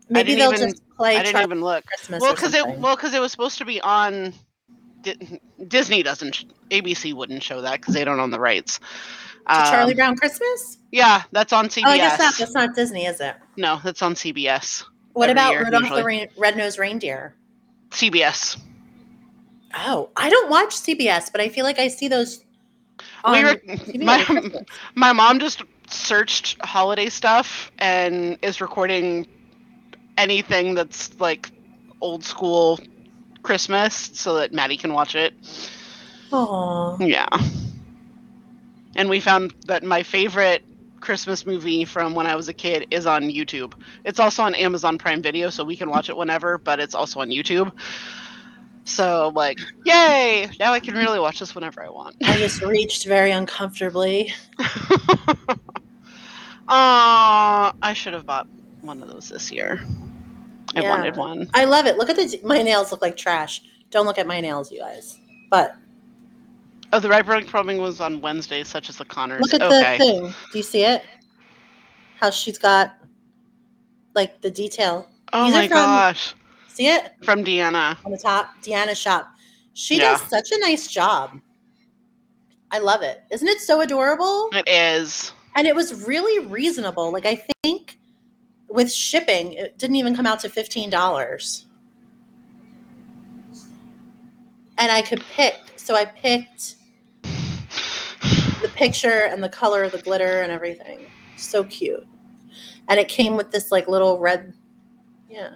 Maybe 0.09 0.35
they'll 0.35 0.53
even- 0.53 0.69
just 0.69 0.81
play 0.97 1.15
I 1.15 1.19
didn't 1.23 1.33
Charlie 1.33 1.45
even 1.45 1.61
look. 1.61 1.85
Christmas 1.85 2.21
Well, 2.21 2.33
because 2.33 2.53
it 2.53 2.65
well 2.77 2.95
because 2.95 3.13
it 3.13 3.19
was 3.21 3.31
supposed 3.31 3.57
to 3.59 3.65
be 3.65 3.81
on. 3.81 4.33
Di- 5.03 5.39
Disney 5.67 6.01
doesn't. 6.03 6.45
ABC 6.71 7.13
wouldn't 7.13 7.43
show 7.43 7.61
that 7.61 7.79
because 7.81 7.93
they 7.93 8.03
don't 8.03 8.19
own 8.19 8.31
the 8.31 8.39
rights. 8.39 8.79
To 9.47 9.53
Charlie 9.53 9.91
Um, 9.93 9.95
Brown 9.97 10.15
Christmas? 10.17 10.77
Yeah, 10.91 11.23
that's 11.31 11.53
on 11.53 11.69
CBS. 11.69 11.83
Oh, 11.85 11.89
I 11.91 11.97
guess 11.97 12.19
not. 12.19 12.37
That's 12.37 12.53
not 12.53 12.75
Disney, 12.75 13.05
is 13.05 13.21
it? 13.21 13.35
No, 13.55 13.79
that's 13.83 14.01
on 14.01 14.15
CBS. 14.15 14.83
What 15.13 15.29
about 15.29 15.51
year, 15.51 15.63
Rudolph 15.63 15.83
usually. 15.83 16.01
the 16.01 16.05
Rain- 16.05 16.29
Red-Nosed 16.37 16.77
Reindeer? 16.79 17.33
CBS. 17.91 18.57
Oh, 19.73 20.09
I 20.17 20.29
don't 20.29 20.49
watch 20.49 20.71
CBS, 20.75 21.31
but 21.31 21.39
I 21.39 21.47
feel 21.49 21.63
like 21.63 21.79
I 21.79 21.87
see 21.87 22.07
those. 22.09 22.43
We 23.31 23.43
were 23.43 23.55
my, 23.95 24.25
my 24.95 25.13
mom 25.13 25.39
just 25.39 25.61
searched 25.89 26.57
holiday 26.61 27.07
stuff 27.09 27.71
and 27.79 28.37
is 28.41 28.59
recording 28.59 29.27
anything 30.17 30.75
that's 30.75 31.19
like 31.19 31.51
old 32.01 32.23
school 32.23 32.79
Christmas 33.43 33.95
so 34.13 34.35
that 34.35 34.53
Maddie 34.53 34.77
can 34.77 34.93
watch 34.93 35.15
it. 35.15 35.33
Aw. 36.31 36.97
Yeah. 36.99 37.27
And 38.95 39.09
we 39.09 39.19
found 39.19 39.53
that 39.67 39.83
my 39.83 40.03
favorite 40.03 40.63
Christmas 40.99 41.45
movie 41.45 41.85
from 41.85 42.15
when 42.15 42.25
I 42.27 42.35
was 42.35 42.49
a 42.49 42.53
kid 42.53 42.87
is 42.91 43.05
on 43.05 43.23
YouTube. 43.23 43.73
It's 44.03 44.19
also 44.19 44.43
on 44.43 44.55
Amazon 44.55 44.97
Prime 44.97 45.21
Video, 45.21 45.49
so 45.49 45.63
we 45.63 45.77
can 45.77 45.89
watch 45.89 46.09
it 46.09 46.17
whenever, 46.17 46.57
but 46.57 46.79
it's 46.79 46.95
also 46.95 47.19
on 47.21 47.29
YouTube. 47.29 47.71
So, 48.83 49.31
like, 49.35 49.59
yay! 49.85 50.49
Now 50.59 50.73
I 50.73 50.79
can 50.79 50.95
really 50.95 51.19
watch 51.19 51.39
this 51.39 51.53
whenever 51.53 51.83
I 51.83 51.89
want. 51.89 52.15
I 52.23 52.37
just 52.37 52.61
reached 52.61 53.05
very 53.05 53.31
uncomfortably. 53.31 54.33
Aw, 56.69 57.73
I 57.81 57.93
should 57.93 58.13
have 58.13 58.25
bought 58.25 58.47
one 58.81 59.01
of 59.01 59.09
those 59.09 59.29
this 59.29 59.51
year. 59.51 59.79
I 60.75 60.81
Yeah. 60.81 60.89
wanted 60.89 61.15
one. 61.15 61.49
I 61.53 61.65
love 61.65 61.85
it. 61.85 61.97
Look 61.97 62.09
at 62.09 62.15
the 62.15 62.39
my 62.43 62.61
nails 62.61 62.91
look 62.91 63.01
like 63.01 63.17
trash. 63.17 63.61
Don't 63.89 64.05
look 64.05 64.17
at 64.17 64.27
my 64.27 64.41
nails, 64.41 64.71
you 64.71 64.79
guys. 64.79 65.17
But 65.49 65.75
Oh, 66.93 66.99
the 66.99 67.09
ripe 67.09 67.25
probing 67.47 67.79
was 67.79 67.99
on 67.99 68.21
Wednesday, 68.21 68.63
such 68.63 68.87
as 68.89 68.95
the 68.97 69.03
Connors. 69.05 69.41
look 69.41 69.53
at 69.53 69.61
okay. 69.61 69.97
the 69.97 70.03
thing. 70.03 70.33
Do 70.53 70.57
you 70.57 70.63
see 70.63 70.83
it? 70.85 71.03
How 72.19 72.29
she's 72.29 72.57
got 72.57 72.95
like 74.15 74.41
the 74.41 74.49
detail. 74.49 75.07
Oh 75.33 75.45
These 75.45 75.53
my 75.53 75.67
from- 75.67 75.75
gosh. 75.77 76.33
See 76.69 76.87
it 76.87 77.11
From 77.23 77.43
Deanna. 77.43 77.97
on 78.05 78.11
the 78.11 78.17
top? 78.17 78.51
Deanna 78.61 78.95
shop. 78.95 79.29
She 79.73 79.97
Yeah. 79.97 80.11
does 80.17 80.21
such 80.29 80.51
a 80.51 80.59
nice 80.59 80.87
job. 80.87 81.39
I 82.71 82.79
love 82.79 83.01
it. 83.01 83.23
Isn't 83.31 83.47
it 83.47 83.59
so 83.61 83.81
adorable? 83.81 84.49
It 84.53 84.67
is. 84.67 85.31
And 85.55 85.65
it 85.67 85.75
was 85.75 86.05
really 86.07 86.45
reasonable. 86.45 87.11
Like 87.11 87.25
I 87.25 87.43
think 87.63 87.97
with 88.69 88.91
shipping, 88.91 89.53
it 89.53 89.77
didn't 89.77 89.95
even 89.95 90.15
come 90.15 90.25
out 90.25 90.39
to 90.41 90.49
fifteen 90.49 90.89
dollars. 90.89 91.65
And 94.77 94.91
I 94.91 95.01
could 95.01 95.23
pick. 95.31 95.55
So 95.75 95.95
I 95.95 96.05
picked 96.05 96.75
the 98.61 98.69
picture 98.75 99.25
and 99.25 99.41
the 99.43 99.49
color 99.49 99.83
of 99.83 99.91
the 99.91 99.97
glitter 99.99 100.41
and 100.41 100.51
everything. 100.51 101.05
So 101.35 101.63
cute. 101.63 102.05
And 102.89 102.99
it 102.99 103.07
came 103.07 103.35
with 103.35 103.51
this 103.51 103.71
like 103.71 103.87
little 103.87 104.19
red 104.19 104.53
yeah. 105.29 105.55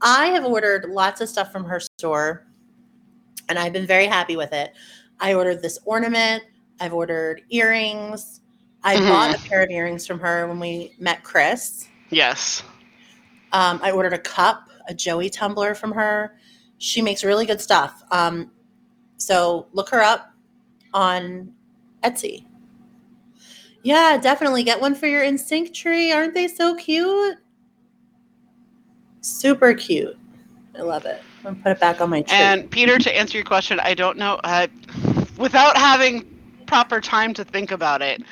I 0.00 0.26
have 0.26 0.44
ordered 0.44 0.86
lots 0.90 1.20
of 1.20 1.28
stuff 1.28 1.52
from 1.52 1.64
her 1.64 1.80
store 1.80 2.46
and 3.48 3.58
I've 3.58 3.72
been 3.72 3.86
very 3.86 4.06
happy 4.06 4.36
with 4.36 4.52
it. 4.52 4.72
I 5.20 5.34
ordered 5.34 5.62
this 5.62 5.78
ornament, 5.84 6.42
I've 6.80 6.92
ordered 6.92 7.42
earrings. 7.50 8.40
I 8.82 8.96
Mhm. 8.96 9.08
bought 9.08 9.34
a 9.34 9.38
pair 9.48 9.62
of 9.62 9.70
earrings 9.70 10.06
from 10.06 10.18
her 10.20 10.46
when 10.46 10.58
we 10.60 10.94
met 10.98 11.22
Chris. 11.24 11.88
Yes. 12.14 12.62
Um, 13.52 13.80
I 13.82 13.90
ordered 13.90 14.12
a 14.12 14.18
cup, 14.18 14.68
a 14.88 14.94
Joey 14.94 15.30
tumbler 15.30 15.74
from 15.74 15.92
her. 15.92 16.36
She 16.78 17.02
makes 17.02 17.24
really 17.24 17.46
good 17.46 17.60
stuff. 17.60 18.02
Um, 18.10 18.50
so 19.16 19.66
look 19.72 19.90
her 19.90 20.00
up 20.00 20.32
on 20.92 21.52
Etsy. 22.02 22.46
Yeah, 23.82 24.18
definitely 24.20 24.62
get 24.62 24.80
one 24.80 24.94
for 24.94 25.06
your 25.06 25.22
instinct 25.22 25.74
tree. 25.74 26.10
Aren't 26.10 26.34
they 26.34 26.48
so 26.48 26.74
cute? 26.74 27.36
Super 29.20 29.74
cute. 29.74 30.16
I 30.76 30.82
love 30.82 31.04
it. 31.04 31.22
I'm 31.38 31.52
gonna 31.52 31.62
put 31.62 31.72
it 31.72 31.80
back 31.80 32.00
on 32.00 32.10
my 32.10 32.22
tree. 32.22 32.36
And 32.36 32.70
Peter, 32.70 32.98
to 32.98 33.16
answer 33.16 33.36
your 33.36 33.44
question, 33.44 33.78
I 33.80 33.94
don't 33.94 34.16
know. 34.16 34.40
Uh, 34.42 34.66
without 35.36 35.76
having 35.76 36.24
proper 36.66 37.00
time 37.00 37.34
to 37.34 37.44
think 37.44 37.70
about 37.70 38.02
it, 38.02 38.22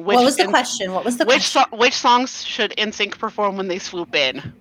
which 0.00 0.16
what 0.16 0.24
was 0.24 0.36
the 0.36 0.44
in- 0.44 0.50
question? 0.50 0.92
What 0.92 1.04
was 1.04 1.16
the 1.16 1.24
which 1.24 1.52
question? 1.52 1.64
so- 1.70 1.76
which 1.76 1.94
songs 1.94 2.44
should 2.44 2.72
NSYNC 2.78 3.18
perform 3.18 3.56
when 3.56 3.68
they 3.68 3.78
swoop 3.78 4.14
in? 4.14 4.52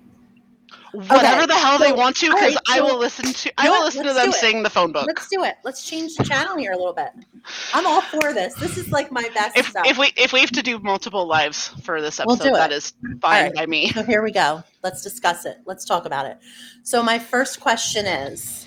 whatever 0.92 1.42
Okay, 1.44 1.46
the 1.46 1.54
hell 1.54 1.78
they 1.78 1.92
want 1.92 2.16
to, 2.16 2.26
because 2.30 2.56
right, 2.56 2.58
I 2.68 2.78
so- 2.78 2.86
will 2.86 2.98
listen 2.98 3.32
to. 3.32 3.52
I 3.60 3.70
will 3.70 3.84
listen 3.84 4.04
to 4.06 4.14
them 4.14 4.32
sing 4.32 4.64
the 4.64 4.72
phone 4.72 4.92
book. 4.92 5.06
Let's 5.06 5.28
do 5.28 5.44
it. 5.44 5.58
Let's 5.64 5.84
change 5.86 6.16
the 6.16 6.24
channel 6.24 6.58
here 6.58 6.72
a 6.72 6.78
little 6.78 6.94
bit. 6.94 7.12
I'm 7.76 7.86
all 7.86 8.02
for 8.02 8.34
this. 8.34 8.56
This 8.56 8.76
is 8.78 8.90
like 8.92 9.12
my 9.12 9.30
best 9.36 9.56
If 9.56 9.68
stuff. 9.68 9.86
if 9.86 9.98
we 10.00 10.12
if 10.18 10.34
we 10.34 10.40
have 10.40 10.50
to 10.52 10.64
do 10.64 10.80
multiple 10.80 11.28
lives 11.28 11.68
for 11.84 12.02
this 12.02 12.20
We'll 12.26 12.36
episode, 12.38 12.50
do 12.50 12.56
that 12.56 13.20
fine 13.22 13.44
right. 13.44 13.54
by 13.54 13.66
me. 13.68 13.90
So 13.92 14.02
here 14.04 14.24
we 14.24 14.32
go. 14.32 14.64
Let's 14.84 15.04
discuss 15.04 15.46
it. 15.46 15.60
Let's 15.66 15.86
talk 15.86 16.06
about 16.06 16.26
it. 16.26 16.40
So 16.84 17.04
my 17.04 17.20
first 17.20 17.60
question 17.60 18.06
is 18.08 18.66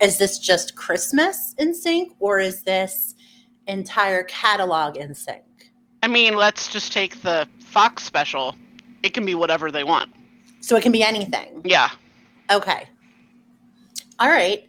is 0.00 0.18
this 0.18 0.38
just 0.38 0.74
Christmas 0.76 1.54
NSYNC 1.58 2.16
or 2.20 2.38
is 2.38 2.62
this 2.62 3.14
entire 3.70 4.22
catalog 4.24 4.96
NSYNC? 4.96 5.40
I 6.02 6.08
mean, 6.08 6.34
let's 6.36 6.68
just 6.68 6.92
take 6.92 7.22
the 7.22 7.48
Fox 7.60 8.02
special. 8.02 8.56
It 9.02 9.14
can 9.14 9.24
be 9.24 9.34
whatever 9.34 9.70
they 9.70 9.84
want. 9.84 10.12
So 10.60 10.76
it 10.76 10.82
can 10.82 10.92
be 10.92 11.02
anything. 11.02 11.62
Yeah. 11.64 11.90
Okay. 12.50 12.88
All 14.18 14.28
right. 14.28 14.68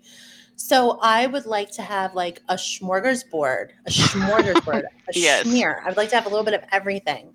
So 0.55 0.99
I 1.01 1.27
would 1.27 1.45
like 1.45 1.71
to 1.71 1.81
have 1.81 2.13
like 2.13 2.41
a 2.47 2.55
smorgasbord, 2.55 3.69
a 3.85 3.89
smorgasbord, 3.89 4.83
a 5.07 5.11
Yes. 5.13 5.47
schmear. 5.47 5.81
I 5.83 5.87
would 5.87 5.97
like 5.97 6.09
to 6.09 6.15
have 6.15 6.25
a 6.27 6.29
little 6.29 6.45
bit 6.45 6.53
of 6.53 6.61
everything, 6.71 7.33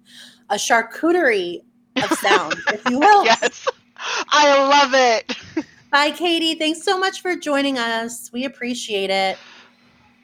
a 0.48 0.54
charcuterie 0.54 1.62
of 1.96 2.10
sound, 2.18 2.54
if 2.72 2.82
you 2.88 2.98
will. 3.00 3.24
Yes. 3.26 3.66
I 3.98 4.58
love 4.68 4.92
it. 4.94 5.66
Bye, 5.90 6.10
Katie. 6.10 6.54
Thanks 6.54 6.82
so 6.82 6.98
much 6.98 7.22
for 7.22 7.34
joining 7.34 7.78
us. 7.78 8.30
We 8.32 8.44
appreciate 8.44 9.08
it. 9.10 9.38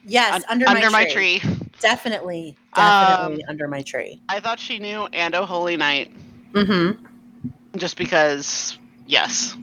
Yes, 0.05 0.35
Un- 0.35 0.43
under, 0.49 0.67
under 0.69 0.89
my, 0.89 1.03
my 1.05 1.11
tree. 1.11 1.39
tree. 1.39 1.57
Definitely, 1.79 2.57
Um, 2.73 2.83
definitely 2.83 3.45
under 3.45 3.67
my 3.67 3.81
tree. 3.81 4.21
I 4.29 4.39
thought 4.39 4.59
she 4.59 4.79
knew 4.79 5.07
and 5.13 5.33
Oh 5.35 5.45
Holy 5.45 5.75
Night 5.77 6.11
Mm-hmm. 6.53 7.03
just 7.77 7.97
because, 7.97 8.77
yes, 9.07 9.55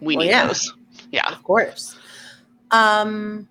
we 0.00 0.16
Well, 0.16 0.24
need 0.26 0.30
yeah. 0.30 0.46
those. 0.46 0.72
Yeah. 1.10 1.28
Of 1.32 1.42
course. 1.42 1.96
Um, 2.70 3.48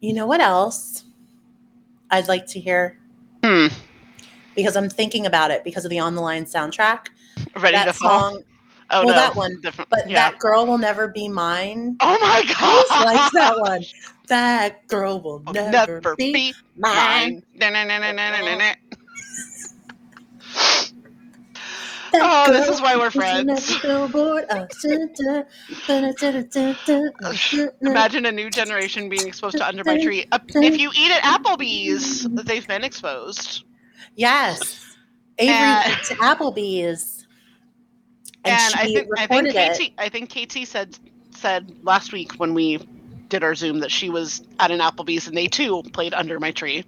you 0.00 0.12
know 0.14 0.26
what 0.26 0.40
else 0.40 1.04
I'd 2.10 2.28
like 2.28 2.46
to 2.48 2.60
hear 2.60 2.98
Hmm. 3.44 3.66
because 4.54 4.76
I'm 4.76 4.88
thinking 4.88 5.26
about 5.26 5.50
it 5.50 5.64
because 5.64 5.84
of 5.84 5.90
the 5.90 5.98
On 6.00 6.14
the 6.14 6.20
Line 6.22 6.44
soundtrack. 6.44 7.08
Ready 7.56 7.76
that 7.76 7.86
to 7.86 7.92
fall? 7.92 8.32
song, 8.32 8.42
oh 8.90 9.04
well, 9.06 9.14
no. 9.14 9.20
that 9.20 9.34
one, 9.34 9.60
Different. 9.62 9.90
but 9.90 10.08
yeah. 10.08 10.30
that 10.30 10.38
girl 10.38 10.66
will 10.66 10.78
never 10.78 11.08
be 11.08 11.28
mine. 11.28 11.96
oh 12.00 12.18
my 12.20 12.28
I 12.38 12.42
god. 12.44 12.86
just 12.88 13.04
like 13.04 13.32
that 13.32 13.58
one 13.60 13.82
that 14.32 14.86
girl 14.88 15.20
will 15.20 15.40
never, 15.52 16.00
never 16.00 16.16
be, 16.16 16.32
be 16.32 16.54
mine. 16.76 17.42
mine. 17.60 18.76
Oh, 22.14 22.50
this 22.50 22.68
is 22.68 22.80
why 22.80 22.96
we're 22.96 23.10
friends. 23.10 23.84
Imagine 27.82 28.26
a 28.26 28.32
new 28.32 28.50
generation 28.50 29.08
being 29.10 29.26
exposed 29.26 29.58
to 29.58 29.66
Under 29.66 29.84
My 29.84 30.02
Tree. 30.02 30.26
If 30.32 30.78
you 30.78 30.90
eat 30.94 31.12
at 31.12 31.22
Applebee's, 31.22 32.26
they've 32.30 32.66
been 32.66 32.84
exposed. 32.84 33.64
Yes. 34.14 34.96
Avery 35.38 35.54
and, 35.56 36.02
to 36.04 36.14
Applebee's. 36.16 37.26
And, 38.44 38.54
and 38.54 38.74
I 38.74 38.86
think, 38.86 39.08
I 39.18 39.26
think, 39.26 39.48
KT, 39.50 39.92
I 39.98 40.08
think 40.08 40.30
KT 40.30 40.66
said 40.66 40.98
said 41.34 41.74
last 41.82 42.12
week 42.12 42.32
when 42.34 42.54
we 42.54 42.78
did 43.32 43.42
our 43.42 43.54
Zoom 43.54 43.80
that 43.80 43.90
she 43.90 44.10
was 44.10 44.42
at 44.60 44.70
an 44.70 44.80
Applebee's 44.80 45.26
and 45.26 45.34
they 45.34 45.46
too 45.46 45.82
played 45.94 46.12
Under 46.12 46.38
My 46.38 46.50
Tree. 46.52 46.84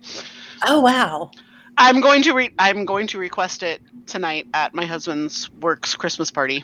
Oh 0.67 0.79
wow! 0.79 1.31
I'm 1.79 2.03
going 2.03 2.21
to 2.23 2.35
re- 2.35 2.53
I'm 2.59 2.85
going 2.85 3.07
to 3.09 3.19
request 3.19 3.63
it 3.63 3.81
tonight 4.07 4.47
at 4.53 4.75
my 4.75 4.85
husband's 4.85 5.51
work's 5.61 5.97
Christmas 5.97 6.31
party 6.31 6.63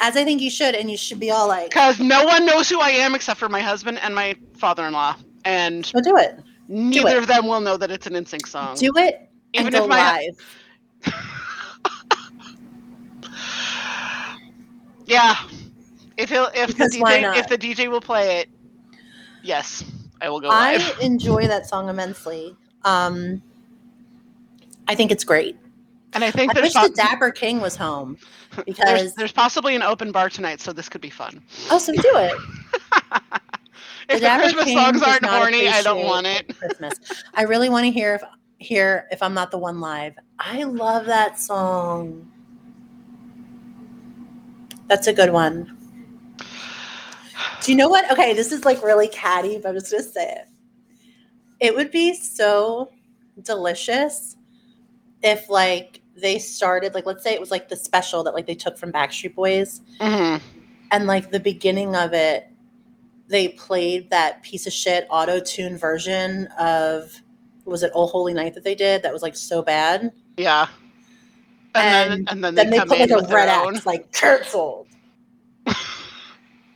As 0.00 0.16
I 0.16 0.24
think 0.24 0.42
you 0.42 0.50
should, 0.50 0.74
and 0.74 0.90
you 0.90 0.96
should 0.96 1.20
be 1.20 1.30
all 1.30 1.46
like, 1.46 1.70
because 1.70 2.00
no 2.00 2.24
one 2.24 2.44
knows 2.44 2.68
who 2.68 2.80
I 2.80 2.90
am 2.90 3.14
except 3.14 3.38
for 3.38 3.48
my 3.48 3.60
husband 3.60 4.00
and 4.02 4.16
my 4.16 4.34
father-in-law, 4.56 5.14
and 5.44 5.86
"So 5.86 6.00
do 6.00 6.16
it, 6.16 6.40
neither 6.66 7.10
it. 7.10 7.18
of 7.18 7.28
them 7.28 7.46
will 7.46 7.60
know 7.60 7.76
that 7.76 7.92
it's 7.92 8.08
an 8.08 8.14
NSYNC 8.14 8.48
song. 8.48 8.76
do 8.76 8.90
it, 8.96 9.30
Even 9.52 9.72
if 9.72 9.86
my 9.86 10.26
live." 10.26 10.36
yeah, 15.06 15.36
if 16.16 16.30
he'll 16.30 16.50
if 16.52 16.66
Because 16.66 16.90
the 16.90 16.98
DJ 16.98 17.36
if 17.36 17.46
the 17.46 17.56
DJ 17.56 17.88
will 17.88 18.00
play 18.00 18.40
it, 18.40 18.48
yes, 19.42 19.84
I 20.20 20.28
will 20.28 20.40
go 20.40 20.48
I 20.50 20.94
enjoy 21.00 21.46
that 21.46 21.66
song 21.66 21.88
immensely. 21.88 22.56
Um, 22.84 23.42
I 24.88 24.94
think 24.94 25.10
it's 25.10 25.24
great. 25.24 25.56
And 26.12 26.24
I 26.24 26.30
think 26.30 26.50
I 26.50 26.54
there's 26.54 26.74
wish 26.74 26.82
the 26.82 26.92
Dapper 26.94 27.30
King 27.30 27.60
was 27.60 27.76
home 27.76 28.18
there's, 28.56 28.64
because 28.64 29.14
there's 29.14 29.32
possibly 29.32 29.76
an 29.76 29.82
open 29.82 30.10
bar 30.10 30.28
tonight, 30.28 30.60
so 30.60 30.72
this 30.72 30.88
could 30.88 31.00
be 31.00 31.10
fun. 31.10 31.42
oh, 31.70 31.78
so 31.78 31.92
do 31.92 32.00
it. 32.02 32.32
if 34.08 34.14
the, 34.14 34.20
Dapper 34.20 34.42
Christmas 34.42 34.64
King 34.64 34.78
songs 34.78 35.02
aren't 35.02 35.22
not 35.22 35.38
horny, 35.38 35.68
I 35.68 35.82
don't 35.82 36.04
want 36.04 36.26
it. 36.26 36.56
Christmas. 36.58 36.94
I 37.34 37.42
really 37.42 37.68
want 37.68 37.84
to 37.84 37.90
hear 37.92 38.16
if 38.16 38.22
hear 38.58 39.06
if 39.10 39.22
I'm 39.22 39.34
not 39.34 39.50
the 39.50 39.58
one 39.58 39.80
live. 39.80 40.14
I 40.38 40.64
love 40.64 41.06
that 41.06 41.38
song. 41.38 42.30
That's 44.88 45.06
a 45.06 45.12
good 45.12 45.32
one. 45.32 45.79
Do 47.62 47.72
you 47.72 47.76
know 47.76 47.88
what? 47.88 48.10
Okay, 48.10 48.32
this 48.32 48.52
is 48.52 48.64
like 48.64 48.82
really 48.82 49.08
catty, 49.08 49.58
but 49.58 49.68
I'm 49.70 49.74
just 49.74 49.90
gonna 49.90 50.02
say 50.02 50.30
it. 50.32 50.48
It 51.60 51.74
would 51.74 51.90
be 51.90 52.14
so 52.14 52.90
delicious 53.42 54.36
if 55.22 55.48
like 55.50 56.00
they 56.16 56.38
started 56.38 56.94
like 56.94 57.06
let's 57.06 57.22
say 57.22 57.32
it 57.32 57.40
was 57.40 57.50
like 57.50 57.68
the 57.68 57.76
special 57.76 58.22
that 58.24 58.34
like 58.34 58.46
they 58.46 58.54
took 58.54 58.76
from 58.78 58.92
Backstreet 58.92 59.34
Boys 59.34 59.80
hmm 60.00 60.36
and 60.90 61.06
like 61.06 61.30
the 61.30 61.40
beginning 61.40 61.94
of 61.94 62.12
it 62.12 62.48
they 63.28 63.48
played 63.48 64.10
that 64.10 64.42
piece 64.42 64.66
of 64.66 64.72
shit 64.72 65.06
auto-tune 65.08 65.78
version 65.78 66.48
of 66.58 67.12
was 67.64 67.82
it 67.82 67.92
Oh 67.94 68.06
Holy 68.06 68.34
Night 68.34 68.54
that 68.54 68.64
they 68.64 68.74
did 68.74 69.02
that 69.02 69.12
was 69.12 69.22
like 69.22 69.36
so 69.36 69.62
bad 69.62 70.12
Yeah. 70.36 70.66
And, 71.74 71.84
And 71.84 72.10
then 72.12 72.24
and 72.28 72.44
then 72.44 72.54
then 72.56 72.70
they, 72.70 72.78
they 72.78 72.84
put 72.84 72.98
in 72.98 73.10
like 73.10 73.30
a 73.30 73.34
red. 73.34 73.48
X 73.48 73.86
like 73.86 74.10
cancelled 74.12 74.88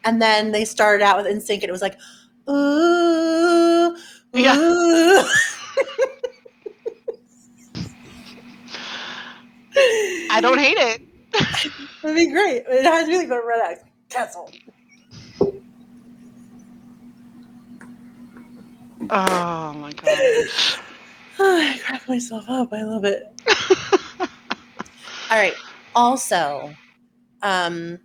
and 0.05 0.21
then 0.21 0.53
they 0.53 0.65
started 0.65 1.03
out 1.05 1.17
with 1.17 1.27
NSYNC 1.27 1.55
and 1.55 1.65
it 1.65 1.73
was 1.73 1.83
like 1.83 1.99
ooh 2.49 3.97
Yeah. 4.33 4.57
ooh. 4.57 5.25
I 10.31 10.41
don't 10.41 10.59
hate 10.59 10.77
it. 10.77 11.03
It'd 12.05 12.17
be 12.17 12.31
great. 12.31 12.65
It 12.69 12.85
has 12.85 13.09
really 13.09 13.27
good 13.27 13.43
red 13.47 13.61
X. 13.73 13.85
Cancel. 14.11 14.51
Oh 19.11 19.73
my 19.75 19.93
gosh. 19.93 20.79
I 21.39 21.81
crack 21.85 22.09
myself 22.09 22.45
up. 22.49 22.73
I 22.73 22.83
love 22.83 23.05
it. 23.05 23.25
All 24.21 24.29
right. 25.39 25.55
Also, 25.95 26.73
um, 27.43 27.99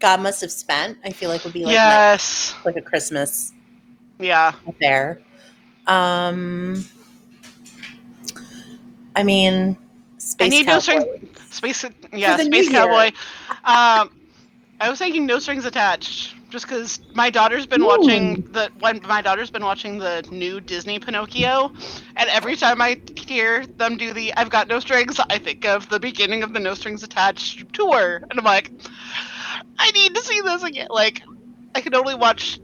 God 0.00 0.20
must 0.20 0.40
have 0.40 0.50
spent. 0.50 0.98
I 1.04 1.10
feel 1.10 1.28
like 1.30 1.44
would 1.44 1.52
be 1.52 1.60
like 1.60 1.68
my- 1.68 1.72
yes. 1.72 2.54
like 2.64 2.76
a 2.76 2.80
Christmas 2.82 3.52
Yeah. 4.18 4.52
affair. 4.66 5.20
Um, 5.86 6.84
I 9.16 9.22
mean, 9.22 9.76
Space 10.18 10.46
I 10.46 10.48
need 10.48 10.66
no 10.66 10.72
Cowboy. 10.80 10.80
string- 10.80 11.28
Space. 11.50 11.84
Yeah. 12.12 12.36
Space. 12.36 12.68
Cowboy. 12.70 13.06
Um, 13.64 14.10
I 14.80 14.88
was 14.88 14.98
thinking 14.98 15.26
no 15.26 15.38
strings 15.38 15.64
attached, 15.66 16.34
just 16.48 16.66
because 16.66 17.00
my 17.14 17.28
daughter's 17.28 17.66
been 17.66 17.82
Ooh. 17.82 17.86
watching 17.86 18.42
the 18.52 18.70
when 18.78 19.00
my 19.06 19.20
daughter's 19.20 19.50
been 19.50 19.64
watching 19.64 19.98
the 19.98 20.24
new 20.30 20.60
Disney 20.60 20.98
Pinocchio, 20.98 21.72
and 22.16 22.30
every 22.30 22.56
time 22.56 22.80
I 22.80 23.00
hear 23.16 23.66
them 23.66 23.96
do 23.96 24.12
the 24.14 24.32
"I've 24.34 24.48
got 24.48 24.68
no 24.68 24.78
strings," 24.80 25.20
I 25.28 25.38
think 25.38 25.64
of 25.66 25.88
the 25.90 25.98
beginning 26.00 26.42
of 26.42 26.52
the 26.54 26.60
No 26.60 26.72
Strings 26.74 27.02
Attached 27.02 27.72
tour, 27.74 28.22
and 28.30 28.38
I'm 28.38 28.44
like, 28.44 28.70
I 29.80 29.90
need 29.92 30.14
to 30.14 30.22
see 30.22 30.40
this 30.42 30.62
again. 30.62 30.88
Like, 30.90 31.22
I 31.74 31.80
can 31.80 31.94
only 31.94 32.14
watch 32.14 32.60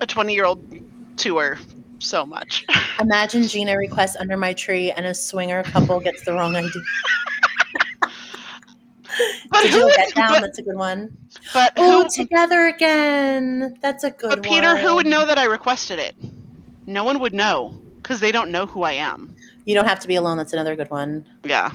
a 0.00 0.06
20 0.06 0.34
year 0.34 0.44
old 0.44 0.62
tour 1.16 1.58
so 1.98 2.26
much. 2.26 2.64
Imagine 3.00 3.44
Gina 3.44 3.76
requests 3.78 4.16
under 4.16 4.36
my 4.36 4.52
tree, 4.52 4.90
and 4.92 5.06
a 5.06 5.14
swinger 5.14 5.62
couple 5.62 5.98
gets 6.00 6.24
the 6.24 6.32
wrong 6.32 6.54
idea. 6.56 6.70
But 9.50 9.62
Did 9.62 9.70
who 9.70 9.78
you 9.78 9.84
would, 9.84 9.94
get 9.94 10.14
down? 10.14 10.28
but, 10.32 10.40
That's 10.40 10.58
a 10.58 10.62
good 10.62 10.76
one. 10.76 11.16
but 11.52 11.72
Oh, 11.76 12.02
who, 12.02 12.08
together 12.10 12.66
again. 12.66 13.78
That's 13.80 14.02
a 14.02 14.10
good 14.10 14.30
one. 14.30 14.40
but 14.40 14.44
Peter, 14.44 14.74
one. 14.74 14.78
who 14.78 14.94
would 14.96 15.06
know 15.06 15.24
that 15.24 15.38
I 15.38 15.44
requested 15.44 16.00
it? 16.00 16.16
No 16.86 17.04
one 17.04 17.20
would 17.20 17.32
know 17.32 17.80
because 18.02 18.18
they 18.18 18.32
don't 18.32 18.50
know 18.50 18.66
who 18.66 18.82
I 18.82 18.92
am. 18.94 19.36
You 19.66 19.76
don't 19.76 19.86
have 19.86 20.00
to 20.00 20.08
be 20.08 20.16
alone. 20.16 20.36
That's 20.36 20.52
another 20.52 20.74
good 20.74 20.90
one. 20.90 21.24
Yeah. 21.44 21.70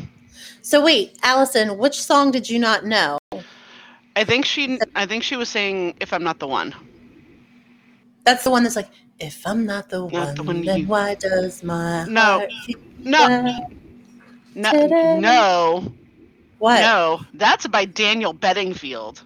So 0.61 0.83
wait, 0.83 1.17
Allison, 1.23 1.77
which 1.77 2.01
song 2.01 2.31
did 2.31 2.49
you 2.49 2.59
not 2.59 2.85
know? 2.85 3.17
I 4.19 4.25
think 4.25 4.43
she 4.43 4.77
I 4.95 5.05
think 5.05 5.23
she 5.23 5.37
was 5.37 5.47
saying 5.47 5.95
if 6.01 6.11
I'm 6.11 6.23
not 6.23 6.39
the 6.39 6.47
one. 6.47 6.75
That's 8.25 8.43
the 8.43 8.49
one 8.51 8.63
that's 8.63 8.75
like, 8.75 8.89
if 9.17 9.47
I'm 9.47 9.65
not 9.65 9.89
the 9.89 9.99
Not 10.01 10.11
one, 10.11 10.35
the 10.35 10.43
one 10.43 10.65
then 10.65 10.79
you- 10.81 10.87
why 10.87 11.15
does 11.15 11.63
my 11.63 12.03
No. 12.03 12.45
No, 12.99 13.63
no, 14.55 14.71
Today. 14.71 15.19
no. 15.21 15.93
What? 16.57 16.81
No, 16.81 17.21
that's 17.33 17.65
by 17.67 17.85
Daniel 17.85 18.33
Bedingfield. 18.33 19.23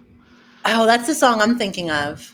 Oh, 0.64 0.86
that's 0.86 1.08
the 1.08 1.14
song 1.16 1.42
I'm 1.42 1.58
thinking 1.58 1.90
of. 1.90 2.32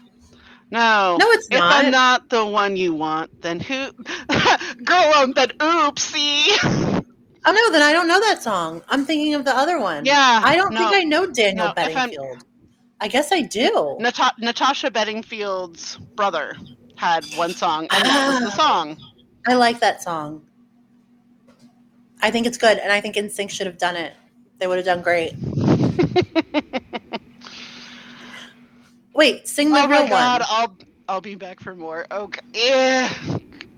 No. 0.70 1.16
No, 1.18 1.26
it's 1.30 1.48
if 1.50 1.58
not. 1.58 1.80
If 1.80 1.86
I'm 1.86 1.90
not 1.90 2.28
the 2.28 2.44
one 2.44 2.76
you 2.76 2.92
want, 2.92 3.40
then 3.40 3.58
who? 3.58 3.90
Girl, 4.84 5.12
um, 5.16 5.32
then 5.32 5.48
oopsie. 5.61 6.52
Oh 7.46 7.52
no, 7.52 7.72
then 7.72 7.80
I 7.80 7.92
don't 7.94 8.06
know 8.06 8.20
that 8.20 8.42
song. 8.42 8.82
I'm 8.90 9.06
thinking 9.06 9.32
of 9.34 9.46
the 9.46 9.56
other 9.56 9.80
one. 9.80 10.04
Yeah, 10.04 10.42
I 10.44 10.54
don't 10.56 10.74
no. 10.74 10.80
think 10.90 10.94
I 10.94 11.04
know 11.04 11.24
Daniel 11.32 11.68
No, 11.68 11.72
Bedingfield. 11.74 12.44
I 13.01 13.09
guess 13.09 13.32
I 13.32 13.42
do. 13.42 13.96
Nata- 13.98 14.34
Natasha 14.38 14.90
Bedingfield's 14.90 15.96
brother 16.14 16.57
had 16.96 17.24
one 17.34 17.53
song, 17.53 17.86
and 17.90 18.05
that 18.05 18.28
was 18.28 18.40
the 18.40 18.62
ah. 18.62 18.66
song. 18.66 18.96
I 19.46 19.55
like 19.55 19.80
that 19.80 20.03
song. 20.03 20.42
I 22.22 22.30
think 22.30 22.46
it's 22.46 22.59
good, 22.59 22.78
and 22.78 22.92
I 22.92 23.01
think 23.01 23.16
NSYNC 23.16 23.48
should 23.51 23.66
have 23.66 23.78
done 23.78 23.96
it. 23.96 24.12
They 24.59 24.66
would 24.66 24.76
have 24.76 24.84
done 24.84 25.01
great. 25.01 25.32
Wait, 29.14 29.48
sing 29.48 29.70
the 29.70 29.80
oh 29.82 29.88
real 29.88 30.03
my 30.05 30.09
god, 30.09 30.40
one. 30.42 30.48
I'll 30.51 30.76
I'll 31.09 31.20
be 31.20 31.34
back 31.34 31.61
for 31.61 31.74
more. 31.74 32.07
Okay, 32.11 32.40
yeah. 32.53 33.12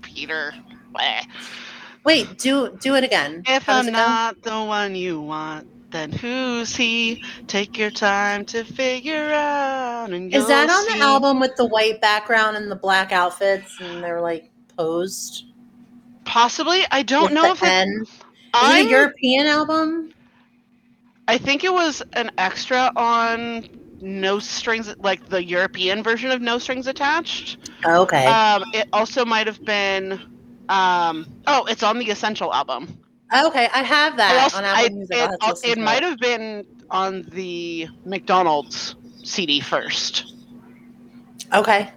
Peter. 0.01 0.53
Bleh. 0.93 1.25
Wait, 2.03 2.37
do 2.37 2.77
do 2.81 2.95
it 2.95 3.03
again. 3.03 3.43
If 3.47 3.63
How 3.63 3.79
I'm 3.79 3.91
not 3.91 4.41
the 4.43 4.61
one 4.63 4.95
you 4.95 5.21
want, 5.21 5.67
then 5.93 6.11
who's 6.11 6.75
he? 6.75 7.23
Take 7.47 7.77
your 7.77 7.91
time 7.91 8.43
to 8.45 8.65
figure 8.65 9.31
out. 9.31 10.09
And 10.09 10.33
Is 10.33 10.47
that 10.47 10.69
on 10.69 10.97
the 10.97 11.03
album 11.03 11.39
with 11.39 11.55
the 11.55 11.65
white 11.65 12.01
background 12.01 12.57
and 12.57 12.69
the 12.69 12.75
black 12.75 13.13
outfits, 13.13 13.79
and 13.79 14.03
they're 14.03 14.19
like 14.19 14.51
posed? 14.75 15.45
Possibly. 16.25 16.83
I 16.91 17.03
don't 17.03 17.33
know 17.33 17.51
if 17.51 17.63
it, 17.63 17.69
N? 17.69 17.89
Is 18.01 18.09
it 18.53 18.85
a 18.87 18.89
European 18.89 19.47
album? 19.47 20.13
I 21.27 21.37
think 21.37 21.63
it 21.63 21.71
was 21.71 22.03
an 22.13 22.31
extra 22.37 22.91
on 22.95 23.69
No 24.01 24.39
Strings, 24.39 24.93
like 24.99 25.29
the 25.29 25.43
European 25.43 26.03
version 26.03 26.31
of 26.31 26.41
No 26.41 26.57
Strings 26.57 26.87
Attached. 26.87 27.71
Okay. 27.85 28.25
Um, 28.25 28.63
it 28.73 28.89
also 28.91 29.23
might 29.23 29.47
have 29.47 29.63
been. 29.63 30.13
Um, 30.69 31.27
oh, 31.45 31.65
it's 31.65 31.83
on 31.83 31.99
the 31.99 32.09
Essential 32.09 32.53
album. 32.53 33.02
Okay, 33.33 33.67
I 33.73 33.83
have 33.83 34.13
I 34.13 34.17
that 34.17 34.43
also, 34.43 34.57
on 34.57 34.63
Apple 34.63 35.05
I'll 35.11 35.21
it, 35.31 35.41
have 35.41 35.57
it 35.63 35.77
might 35.79 36.03
have 36.03 36.19
been 36.19 36.65
on 36.91 37.23
the 37.31 37.87
McDonald's 38.05 38.95
CD 39.23 39.59
first. 39.59 40.33
Okay. 41.53 41.91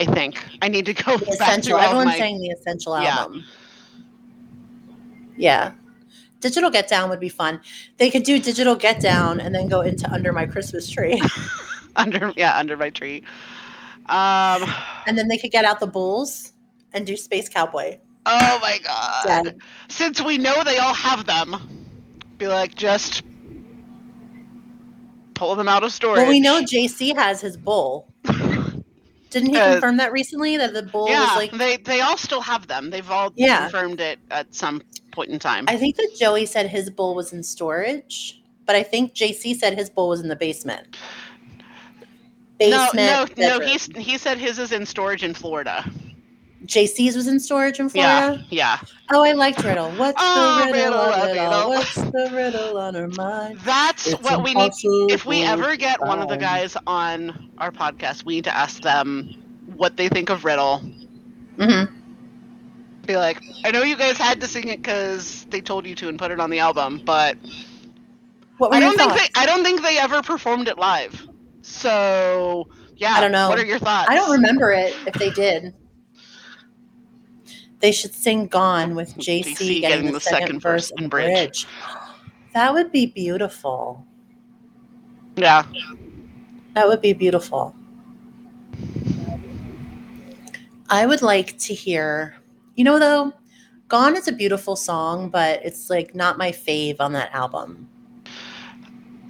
I 0.00 0.04
think 0.06 0.42
I 0.62 0.68
need 0.68 0.86
to 0.86 0.94
go 0.94 1.16
The 1.18 1.26
essential. 1.32 1.72
through 1.78 1.84
Everyone's 1.84 2.06
my. 2.06 2.18
saying 2.18 2.40
the 2.40 2.48
essential 2.50 3.00
Yeah. 3.00 3.18
album. 3.18 3.44
Yeah. 5.36 5.72
Digital 6.40 6.70
Get 6.70 6.88
Down 6.88 7.08
would 7.10 7.20
be 7.20 7.28
fun. 7.28 7.60
They 7.98 8.10
could 8.10 8.24
do 8.24 8.38
Digital 8.40 8.74
Get 8.74 9.00
Down 9.00 9.40
and 9.40 9.54
then 9.54 9.68
go 9.68 9.80
into 9.82 10.10
Under 10.12 10.32
My 10.32 10.46
Christmas 10.46 10.88
Tree. 10.88 11.20
under 11.96 12.32
yeah 12.36 12.56
under 12.58 12.74
my 12.76 12.88
tree. 12.90 13.22
Um. 14.06 14.64
and 15.06 15.16
then 15.16 15.28
they 15.28 15.36
could 15.36 15.50
get 15.52 15.64
out 15.66 15.78
the 15.78 15.86
Bulls 15.86 16.52
and 16.94 17.06
do 17.06 17.16
Space 17.16 17.48
Cowboy. 17.48 17.98
Oh 18.26 18.58
my 18.62 18.78
god. 18.84 19.60
Since 19.88 20.20
we 20.22 20.38
know 20.38 20.62
they 20.64 20.78
all 20.78 20.94
have 20.94 21.26
them, 21.26 21.56
be 22.38 22.46
like 22.48 22.74
just 22.74 23.22
pull 25.34 25.54
them 25.56 25.68
out 25.68 25.82
of 25.82 25.92
storage. 25.92 26.18
Well, 26.18 26.28
we 26.28 26.40
know 26.40 26.62
JC 26.62 27.14
has 27.16 27.40
his 27.40 27.56
bowl. 27.56 28.08
Didn't 28.24 29.50
he 29.50 29.56
Uh, 29.58 29.72
confirm 29.72 29.96
that 29.96 30.12
recently? 30.12 30.56
That 30.56 30.72
the 30.74 30.82
bowl 30.84 31.08
yeah, 31.08 31.20
was 31.22 31.36
like. 31.36 31.50
they 31.52 31.78
they 31.78 32.00
all 32.00 32.16
still 32.16 32.42
have 32.42 32.66
them. 32.66 32.90
They've 32.90 33.10
all 33.10 33.32
Yeah. 33.34 33.62
confirmed 33.62 34.00
it 34.00 34.18
at 34.30 34.54
some 34.54 34.82
point 35.10 35.30
in 35.30 35.38
time. 35.38 35.64
I 35.68 35.76
think 35.76 35.96
that 35.96 36.14
Joey 36.18 36.46
said 36.46 36.68
his 36.68 36.90
bowl 36.90 37.14
was 37.14 37.32
in 37.32 37.42
storage, 37.42 38.42
but 38.66 38.76
I 38.76 38.82
think 38.82 39.14
JC 39.14 39.56
said 39.56 39.74
his 39.76 39.88
bowl 39.90 40.10
was 40.10 40.20
in 40.20 40.28
the 40.28 40.36
basement. 40.36 40.96
no, 42.60 42.68
Basement. 42.70 42.94
no, 42.94 43.26
no. 43.36 43.58
bedroom. 43.58 43.68
He's 43.68 43.86
he 43.96 44.18
said 44.18 44.38
his 44.38 44.58
is 44.58 44.70
in 44.70 44.86
storage 44.86 45.24
in 45.24 45.34
Florida. 45.34 45.84
JC's 46.66 47.16
was 47.16 47.26
in 47.28 47.40
storage 47.40 47.80
in 47.80 47.88
Florida. 47.88 48.44
Yeah, 48.50 48.78
yeah. 48.80 48.88
Oh, 49.12 49.22
I 49.22 49.32
liked 49.32 49.62
riddle. 49.64 49.90
What's 49.92 50.16
Oh, 50.20 50.64
the 50.66 50.72
riddle? 50.72 51.06
riddle, 51.06 51.26
riddle. 51.34 51.68
What's 51.70 51.94
the 51.94 52.30
riddle 52.32 52.78
on 52.78 52.94
her 52.94 53.08
mind? 53.08 53.58
That's 53.60 54.06
It's 54.08 54.22
what 54.22 54.42
we 54.42 54.54
need. 54.54 54.72
If 55.12 55.24
we 55.26 55.42
ever 55.42 55.76
get 55.76 56.00
one 56.00 56.20
of 56.20 56.28
the 56.28 56.36
guys 56.36 56.76
on 56.86 57.50
our 57.58 57.70
podcast, 57.70 58.24
we 58.24 58.36
need 58.36 58.44
to 58.44 58.56
ask 58.56 58.80
them 58.82 59.34
what 59.76 59.96
they 59.96 60.08
think 60.08 60.30
of 60.30 60.44
Riddle. 60.44 60.82
Mm-hmm. 61.56 61.94
Be 63.06 63.16
like, 63.16 63.42
I 63.64 63.70
know 63.72 63.82
you 63.82 63.96
guys 63.96 64.16
had 64.16 64.40
to 64.40 64.46
sing 64.46 64.68
it 64.68 64.80
because 64.82 65.44
they 65.50 65.60
told 65.60 65.86
you 65.86 65.94
to 65.96 66.08
and 66.08 66.18
put 66.18 66.30
it 66.30 66.38
on 66.38 66.50
the 66.50 66.60
album, 66.60 67.02
but 67.04 67.36
What 68.58 68.70
were 68.70 68.76
I 68.76 68.80
don't 68.80 68.96
think 68.96 69.10
thoughts? 69.10 69.28
they. 69.34 69.40
I 69.40 69.46
don't 69.46 69.64
think 69.64 69.82
they 69.82 69.98
ever 69.98 70.22
performed 70.22 70.68
it 70.68 70.78
live. 70.78 71.26
So 71.62 72.68
yeah, 72.96 73.14
I 73.14 73.20
don't 73.20 73.32
know. 73.32 73.48
What 73.48 73.58
are 73.58 73.64
your 73.66 73.78
thoughts? 73.80 74.08
I 74.08 74.14
don't 74.14 74.30
remember 74.30 74.70
it 74.72 74.94
if 75.06 75.14
they 75.14 75.30
did. 75.30 75.74
They 77.82 77.90
should 77.90 78.14
sing 78.14 78.46
"Gone" 78.46 78.94
with 78.94 79.16
JC, 79.16 79.80
getting, 79.80 80.12
the, 80.12 80.20
second, 80.20 80.60
verse 80.60 80.92
and 80.96 81.10
bridge. 81.10 81.66
That 82.54 82.72
would 82.72 82.92
be 82.92 83.06
beautiful. 83.06 84.06
Yeah, 85.36 85.64
That 86.74 86.86
would 86.86 87.00
be 87.00 87.12
beautiful. 87.12 87.74
I 90.88 91.06
would 91.06 91.22
like 91.22 91.58
to 91.58 91.74
hear, 91.74 92.36
you 92.76 92.84
know, 92.84 93.00
though, 93.00 93.32
Gone 93.88 94.16
is 94.16 94.28
a 94.28 94.32
beautiful 94.32 94.76
song, 94.76 95.28
but 95.28 95.60
it's 95.64 95.90
like 95.90 96.14
not 96.14 96.38
my 96.38 96.52
fave 96.52 96.96
on 97.00 97.12
that 97.14 97.34
album. 97.34 97.88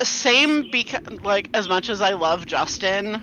same. 0.02 0.70
Because 0.70 1.08
like 1.22 1.48
as 1.54 1.68
much 1.68 1.88
as 1.88 2.02
I 2.02 2.10
love 2.10 2.44
Justin, 2.44 3.22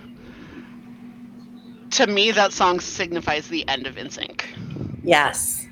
to 1.90 2.06
me 2.08 2.32
that 2.32 2.52
song 2.52 2.80
signifies 2.80 3.46
the 3.48 3.68
end 3.68 3.86
of 3.86 3.94
NSYNC. 3.94 4.59
Yes. 5.02 5.66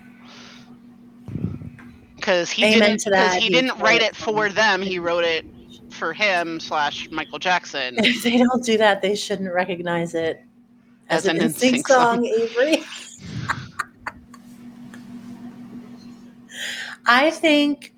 because 2.28 2.50
he 2.50 2.64
Amen 2.64 2.98
didn't 2.98 3.04
that. 3.12 3.38
he 3.40 3.44
He 3.44 3.48
didn't 3.48 3.78
write 3.78 4.02
it 4.02 4.10
it 4.10 4.16
for 4.16 4.50
them. 4.50 4.82
He 4.82 4.98
wrote 4.98 5.24
it 5.24 5.46
for 5.90 6.12
him 6.12 6.60
slash 6.60 7.08
Michael 7.10 7.38
Jackson. 7.38 7.96
If 8.04 8.22
they 8.22 8.36
don't 8.36 8.62
do 8.62 8.76
that, 8.76 9.00
they 9.00 9.14
shouldn't 9.14 9.52
recognize 9.52 10.14
it 10.14 10.42
as, 11.08 11.24
As 11.24 11.34
an 11.34 11.40
an 11.40 11.48
NSYNC 11.48 11.80
NSYNC 11.80 11.86
song, 11.86 12.16
song. 12.16 12.26
Avery. 12.26 12.84
I 17.06 17.30
think 17.30 17.94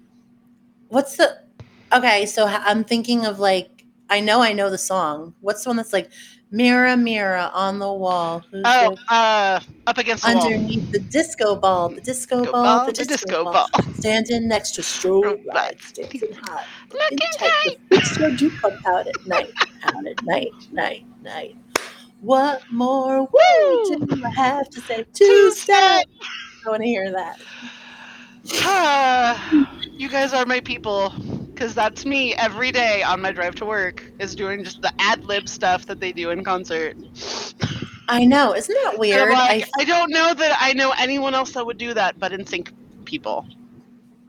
what's 0.89 1.17
the 1.17 1.43
okay? 1.93 2.25
So 2.27 2.47
I'm 2.47 2.85
thinking 2.85 3.27
of 3.27 3.41
like 3.41 3.85
I 4.09 4.21
know 4.21 4.41
I 4.41 4.53
know 4.53 4.71
the 4.71 4.79
song. 4.79 5.35
What's 5.41 5.65
the 5.65 5.71
one 5.71 5.77
that's 5.77 5.93
like 5.93 6.11
mirror 6.51 6.97
mirror 6.97 7.51
on 7.55 7.79
the 7.79 7.93
wall? 7.93 8.43
Who's 8.51 8.63
Oh, 8.65 8.97
the- 9.09 9.15
uh, 9.15 9.61
up 9.87 9.99
against 9.99 10.25
the 10.25 10.35
wall. 10.35 10.45
underneath 10.47 10.91
the 10.93 10.99
disco 11.01 11.57
ball, 11.57 11.89
the 11.91 12.01
disco 12.01 12.45
ball, 12.45 12.53
ball, 12.53 12.87
the 12.87 12.93
disco, 12.93 13.15
disco 13.15 13.45
ball. 13.45 13.53
ball. 13.53 13.69
standing 13.95 14.49
next 14.49 14.73
to 14.73 14.83
strobe 14.83 15.25
Right. 15.25 15.47
lights, 15.55 15.93
dancing 15.93 16.33
hot, 16.43 16.65
looking 16.93 17.19
tight. 17.39 17.77
Fix 17.91 18.19
your 18.19 18.31
jukebox 18.31 18.79
out 18.87 19.07
at 19.07 19.27
night, 19.27 19.53
out 19.85 20.07
at 20.07 20.23
night, 20.25 20.49
night, 20.73 21.05
night. 21.23 21.57
What 22.21 22.63
more 22.71 23.21
woo 23.23 24.07
do 24.07 24.23
I 24.25 24.31
have 24.31 24.69
to 24.71 24.81
say? 24.81 25.05
Tuesday. 25.15 25.73
I 25.75 26.03
want 26.67 26.83
to 26.83 26.87
hear 26.89 27.11
that. 27.13 27.39
Ah, 28.63 29.77
you 29.99 30.09
guys 30.09 30.33
are 30.33 30.45
my 30.47 30.61
people, 30.61 31.13
because 31.61 31.75
that's 31.75 32.07
me 32.07 32.35
every 32.37 32.73
day 32.73 33.03
on 33.03 33.21
my 33.21 33.31
drive 33.31 33.55
to 33.57 33.67
work. 33.67 34.03
Is 34.19 34.35
doing 34.35 34.65
just 34.65 34.81
the 34.81 34.91
ad 34.99 35.25
lib 35.27 35.47
stuff 35.47 35.85
that 35.87 36.01
they 36.01 36.11
do 36.11 36.31
in 36.31 36.43
concert. 36.43 36.97
I 38.09 38.25
know, 38.25 38.55
isn't 38.55 38.75
that 38.85 38.95
weird? 38.99 39.31
like, 39.31 39.69
I 39.79 39.83
I 39.83 39.85
don't 39.85 40.11
know 40.11 40.33
that 40.33 40.57
I 40.59 40.73
know 40.73 40.95
anyone 40.99 41.35
else 41.35 41.53
that 41.53 41.67
would 41.67 41.77
do 41.77 41.93
that, 41.93 42.19
but 42.19 42.33
NSYNC 42.33 42.73
people. 43.05 43.47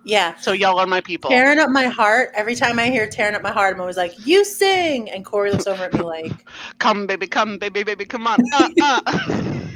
yeah. 0.04 0.36
So 0.36 0.52
y'all 0.52 0.78
are 0.78 0.86
my 0.86 1.00
people. 1.00 1.30
Tearing 1.30 1.58
up 1.60 1.70
my 1.70 1.86
heart. 1.86 2.32
Every 2.34 2.54
time 2.54 2.78
I 2.80 2.90
hear 2.90 3.08
tearing 3.08 3.34
up 3.34 3.42
my 3.44 3.52
heart, 3.52 3.76
I'm 3.76 3.80
always 3.80 3.98
like, 3.98 4.14
"You 4.28 4.44
sing," 4.44 5.10
and 5.10 5.24
Corey 5.24 5.52
looks 5.52 5.68
over 5.68 5.86
at 5.86 5.94
me 5.94 6.02
like, 6.02 6.34
Come, 6.80 7.08
baby, 7.08 7.28
come, 7.28 7.58
baby, 7.58 7.84
baby, 7.84 8.04
come 8.04 8.28
on. 8.28 8.40
Uh, 8.54 8.70
uh. 8.82 9.60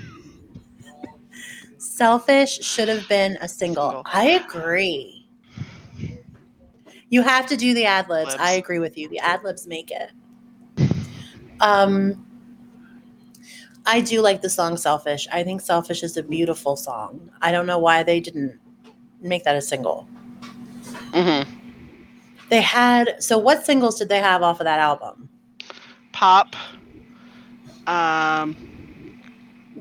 Selfish 1.78 2.60
should 2.66 2.90
have 2.90 3.08
been 3.08 3.38
a. 3.40 3.48
Single. 3.48 4.02
I 4.06 4.32
agree. 4.32 5.15
You 7.10 7.22
have 7.22 7.46
to 7.48 7.58
do 7.58 7.74
the 7.74 7.86
ad 7.86 8.10
libs. 8.10 8.32
Libs. 8.32 8.42
I 8.42 8.52
agree 8.52 8.80
with 8.80 8.98
you. 8.98 9.08
The 9.10 9.20
ad 9.20 9.44
libs 9.44 9.68
make 9.68 9.92
it. 9.92 10.12
Um, 11.60 12.26
I 13.86 14.02
do 14.02 14.22
like 14.22 14.42
the 14.42 14.50
song 14.50 14.78
Selfish. 14.78 15.28
I 15.32 15.44
think 15.44 15.62
Selfish 15.62 16.04
is 16.04 16.18
a 16.18 16.24
beautiful 16.24 16.76
song. 16.76 17.30
I 17.42 17.52
don't 17.52 17.68
know 17.68 17.80
why 17.80 18.04
they 18.04 18.20
didn't 18.20 18.60
make 19.22 19.44
that 19.44 19.56
a 19.56 19.62
single. 19.62 20.08
Mhm. 21.12 21.48
They 22.50 22.62
had, 22.62 23.24
so 23.24 23.38
what 23.38 23.66
singles 23.66 23.98
did 23.98 24.10
they 24.10 24.20
have 24.20 24.44
off 24.44 24.60
of 24.60 24.66
that 24.66 24.80
album? 24.80 25.30
Pop, 26.12 26.56
um, 27.88 28.56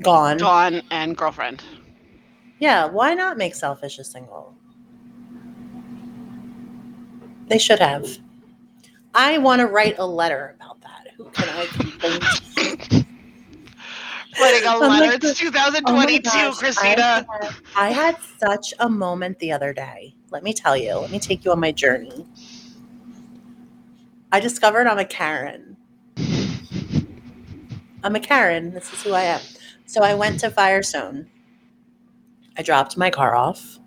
Gone. 0.01 0.39
Dawn, 0.39 0.83
and 0.91 1.17
Girlfriend. 1.17 1.63
Yeah, 2.59 2.87
why 2.87 3.15
not 3.15 3.37
make 3.37 3.55
Selfish 3.55 3.99
a 3.99 4.05
single? 4.05 4.55
They 7.49 7.59
should 7.59 7.79
have. 7.79 8.07
I 9.15 9.39
want 9.39 9.61
to 9.61 9.67
write 9.67 9.99
a 9.99 10.07
letter 10.07 10.57
about 10.57 10.81
that. 10.81 11.09
Who 11.17 11.25
can 11.31 11.49
I 11.49 11.67
complain? 11.67 13.07
Writing 14.41 14.67
a 14.67 14.79
letter. 14.79 15.13
it's 15.15 15.41
oh 15.41 15.45
2022, 15.45 16.23
gosh, 16.23 16.59
Christina. 16.59 17.27
I 17.31 17.45
had, 17.45 17.55
I 17.77 17.91
had 17.91 18.17
such 18.39 18.75
a 18.81 18.89
moment 18.89 19.39
the 19.39 19.53
other 19.53 19.73
day. 19.73 20.17
Let 20.31 20.43
me 20.43 20.53
tell 20.53 20.77
you. 20.77 20.97
Let 20.97 21.11
me 21.13 21.21
take 21.21 21.45
you 21.45 21.53
on 21.53 21.61
my 21.61 21.71
journey. 21.71 22.27
I 24.33 24.41
discovered 24.41 24.89
I'm 24.89 24.99
a 24.99 25.05
Karen. 25.05 25.77
I'm 28.03 28.17
a 28.17 28.21
Karen. 28.21 28.75
This 28.75 28.93
is 28.93 29.03
who 29.03 29.13
I 29.13 29.23
am. 29.23 29.41
So 29.87 30.03
I 30.03 30.15
went 30.15 30.41
to 30.41 30.51
Firestone. 30.51 31.31
I 32.57 32.63
dropped 32.63 32.97
my 32.97 33.11
car 33.11 33.37
off, 33.37 33.79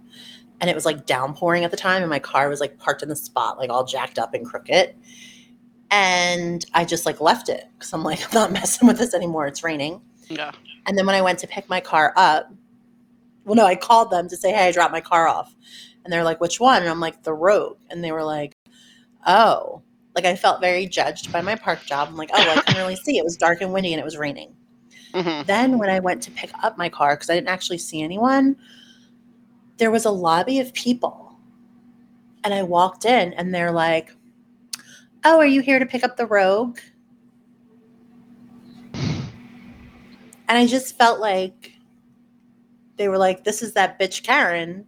and 0.60 0.70
it 0.70 0.76
was 0.76 0.86
like 0.86 1.06
downpouring 1.06 1.64
at 1.64 1.72
the 1.72 1.78
time, 1.78 2.02
and 2.02 2.10
my 2.10 2.20
car 2.20 2.50
was 2.50 2.60
like 2.60 2.78
parked 2.78 3.04
in 3.04 3.10
the 3.10 3.16
spot, 3.16 3.58
like 3.58 3.70
all 3.70 3.86
jacked 3.86 4.20
up 4.20 4.34
and 4.34 4.46
crooked. 4.46 4.96
And 5.90 6.66
I 6.74 6.84
just 6.84 7.06
like 7.06 7.22
left 7.22 7.50
it 7.50 7.66
because 7.74 7.94
I'm 7.94 8.04
like, 8.04 8.20
I'm 8.24 8.34
not 8.34 8.52
messing 8.52 8.88
with 8.88 8.98
this 8.98 9.14
anymore. 9.14 9.48
It's 9.48 9.64
raining. 9.64 10.02
Yeah. 10.30 10.52
And 10.86 10.98
then 10.98 11.06
when 11.06 11.16
I 11.16 11.22
went 11.22 11.40
to 11.40 11.48
pick 11.48 11.70
my 11.70 11.80
car 11.80 12.14
up, 12.16 12.52
well, 13.46 13.56
no, 13.56 13.66
I 13.66 13.76
called 13.76 14.12
them 14.12 14.28
to 14.30 14.36
say, 14.36 14.52
hey, 14.52 14.68
I 14.68 14.72
dropped 14.72 14.92
my 14.92 15.02
car 15.02 15.28
off. 15.28 15.56
And 16.04 16.12
they're 16.12 16.24
like, 16.24 16.42
which 16.42 16.60
one? 16.60 16.82
And 16.82 16.90
I'm 16.90 17.00
like, 17.00 17.24
the 17.24 17.34
Rogue. 17.34 17.78
And 17.90 18.04
they 18.04 18.12
were 18.12 18.24
like, 18.24 18.58
oh. 19.26 19.82
Like 20.16 20.26
I 20.26 20.36
felt 20.36 20.62
very 20.62 20.88
judged 20.88 21.32
by 21.32 21.42
my 21.42 21.56
park 21.56 21.86
job. 21.86 22.08
I'm 22.10 22.18
like, 22.18 22.32
oh, 22.34 22.42
I 22.42 22.62
can't 22.62 22.78
really 22.80 22.96
see. 22.96 23.18
It 23.18 23.24
was 23.24 23.38
dark 23.38 23.62
and 23.62 23.72
windy 23.72 23.94
and 23.94 24.00
it 24.00 24.06
was 24.06 24.18
raining. 24.18 24.56
hmm 25.14 25.44
Then 25.46 25.78
when 25.78 25.90
I 25.90 26.00
went 26.00 26.24
to 26.24 26.32
pick 26.32 26.52
up 26.64 26.78
my 26.78 26.90
car, 26.90 27.16
because 27.16 27.30
I 27.30 27.36
didn't 27.36 27.50
actually 27.50 27.78
see 27.78 28.02
anyone, 28.02 28.58
there 29.78 29.92
was 29.92 30.06
a 30.06 30.12
lobby 30.12 30.60
of 30.60 30.74
people. 30.74 31.38
And 32.44 32.54
I 32.54 32.64
walked 32.64 33.06
in 33.06 33.34
and 33.34 33.54
they're 33.54 33.72
like, 33.72 34.14
oh, 35.24 35.38
are 35.38 35.46
you 35.46 35.62
here 35.62 35.80
to 35.80 35.86
pick 35.86 36.04
up 36.04 36.18
the 36.18 36.26
Rogue? 36.26 36.80
And 40.50 40.58
I 40.58 40.66
just 40.66 40.98
felt 40.98 41.20
like 41.20 41.74
they 42.96 43.10
were 43.10 43.18
like, 43.18 43.44
this 43.44 43.62
is 43.62 43.74
that 43.74 44.00
bitch 44.00 44.24
Karen 44.24 44.86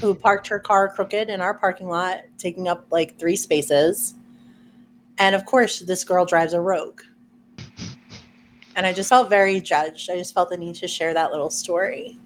who 0.00 0.14
parked 0.14 0.48
her 0.48 0.58
car 0.58 0.88
crooked 0.88 1.30
in 1.30 1.40
our 1.40 1.54
parking 1.54 1.88
lot, 1.88 2.22
taking 2.36 2.66
up 2.66 2.86
like 2.90 3.16
three 3.18 3.36
spaces. 3.36 4.14
And 5.18 5.36
of 5.36 5.46
course, 5.46 5.78
this 5.78 6.02
girl 6.02 6.24
drives 6.24 6.52
a 6.52 6.60
Rogue. 6.60 7.00
And 8.74 8.84
I 8.86 8.92
just 8.92 9.08
felt 9.08 9.30
very 9.30 9.60
judged. 9.60 10.10
I 10.10 10.16
just 10.16 10.34
felt 10.34 10.50
the 10.50 10.56
need 10.56 10.74
to 10.76 10.88
share 10.88 11.14
that 11.14 11.30
little 11.30 11.50
story. 11.50 12.18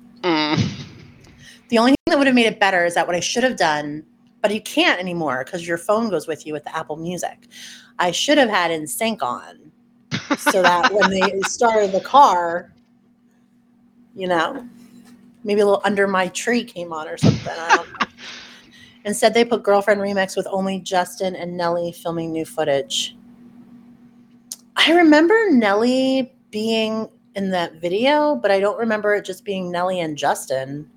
The 1.69 1.79
only 1.79 1.93
thing 1.93 1.97
that 2.07 2.19
would 2.19 2.27
have 2.27 2.37
made 2.37 2.47
it 2.47 2.61
better 2.61 2.85
is 2.85 2.95
that 2.95 3.07
what 3.07 3.17
I 3.17 3.21
should 3.21 3.43
have 3.43 3.57
done, 3.57 4.05
but 4.41 4.55
you 4.55 4.61
can't 4.61 5.01
anymore 5.01 5.45
because 5.45 5.67
your 5.67 5.79
phone 5.79 6.09
goes 6.09 6.27
with 6.27 6.47
you 6.47 6.53
with 6.53 6.65
the 6.65 6.77
Apple 6.77 6.97
Music. 6.97 7.49
I 7.99 8.11
should 8.11 8.39
have 8.39 8.49
had 8.49 8.71
NSYNC 8.71 9.23
on 9.23 9.73
so 10.39 10.63
that 10.63 10.93
when 10.93 11.11
they 11.11 11.41
started 11.43 11.93
the 11.93 12.01
car, 12.01 12.73
you 14.15 14.29
know, 14.29 14.67
maybe 15.45 15.61
a 15.61 15.65
little 15.65 15.83
under 15.85 16.07
my 16.07 16.29
tree 16.29 16.65
came 16.65 16.93
on 16.93 17.09
or 17.09 17.17
something. 17.17 17.49
I 17.49 17.77
don't 17.77 18.01
know. 18.01 18.07
Instead, 19.05 19.35
they 19.35 19.45
put 19.45 19.63
Girlfriend 19.63 20.01
Remix 20.01 20.37
with 20.37 20.49
only 20.51 20.81
Justin 20.81 21.37
and 21.37 21.57
Nelly 21.57 21.93
filming 21.93 22.33
new 22.33 22.45
footage. 22.45 23.17
I 24.75 24.93
remember 24.93 25.39
Nelly 25.51 26.33
being 26.51 27.09
in 27.37 27.51
that 27.51 27.81
video, 27.81 28.35
but 28.35 28.51
I 28.51 28.59
don't 28.59 28.79
remember 28.79 29.15
it 29.15 29.25
just 29.25 29.45
being 29.45 29.71
Nelly 29.71 30.01
and 30.01 30.17
Justin. 30.17 30.91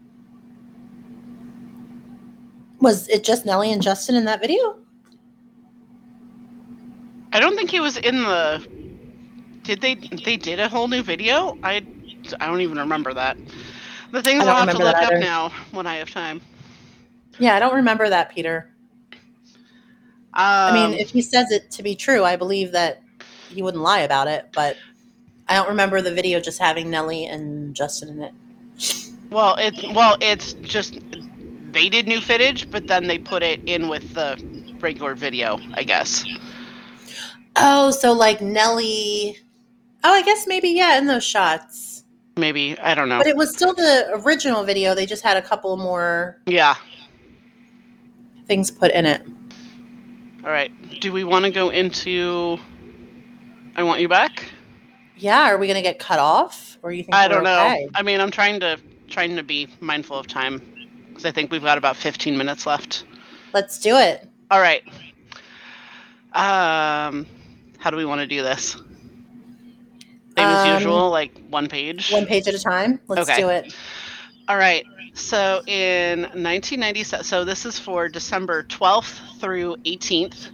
Was 2.80 3.08
it 3.10 3.24
just 3.24 3.46
Nelly 3.46 3.72
and 3.72 3.82
Justin 3.82 4.16
in 4.16 4.26
that 4.26 4.42
video? 4.42 4.78
I 7.34 7.40
don't 7.40 7.56
think 7.56 7.70
he 7.70 7.80
was 7.80 7.98
in 7.98 8.24
the. 8.24 8.66
Did 9.64 9.82
they? 9.82 9.96
They 9.96 10.38
did 10.38 10.60
a 10.60 10.68
whole 10.68 10.88
new 10.88 11.04
video. 11.04 11.58
I. 11.64 11.86
I 12.40 12.48
don't 12.48 12.62
even 12.62 12.78
remember 12.78 13.14
that. 13.14 13.38
The 14.12 14.22
things 14.22 14.44
I'll 14.44 14.66
have 14.66 14.76
to 14.76 14.84
look 14.84 14.96
up 14.96 15.14
now 15.20 15.50
when 15.72 15.86
I 15.86 15.96
have 15.96 16.10
time. 16.10 16.42
Yeah, 17.38 17.56
I 17.56 17.60
don't 17.60 17.76
remember 17.76 18.10
that, 18.10 18.34
Peter. 18.34 18.70
Um, 20.34 20.44
I 20.44 20.74
mean, 20.74 21.00
if 21.00 21.10
he 21.10 21.22
says 21.22 21.52
it 21.52 21.72
to 21.72 21.84
be 21.84 21.96
true, 21.96 22.24
I 22.24 22.36
believe 22.36 22.72
that 22.72 23.02
he 23.50 23.62
wouldn't 23.62 23.84
lie 23.84 24.02
about 24.02 24.28
it, 24.28 24.50
but 24.54 24.78
I 25.48 25.56
don't 25.56 25.70
remember 25.70 26.02
the 26.02 26.14
video 26.14 26.40
just 26.40 26.60
having 26.60 26.90
Nelly 26.90 27.26
and 27.26 27.76
Justin 27.76 28.10
in 28.10 28.22
it. 28.22 28.34
well, 29.32 29.56
it's 29.58 29.84
well, 29.94 30.18
it's 30.22 30.54
just 30.54 31.00
they 31.72 31.90
did 31.90 32.08
new 32.08 32.22
footage, 32.22 32.70
but 32.72 32.88
then 32.88 33.08
they 33.08 33.18
put 33.18 33.44
it 33.44 33.62
in 33.66 33.88
with 33.88 34.14
the 34.14 34.38
regular 34.80 35.16
video. 35.16 35.60
I 35.74 35.84
guess. 35.84 36.24
Oh, 37.56 37.92
so 37.92 38.14
like 38.14 38.42
Nelly. 38.42 39.38
Oh, 40.04 40.14
I 40.14 40.22
guess 40.22 40.48
maybe, 40.48 40.70
yeah, 40.70 40.98
in 40.98 41.08
those 41.08 41.26
shots. 41.26 42.04
Maybe 42.38 42.80
I 42.80 42.96
don't 42.96 43.10
know. 43.10 43.18
But 43.18 43.28
it 43.28 43.36
was 43.36 43.50
still 43.54 43.74
the 43.74 44.10
original 44.26 44.64
video. 44.64 44.96
They 44.96 45.06
just 45.06 45.24
had 45.24 45.36
a 45.36 45.42
couple 45.42 45.76
more 45.76 46.42
Yeah. 46.46 46.76
things 48.48 48.72
put 48.72 48.92
in 48.92 49.06
it. 49.06 49.22
All 50.46 50.50
right. 50.52 50.72
Do 51.02 51.12
we 51.12 51.26
want 51.26 51.44
to 51.46 51.52
go 51.52 51.70
into? 51.70 52.58
I 53.76 53.84
want 53.84 54.00
you 54.00 54.08
back. 54.08 54.50
Yeah, 55.18 55.50
are 55.50 55.58
we 55.58 55.68
going 55.68 55.76
to 55.76 55.82
get 55.82 56.00
cut 56.00 56.18
off? 56.20 56.78
Or 56.82 56.94
you 56.94 57.04
think 57.04 57.14
I 57.14 57.28
don't 57.28 57.44
know. 57.44 57.66
okay? 57.66 57.90
I 57.94 58.02
mean, 58.04 58.22
I'm 58.22 58.32
trying 58.32 58.62
to 58.62 58.80
trying 59.10 59.36
to 59.36 59.44
be 59.44 59.68
mindful 59.82 60.18
of 60.18 60.28
time 60.28 60.62
because 61.20 61.30
I 61.30 61.34
think 61.34 61.52
we've 61.52 61.62
got 61.62 61.78
about 61.78 61.98
15 61.98 62.38
minutes 62.38 62.66
left. 62.66 63.04
Let's 63.54 63.78
do 63.78 63.98
it. 63.98 64.30
All 64.50 64.62
right. 64.62 64.82
Um, 66.32 67.26
how 67.78 67.90
do 67.90 67.98
we 67.98 68.06
want 68.06 68.22
to 68.22 68.28
do 68.28 68.42
this? 68.42 68.78
Same 70.38 70.48
as 70.50 70.64
Um, 70.66 70.76
usual, 70.76 71.10
like 71.10 71.38
one 71.50 71.68
page. 71.68 72.10
One 72.12 72.26
page 72.26 72.48
at 72.48 72.54
a 72.54 72.60
time. 72.60 73.02
Let's 73.10 73.30
Okay. 73.30 73.42
do 73.42 73.50
it. 73.50 73.74
All 74.48 74.56
right. 74.56 74.86
So 75.14 75.62
in 75.68 76.22
1997, 76.22 77.26
so 77.26 77.44
this 77.44 77.66
is 77.66 77.78
for 77.78 78.08
December 78.08 78.64
12th 78.64 79.20
through 79.42 79.76
18th. 79.84 80.52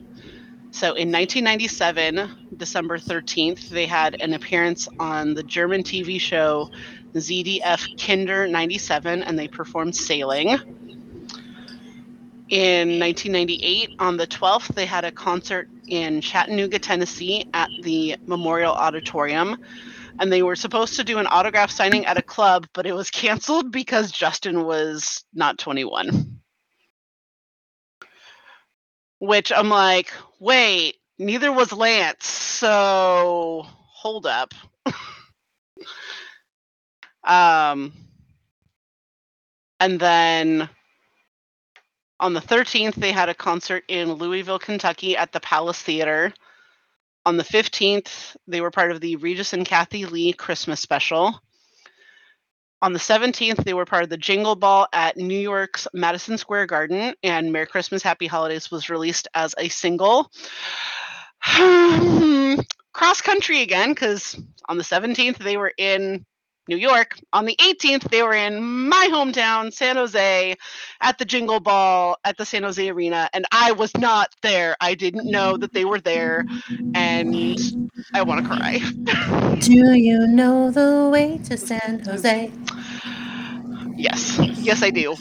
So 0.71 0.95
in 0.95 1.11
1997, 1.11 2.47
December 2.57 2.97
13th, 2.97 3.69
they 3.69 3.85
had 3.85 4.19
an 4.19 4.33
appearance 4.33 4.89
on 4.99 5.35
the 5.35 5.43
German 5.43 5.83
TV 5.83 6.19
show 6.19 6.71
ZDF 7.15 7.99
Kinder 7.99 8.47
97 8.47 9.23
and 9.23 9.37
they 9.37 9.47
performed 9.47 9.95
Sailing. 9.95 10.49
In 12.49 12.99
1998, 12.99 13.95
on 13.99 14.17
the 14.17 14.27
12th, 14.27 14.75
they 14.75 14.85
had 14.85 15.03
a 15.03 15.11
concert 15.11 15.67
in 15.87 16.21
Chattanooga, 16.21 16.77
Tennessee 16.77 17.47
at 17.53 17.69
the 17.81 18.17
Memorial 18.27 18.73
Auditorium 18.73 19.57
and 20.19 20.31
they 20.31 20.43
were 20.43 20.55
supposed 20.55 20.95
to 20.95 21.03
do 21.03 21.17
an 21.17 21.27
autograph 21.27 21.71
signing 21.71 22.05
at 22.05 22.17
a 22.17 22.21
club, 22.21 22.67
but 22.73 22.85
it 22.85 22.93
was 22.93 23.09
canceled 23.09 23.71
because 23.71 24.11
Justin 24.11 24.63
was 24.63 25.23
not 25.33 25.57
21. 25.57 26.39
Which 29.19 29.51
I'm 29.51 29.69
like, 29.69 30.11
wait, 30.39 30.97
neither 31.17 31.51
was 31.51 31.71
Lance. 31.73 32.27
So 32.27 33.65
hold 33.67 34.25
up. 34.25 34.53
um, 37.25 37.93
and 39.79 39.99
then 39.99 40.69
on 42.19 42.33
the 42.33 42.41
13th, 42.41 42.95
they 42.95 43.11
had 43.11 43.29
a 43.29 43.33
concert 43.33 43.83
in 43.87 44.13
Louisville, 44.13 44.59
Kentucky 44.59 45.17
at 45.17 45.31
the 45.31 45.39
Palace 45.39 45.81
Theater. 45.81 46.33
On 47.25 47.37
the 47.37 47.43
15th, 47.43 48.35
they 48.47 48.61
were 48.61 48.71
part 48.71 48.91
of 48.91 49.01
the 49.01 49.15
Regis 49.17 49.53
and 49.53 49.65
Kathie 49.65 50.05
Lee 50.05 50.31
Christmas 50.31 50.79
special. 50.79 51.39
On 52.81 52.93
the 52.93 52.99
17th, 52.99 53.63
they 53.63 53.73
were 53.73 53.85
part 53.85 54.03
of 54.03 54.09
the 54.09 54.17
Jingle 54.17 54.55
Ball 54.55 54.87
at 54.93 55.17
New 55.17 55.39
York's 55.39 55.87
Madison 55.93 56.37
Square 56.37 56.67
Garden, 56.67 57.15
and 57.23 57.51
Merry 57.51 57.65
Christmas, 57.65 58.03
Happy 58.03 58.27
Holidays 58.27 58.69
was 58.69 58.89
released 58.89 59.27
as 59.33 59.55
a 59.57 59.69
single. 59.69 60.31
Cross 62.93 63.21
country 63.21 63.61
again, 63.61 63.89
because 63.89 64.39
on 64.69 64.77
the 64.77 64.83
17th, 64.83 65.37
they 65.39 65.57
were 65.57 65.73
in 65.77 66.25
New 66.67 66.77
York. 66.77 67.17
On 67.33 67.45
the 67.45 67.55
18th, 67.57 68.09
they 68.09 68.23
were 68.23 68.33
in 68.33 68.63
my 68.63 69.07
hometown, 69.11 69.71
San 69.71 69.95
Jose, 69.95 70.55
at 71.01 71.17
the 71.17 71.25
Jingle 71.25 71.59
Ball 71.59 72.17
at 72.23 72.37
the 72.37 72.45
San 72.45 72.63
Jose 72.63 72.87
Arena, 72.89 73.29
and 73.33 73.45
I 73.51 73.71
was 73.71 73.95
not 73.97 74.35
there. 74.41 74.75
I 74.81 74.95
didn't 74.95 75.29
know 75.29 75.57
that 75.57 75.73
they 75.73 75.85
were 75.85 75.99
there, 75.99 76.45
and 76.93 77.57
I 78.13 78.23
want 78.23 78.41
to 78.41 78.47
cry. 78.55 78.79
Do 79.59 79.93
you 79.93 80.27
know 80.27 80.71
the 80.71 81.09
way 81.11 81.39
to 81.45 81.57
San 81.57 82.03
Jose? 82.05 82.51
Yes, 83.95 84.39
yes, 84.57 84.83
I 84.83 84.89
do. 84.89 85.11
All 85.11 85.15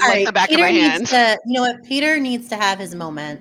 like 0.00 0.08
right, 0.08 0.26
the 0.26 0.32
back 0.32 0.48
Peter 0.48 0.64
of 0.64 0.70
my 0.72 0.78
hand. 0.78 1.00
needs 1.00 1.10
to. 1.10 1.38
You 1.46 1.54
know 1.54 1.62
what? 1.62 1.84
Peter 1.84 2.18
needs 2.20 2.48
to 2.48 2.56
have 2.56 2.78
his 2.78 2.94
moment. 2.94 3.40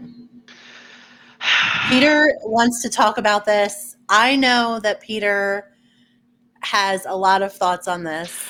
Peter 1.89 2.34
wants 2.43 2.82
to 2.82 2.89
talk 2.89 3.18
about 3.18 3.45
this. 3.45 3.95
I 4.10 4.36
know 4.36 4.80
that 4.82 5.00
Peter 5.02 5.72
has 6.62 7.05
a 7.05 7.16
lot 7.16 7.41
of 7.41 7.53
thoughts 7.53 7.88
on 7.88 8.03
this. 8.03 8.43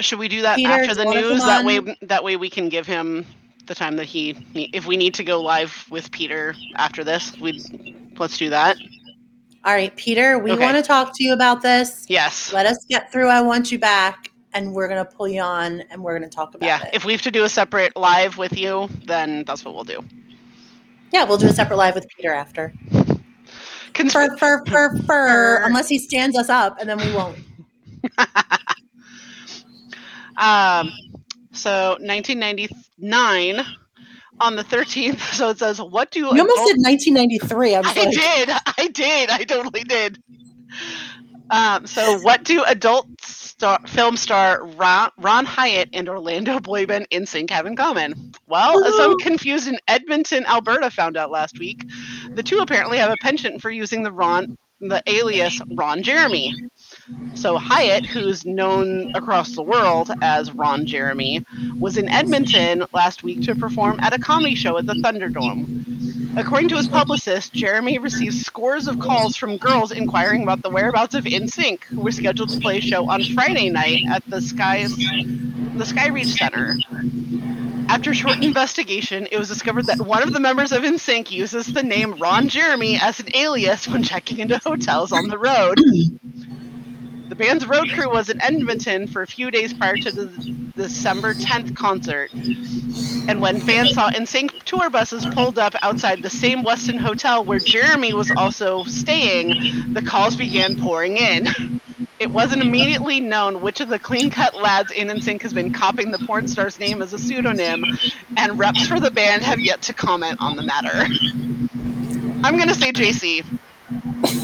Should 0.00 0.18
we 0.18 0.28
do 0.28 0.42
that 0.42 0.56
Peter, 0.56 0.70
after 0.72 0.94
the 0.94 1.04
news? 1.04 1.40
That 1.44 1.64
way, 1.64 1.96
that 2.02 2.24
way 2.24 2.36
we 2.36 2.50
can 2.50 2.68
give 2.68 2.86
him 2.86 3.24
the 3.66 3.74
time 3.74 3.96
that 3.96 4.06
he, 4.06 4.36
if 4.54 4.86
we 4.86 4.96
need 4.96 5.14
to 5.14 5.24
go 5.24 5.40
live 5.40 5.86
with 5.90 6.10
Peter 6.10 6.54
after 6.76 7.04
this, 7.04 7.38
we 7.38 7.62
let's 8.18 8.36
do 8.36 8.50
that. 8.50 8.76
All 9.64 9.72
right, 9.72 9.94
Peter, 9.96 10.38
we 10.38 10.50
Okay. 10.52 10.62
want 10.62 10.76
to 10.76 10.82
talk 10.82 11.12
to 11.16 11.24
you 11.24 11.32
about 11.32 11.62
this. 11.62 12.04
Yes. 12.08 12.52
Let 12.52 12.66
us 12.66 12.84
get 12.88 13.10
through 13.10 13.28
I 13.28 13.40
Want 13.40 13.72
You 13.72 13.78
Back, 13.78 14.30
and 14.52 14.74
we're 14.74 14.88
going 14.88 15.02
to 15.02 15.10
pull 15.10 15.26
you 15.28 15.40
on 15.40 15.80
and 15.90 16.02
we're 16.04 16.18
going 16.18 16.28
to 16.28 16.34
talk 16.36 16.54
about 16.54 16.66
Yeah. 16.66 16.82
it. 16.84 16.90
If 16.92 17.04
we 17.06 17.12
have 17.12 17.22
to 17.22 17.30
do 17.30 17.44
a 17.44 17.48
separate 17.48 17.96
live 17.96 18.36
with 18.36 18.58
you, 18.58 18.90
then 19.06 19.44
that's 19.46 19.64
what 19.64 19.74
we'll 19.74 19.84
do. 19.84 20.04
yeah, 21.12 21.24
we'll 21.24 21.38
do 21.38 21.46
a 21.46 21.52
separate 21.52 21.76
live 21.76 21.94
with 21.94 22.06
Peter 22.16 22.32
after. 22.32 22.74
Consp- 23.94 24.12
Fur, 24.12 24.36
fur, 24.36 24.64
fur, 24.66 24.98
fur. 25.06 25.62
Unless 25.64 25.88
he 25.88 25.98
stands 25.98 26.36
us 26.36 26.48
up, 26.50 26.78
and 26.80 26.88
then 26.90 26.98
we 26.98 27.10
won't. 27.14 27.38
Um, 30.36 30.90
so 31.52 31.96
1999 32.00 33.64
on 34.40 34.56
the 34.56 34.64
13th. 34.64 35.20
So 35.34 35.50
it 35.50 35.58
says, 35.58 35.80
"What 35.80 36.10
do 36.10 36.20
You 36.20 36.26
almost 36.26 36.66
did 36.66 36.78
1993. 36.80 37.74
I 37.74 37.80
was 37.80 37.86
I 37.88 38.04
like, 38.04 38.10
did. 38.10 38.50
I 38.78 38.88
did. 38.88 39.30
I 39.30 39.44
totally 39.44 39.84
did. 39.84 40.22
Um, 41.50 41.86
so, 41.86 42.18
what 42.20 42.42
do 42.44 42.64
adult 42.64 43.06
star, 43.20 43.78
film 43.86 44.16
star 44.16 44.64
Ron, 44.64 45.10
Ron 45.18 45.44
Hyatt 45.44 45.90
and 45.92 46.08
Orlando 46.08 46.58
boy 46.58 46.82
in 46.84 47.06
NSYNC 47.10 47.50
have 47.50 47.66
in 47.66 47.76
common? 47.76 48.32
Well, 48.46 48.82
as 48.84 48.96
some 48.96 49.18
confused 49.18 49.68
in 49.68 49.78
Edmonton, 49.86 50.46
Alberta 50.46 50.90
found 50.90 51.16
out 51.16 51.30
last 51.30 51.58
week, 51.58 51.84
the 52.30 52.42
two 52.42 52.58
apparently 52.58 52.98
have 52.98 53.10
a 53.10 53.16
penchant 53.20 53.60
for 53.60 53.70
using 53.70 54.02
the 54.02 54.10
Ron, 54.10 54.56
the 54.80 55.02
alias 55.06 55.60
Ron 55.74 56.02
Jeremy. 56.02 56.54
So 57.34 57.58
Hyatt, 57.58 58.06
who's 58.06 58.44
known 58.46 59.14
across 59.14 59.54
the 59.54 59.62
world 59.62 60.10
as 60.22 60.52
Ron 60.52 60.86
Jeremy, 60.86 61.44
was 61.78 61.96
in 61.96 62.08
Edmonton 62.08 62.84
last 62.92 63.22
week 63.22 63.42
to 63.42 63.54
perform 63.54 64.00
at 64.00 64.14
a 64.14 64.18
comedy 64.18 64.54
show 64.54 64.78
at 64.78 64.86
the 64.86 64.94
Thunderdome. 64.94 65.84
According 66.36 66.68
to 66.70 66.76
his 66.76 66.88
publicist, 66.88 67.52
Jeremy 67.52 67.98
received 67.98 68.34
scores 68.34 68.88
of 68.88 68.98
calls 68.98 69.36
from 69.36 69.56
girls 69.56 69.92
inquiring 69.92 70.42
about 70.42 70.62
the 70.62 70.70
whereabouts 70.70 71.14
of 71.14 71.24
NSYNC, 71.24 71.84
who 71.84 72.00
were 72.00 72.10
scheduled 72.10 72.48
to 72.50 72.60
play 72.60 72.78
a 72.78 72.80
show 72.80 73.08
on 73.08 73.22
Friday 73.22 73.70
night 73.70 74.02
at 74.10 74.24
the 74.26 74.40
the 74.40 75.84
Skyreach 75.84 76.38
Center. 76.38 76.76
After 77.88 78.14
short 78.14 78.42
investigation, 78.42 79.28
it 79.30 79.38
was 79.38 79.48
discovered 79.48 79.86
that 79.86 80.00
one 80.00 80.22
of 80.22 80.32
the 80.32 80.40
members 80.40 80.72
of 80.72 80.82
NSYNC 80.82 81.30
uses 81.30 81.66
the 81.66 81.82
name 81.82 82.14
Ron 82.14 82.48
Jeremy 82.48 82.98
as 83.00 83.20
an 83.20 83.28
alias 83.34 83.86
when 83.86 84.02
checking 84.02 84.38
into 84.38 84.58
hotels 84.58 85.12
on 85.12 85.28
the 85.28 85.38
road. 85.38 85.78
The 87.26 87.34
band's 87.34 87.66
road 87.66 87.88
crew 87.90 88.10
was 88.10 88.28
in 88.28 88.40
Edmonton 88.42 89.06
for 89.06 89.22
a 89.22 89.26
few 89.26 89.50
days 89.50 89.72
prior 89.72 89.96
to 89.96 90.12
the 90.12 90.26
December 90.76 91.32
10th 91.34 91.74
concert. 91.74 92.30
And 93.28 93.40
when 93.40 93.60
fans 93.60 93.94
saw 93.94 94.10
NSYNC 94.10 94.62
tour 94.64 94.90
buses 94.90 95.24
pulled 95.26 95.58
up 95.58 95.74
outside 95.82 96.22
the 96.22 96.30
same 96.30 96.64
Westin 96.64 96.98
Hotel 96.98 97.42
where 97.42 97.58
Jeremy 97.58 98.12
was 98.12 98.30
also 98.30 98.84
staying, 98.84 99.94
the 99.94 100.02
calls 100.02 100.36
began 100.36 100.78
pouring 100.78 101.16
in. 101.16 101.80
It 102.18 102.30
wasn't 102.30 102.62
immediately 102.62 103.20
known 103.20 103.62
which 103.62 103.80
of 103.80 103.88
the 103.88 103.98
clean-cut 103.98 104.54
lads 104.54 104.92
in 104.92 105.08
NSYNC 105.08 105.42
has 105.42 105.54
been 105.54 105.72
copying 105.72 106.10
the 106.10 106.18
porn 106.18 106.46
star's 106.46 106.78
name 106.78 107.00
as 107.00 107.12
a 107.12 107.18
pseudonym, 107.18 107.84
and 108.36 108.58
reps 108.58 108.86
for 108.86 109.00
the 109.00 109.10
band 109.10 109.42
have 109.42 109.60
yet 109.60 109.82
to 109.82 109.94
comment 109.94 110.38
on 110.40 110.56
the 110.56 110.62
matter. 110.62 111.06
I'm 112.44 112.58
gonna 112.58 112.74
say 112.74 112.92
JC. 112.92 113.44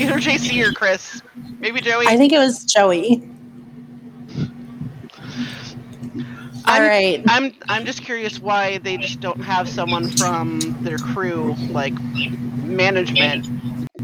Either 0.01 0.15
JC 0.15 0.67
or 0.67 0.73
Chris. 0.73 1.23
Maybe 1.61 1.81
Joey. 1.81 2.07
I 2.07 2.17
think 2.17 2.33
it 2.33 2.39
was 2.39 2.65
Joey. 2.65 3.23
All 6.67 6.75
I'm- 6.77 6.83
right. 6.83 7.23
I'm 7.29 7.55
I'm 7.69 7.85
just 7.85 8.03
curious 8.03 8.39
why 8.39 8.79
they 8.79 8.97
just 8.97 9.21
don't 9.21 9.41
have 9.43 9.69
someone 9.69 10.09
from 10.11 10.61
their 10.83 10.99
crew, 10.99 11.55
like 11.71 11.95
management, 12.65 13.47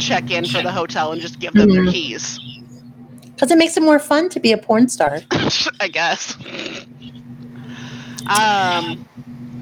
check 0.01 0.31
in 0.31 0.45
for 0.47 0.63
the 0.63 0.73
hotel 0.73 1.13
and 1.13 1.21
just 1.21 1.39
give 1.39 1.53
them 1.55 1.71
their 1.71 1.83
Mhm. 1.85 1.93
keys. 1.93 2.41
Because 3.35 3.51
it 3.51 3.59
makes 3.59 3.77
it 3.77 3.83
more 3.83 3.99
fun 3.99 4.29
to 4.31 4.41
be 4.41 4.53
a 4.53 4.59
porn 4.59 4.89
star. 4.89 5.21
I 5.81 5.89
guess. 5.89 6.37
Um, 8.29 9.07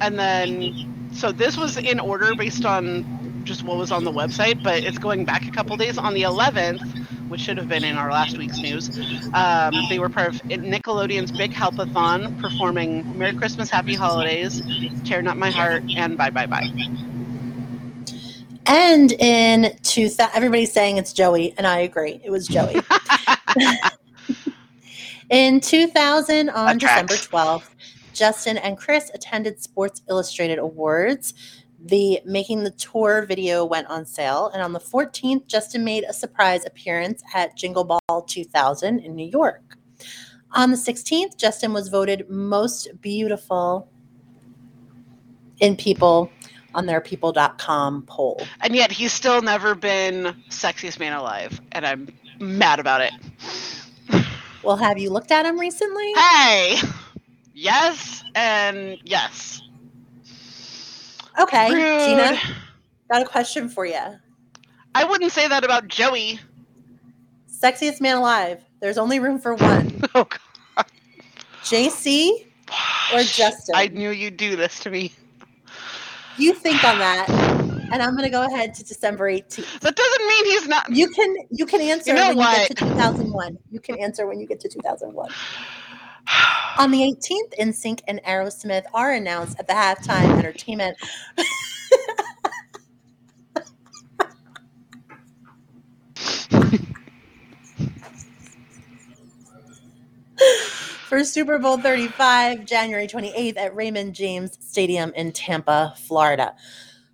and 0.00 0.18
then 0.18 1.08
so 1.12 1.30
this 1.32 1.56
was 1.56 1.76
in 1.76 2.00
order 2.00 2.34
based 2.34 2.64
on 2.64 3.42
just 3.44 3.62
what 3.64 3.76
was 3.76 3.92
on 3.92 4.04
the 4.04 4.12
website, 4.12 4.62
but 4.62 4.82
it's 4.82 4.98
going 4.98 5.24
back 5.24 5.46
a 5.46 5.50
couple 5.50 5.76
days. 5.76 5.98
On 5.98 6.14
the 6.14 6.22
11th, 6.22 7.03
which 7.34 7.40
should 7.40 7.58
have 7.58 7.68
been 7.68 7.82
in 7.82 7.96
our 7.96 8.12
last 8.12 8.38
week's 8.38 8.60
news, 8.60 8.88
um, 9.34 9.74
they 9.88 9.98
were 9.98 10.08
part 10.08 10.32
of 10.32 10.40
Nickelodeon's 10.42 11.32
Big 11.32 11.50
Helpathon, 11.50 12.40
performing 12.40 13.18
"Merry 13.18 13.34
Christmas, 13.34 13.68
Happy 13.68 13.96
Holidays," 13.96 14.62
"Tear 15.04 15.20
Not 15.20 15.36
My 15.36 15.50
Heart," 15.50 15.82
and 15.96 16.16
"Bye 16.16 16.30
Bye 16.30 16.46
Bye." 16.46 16.70
And 18.66 19.10
in 19.14 19.76
2000, 19.82 20.30
everybody's 20.32 20.72
saying 20.72 20.98
it's 20.98 21.12
Joey, 21.12 21.54
and 21.58 21.66
I 21.66 21.78
agree. 21.78 22.20
It 22.22 22.30
was 22.30 22.46
Joey. 22.46 22.76
in 25.28 25.60
2000, 25.60 26.50
on 26.50 26.78
December 26.78 27.14
12th, 27.14 27.68
Justin 28.12 28.58
and 28.58 28.78
Chris 28.78 29.10
attended 29.12 29.60
Sports 29.60 30.02
Illustrated 30.08 30.60
Awards. 30.60 31.34
The 31.84 32.20
Making 32.24 32.64
the 32.64 32.70
Tour 32.70 33.26
video 33.26 33.64
went 33.64 33.88
on 33.88 34.06
sale. 34.06 34.50
And 34.52 34.62
on 34.62 34.72
the 34.72 34.80
14th, 34.80 35.46
Justin 35.46 35.84
made 35.84 36.04
a 36.04 36.12
surprise 36.12 36.64
appearance 36.64 37.22
at 37.34 37.56
Jingle 37.56 37.84
Ball 37.84 38.22
2000 38.22 39.00
in 39.00 39.14
New 39.14 39.28
York. 39.28 39.76
On 40.52 40.70
the 40.70 40.76
16th, 40.76 41.36
Justin 41.36 41.72
was 41.72 41.88
voted 41.88 42.30
most 42.30 42.88
beautiful 43.00 43.88
in 45.60 45.76
people 45.76 46.30
on 46.74 46.86
their 46.86 47.00
people.com 47.00 48.02
poll. 48.06 48.40
And 48.60 48.74
yet 48.74 48.90
he's 48.90 49.12
still 49.12 49.42
never 49.42 49.74
been 49.74 50.34
sexiest 50.48 50.98
man 50.98 51.12
alive, 51.12 51.60
and 51.72 51.86
I'm 51.86 52.08
mad 52.40 52.80
about 52.80 53.00
it. 53.00 53.12
Well, 54.62 54.76
have 54.76 54.98
you 54.98 55.10
looked 55.10 55.30
at 55.30 55.44
him 55.44 55.58
recently? 55.58 56.12
Hey, 56.14 56.78
yes 57.52 58.24
and 58.34 58.96
yes. 59.04 59.60
Okay, 61.38 61.72
Rude. 61.72 62.00
Gina, 62.00 62.38
got 63.10 63.22
a 63.22 63.24
question 63.24 63.68
for 63.68 63.84
you. 63.86 64.00
I 64.94 65.04
wouldn't 65.04 65.32
say 65.32 65.48
that 65.48 65.64
about 65.64 65.88
Joey. 65.88 66.38
Sexiest 67.50 68.00
man 68.00 68.18
alive. 68.18 68.62
There's 68.80 68.98
only 68.98 69.18
room 69.18 69.38
for 69.38 69.54
one. 69.54 70.02
Oh 70.14 70.24
God. 70.24 70.86
JC, 71.64 72.46
Or 73.12 73.22
Justin. 73.22 73.74
I 73.74 73.88
knew 73.88 74.10
you'd 74.10 74.36
do 74.36 74.54
this 74.54 74.78
to 74.80 74.90
me. 74.90 75.12
you 76.36 76.52
think 76.54 76.84
on 76.84 76.98
that, 76.98 77.28
and 77.90 78.02
I'm 78.02 78.14
gonna 78.14 78.28
go 78.30 78.44
ahead 78.46 78.74
to 78.74 78.84
December 78.84 79.30
18th. 79.30 79.80
That 79.80 79.96
doesn't 79.96 80.26
mean 80.28 80.44
he's 80.44 80.68
not. 80.68 80.90
You 80.90 81.08
can 81.08 81.34
you 81.50 81.64
can 81.66 81.80
answer 81.80 82.10
You 82.10 82.16
know 82.16 82.28
when 82.28 82.36
what? 82.36 82.52
you 82.62 82.68
get 82.68 82.76
to 82.78 82.84
2001. 82.84 83.58
You 83.72 83.80
can 83.80 83.98
answer 83.98 84.26
when 84.26 84.38
you 84.38 84.46
get 84.46 84.60
to 84.60 84.68
2001. 84.68 85.30
On 86.78 86.90
the 86.90 86.98
18th, 86.98 87.58
NSYNC 87.60 88.00
and 88.08 88.20
Aerosmith 88.24 88.84
are 88.92 89.12
announced 89.12 89.58
at 89.58 89.68
the 89.68 89.74
halftime 89.74 90.38
entertainment. 90.38 90.96
For 101.08 101.22
Super 101.22 101.60
Bowl 101.60 101.78
35, 101.78 102.64
January 102.64 103.06
28th 103.06 103.56
at 103.56 103.76
Raymond 103.76 104.16
James 104.16 104.58
Stadium 104.60 105.12
in 105.14 105.30
Tampa, 105.30 105.94
Florida. 105.96 106.56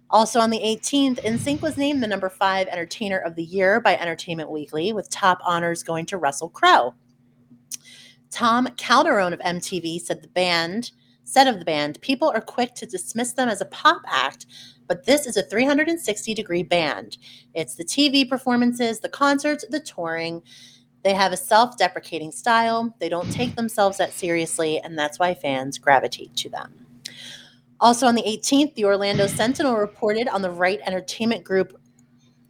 Also 0.09 0.41
on 0.41 0.49
the 0.49 0.59
18th, 0.59 1.23
NSYNC 1.23 1.61
was 1.61 1.77
named 1.77 2.03
the 2.03 2.07
number 2.07 2.31
five 2.31 2.67
entertainer 2.69 3.19
of 3.19 3.37
the 3.37 3.45
year 3.45 3.79
by 3.79 3.97
Entertainment 3.97 4.51
Weekly, 4.51 4.95
with 4.95 5.11
top 5.11 5.39
honors 5.45 5.83
going 5.83 6.07
to 6.07 6.17
Russell 6.17 6.49
Crowe. 6.49 6.95
Tom 8.31 8.67
Calderone 8.77 9.33
of 9.33 9.41
MTV 9.41 10.01
said 10.01 10.23
the 10.23 10.29
band 10.29 10.93
said 11.31 11.47
of 11.47 11.59
the 11.59 11.65
band, 11.65 12.01
people 12.01 12.31
are 12.31 12.41
quick 12.41 12.75
to 12.75 12.87
dismiss 12.87 13.33
them 13.33 13.49
as 13.49 13.61
a 13.61 13.67
pop 13.67 14.03
act, 14.09 14.47
but 14.89 15.05
this 15.05 15.27
is 15.27 15.37
a 15.37 15.43
360 15.43 16.35
degree 16.35 16.65
band. 16.65 17.19
It's 17.55 17.77
the 17.77 17.85
TV 17.85 18.29
performances, 18.29 19.01
the 19.01 19.09
concerts, 19.09 19.65
the 19.71 19.81
touring. 19.81 20.43
They 21.03 21.15
have 21.15 21.33
a 21.33 21.37
self 21.37 21.79
deprecating 21.79 22.33
style. 22.33 22.95
They 22.99 23.09
don't 23.09 23.31
take 23.33 23.55
themselves 23.55 23.99
that 23.99 24.13
seriously, 24.13 24.81
and 24.81 24.99
that's 24.99 25.19
why 25.19 25.35
fans 25.35 25.79
gravitate 25.79 26.35
to 26.37 26.49
them. 26.51 26.87
Also 27.79 28.07
on 28.07 28.15
the 28.15 28.23
18th, 28.23 28.75
the 28.75 28.85
Orlando 28.85 29.27
Sentinel 29.27 29.77
reported 29.77 30.29
on 30.29 30.43
the 30.43 30.51
Wright 30.51 30.81
Entertainment 30.85 31.45
Group 31.45 31.81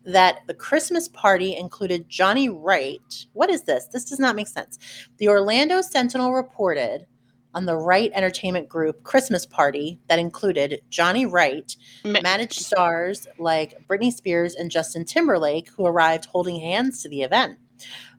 that 0.04 0.40
the 0.46 0.54
Christmas 0.54 1.08
party 1.08 1.56
included 1.56 2.08
Johnny 2.08 2.48
Wright. 2.48 3.26
What 3.32 3.50
is 3.50 3.62
this? 3.62 3.86
This 3.86 4.04
does 4.04 4.18
not 4.18 4.36
make 4.36 4.48
sense. 4.48 4.78
The 5.18 5.28
Orlando 5.28 5.82
Sentinel 5.82 6.32
reported 6.32 7.06
on 7.52 7.66
the 7.66 7.76
Wright 7.76 8.10
Entertainment 8.14 8.68
Group 8.68 9.02
Christmas 9.02 9.44
party 9.44 9.98
that 10.08 10.18
included 10.18 10.80
Johnny 10.88 11.26
Wright, 11.26 11.76
managed 12.04 12.60
stars 12.60 13.26
like 13.38 13.76
Britney 13.88 14.12
Spears 14.12 14.54
and 14.54 14.70
Justin 14.70 15.04
Timberlake, 15.04 15.68
who 15.70 15.86
arrived 15.86 16.26
holding 16.26 16.60
hands 16.60 17.02
to 17.02 17.08
the 17.08 17.22
event. 17.22 17.58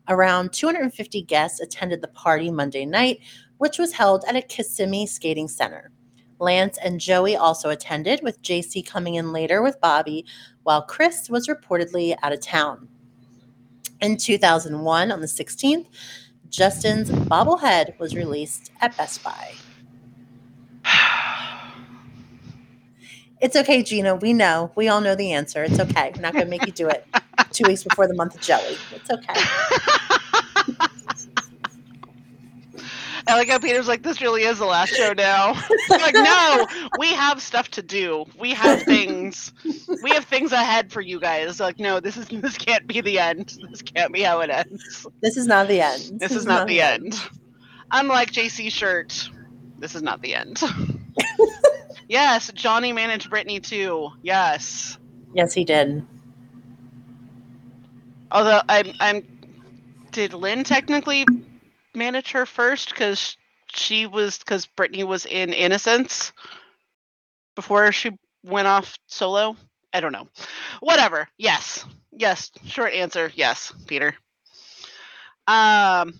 Around 0.09 0.51
250 0.51 1.21
guests 1.23 1.61
attended 1.61 2.01
the 2.01 2.09
party 2.09 2.51
Monday 2.51 2.85
night, 2.85 3.19
which 3.57 3.77
was 3.77 3.93
held 3.93 4.25
at 4.27 4.35
a 4.35 4.41
Kissimmee 4.41 5.07
skating 5.07 5.47
center. 5.47 5.91
Lance 6.39 6.79
and 6.83 6.99
Joey 6.99 7.35
also 7.35 7.69
attended, 7.69 8.21
with 8.23 8.41
JC 8.41 8.85
coming 8.85 9.15
in 9.15 9.31
later 9.31 9.61
with 9.61 9.79
Bobby, 9.79 10.25
while 10.63 10.83
Chris 10.83 11.29
was 11.29 11.47
reportedly 11.47 12.15
out 12.23 12.33
of 12.33 12.41
town. 12.41 12.87
In 14.01 14.17
2001, 14.17 15.11
on 15.11 15.21
the 15.21 15.27
16th, 15.27 15.85
Justin's 16.49 17.09
bobblehead 17.09 17.97
was 17.99 18.15
released 18.15 18.71
at 18.81 18.95
Best 18.97 19.23
Buy. 19.23 19.53
It's 23.41 23.55
okay, 23.55 23.81
Gina. 23.81 24.15
We 24.15 24.33
know. 24.33 24.71
We 24.75 24.87
all 24.87 25.01
know 25.01 25.15
the 25.15 25.31
answer. 25.31 25.63
It's 25.63 25.79
okay. 25.79 26.11
We're 26.15 26.21
not 26.21 26.33
going 26.33 26.45
to 26.45 26.49
make 26.49 26.65
you 26.65 26.71
do 26.71 26.87
it 26.87 27.07
two 27.51 27.67
weeks 27.67 27.83
before 27.83 28.07
the 28.07 28.13
month 28.13 28.35
of 28.35 28.41
Joey. 28.41 28.77
It's 28.93 29.09
okay. 29.09 29.33
I 33.27 33.35
like 33.35 33.49
how 33.49 33.59
Peter's 33.59 33.87
like, 33.87 34.03
this 34.03 34.21
really 34.21 34.43
is 34.43 34.59
the 34.59 34.65
last 34.65 34.93
show 34.93 35.13
now. 35.13 35.53
I'm 35.91 36.01
like, 36.01 36.15
no, 36.15 36.65
we 36.99 37.13
have 37.13 37.41
stuff 37.41 37.69
to 37.71 37.81
do. 37.81 38.25
We 38.39 38.53
have 38.53 38.83
things. 38.83 39.53
We 40.03 40.11
have 40.11 40.25
things 40.25 40.51
ahead 40.51 40.91
for 40.91 41.01
you 41.01 41.19
guys. 41.19 41.59
Like, 41.59 41.79
no, 41.79 41.99
this 41.99 42.17
is 42.17 42.27
this 42.27 42.57
can't 42.57 42.87
be 42.87 43.01
the 43.01 43.19
end. 43.19 43.57
This 43.69 43.81
can't 43.81 44.11
be 44.13 44.21
how 44.21 44.39
it 44.41 44.49
ends. 44.49 45.05
This 45.21 45.37
is 45.37 45.47
not 45.47 45.67
the 45.67 45.81
end. 45.81 46.19
This, 46.19 46.31
is, 46.31 46.45
not, 46.45 46.67
the 46.67 46.81
end. 46.81 47.15
Unlike 47.91 48.31
JC 48.31 48.71
shirt, 48.71 49.29
this 49.79 49.95
is 49.95 50.01
not 50.01 50.21
the 50.21 50.35
end. 50.35 50.61
yes, 52.07 52.51
Johnny 52.53 52.93
managed 52.93 53.29
Britney 53.29 53.61
too. 53.61 54.09
Yes. 54.21 54.97
Yes, 55.33 55.53
he 55.53 55.63
did. 55.63 56.05
Although 58.31 58.61
I'm 58.69 58.93
I'm 58.99 59.27
did 60.11 60.33
Lynne 60.33 60.63
technically 60.63 61.25
manage 61.95 62.31
her 62.31 62.45
first 62.45 62.89
because 62.89 63.37
she 63.73 64.05
was 64.05 64.37
because 64.37 64.67
Britney 64.77 65.05
was 65.05 65.25
in 65.25 65.51
Innosense 65.51 66.31
before 67.55 67.91
she 67.91 68.11
went 68.43 68.67
off 68.67 68.97
solo. 69.07 69.55
I 69.93 69.99
don't 69.99 70.11
know. 70.11 70.27
Whatever. 70.79 71.27
Yes. 71.37 71.85
Yes. 72.11 72.51
Short 72.65 72.93
answer. 72.93 73.31
Yes, 73.35 73.73
Peter. 73.87 74.15
Um. 75.47 76.13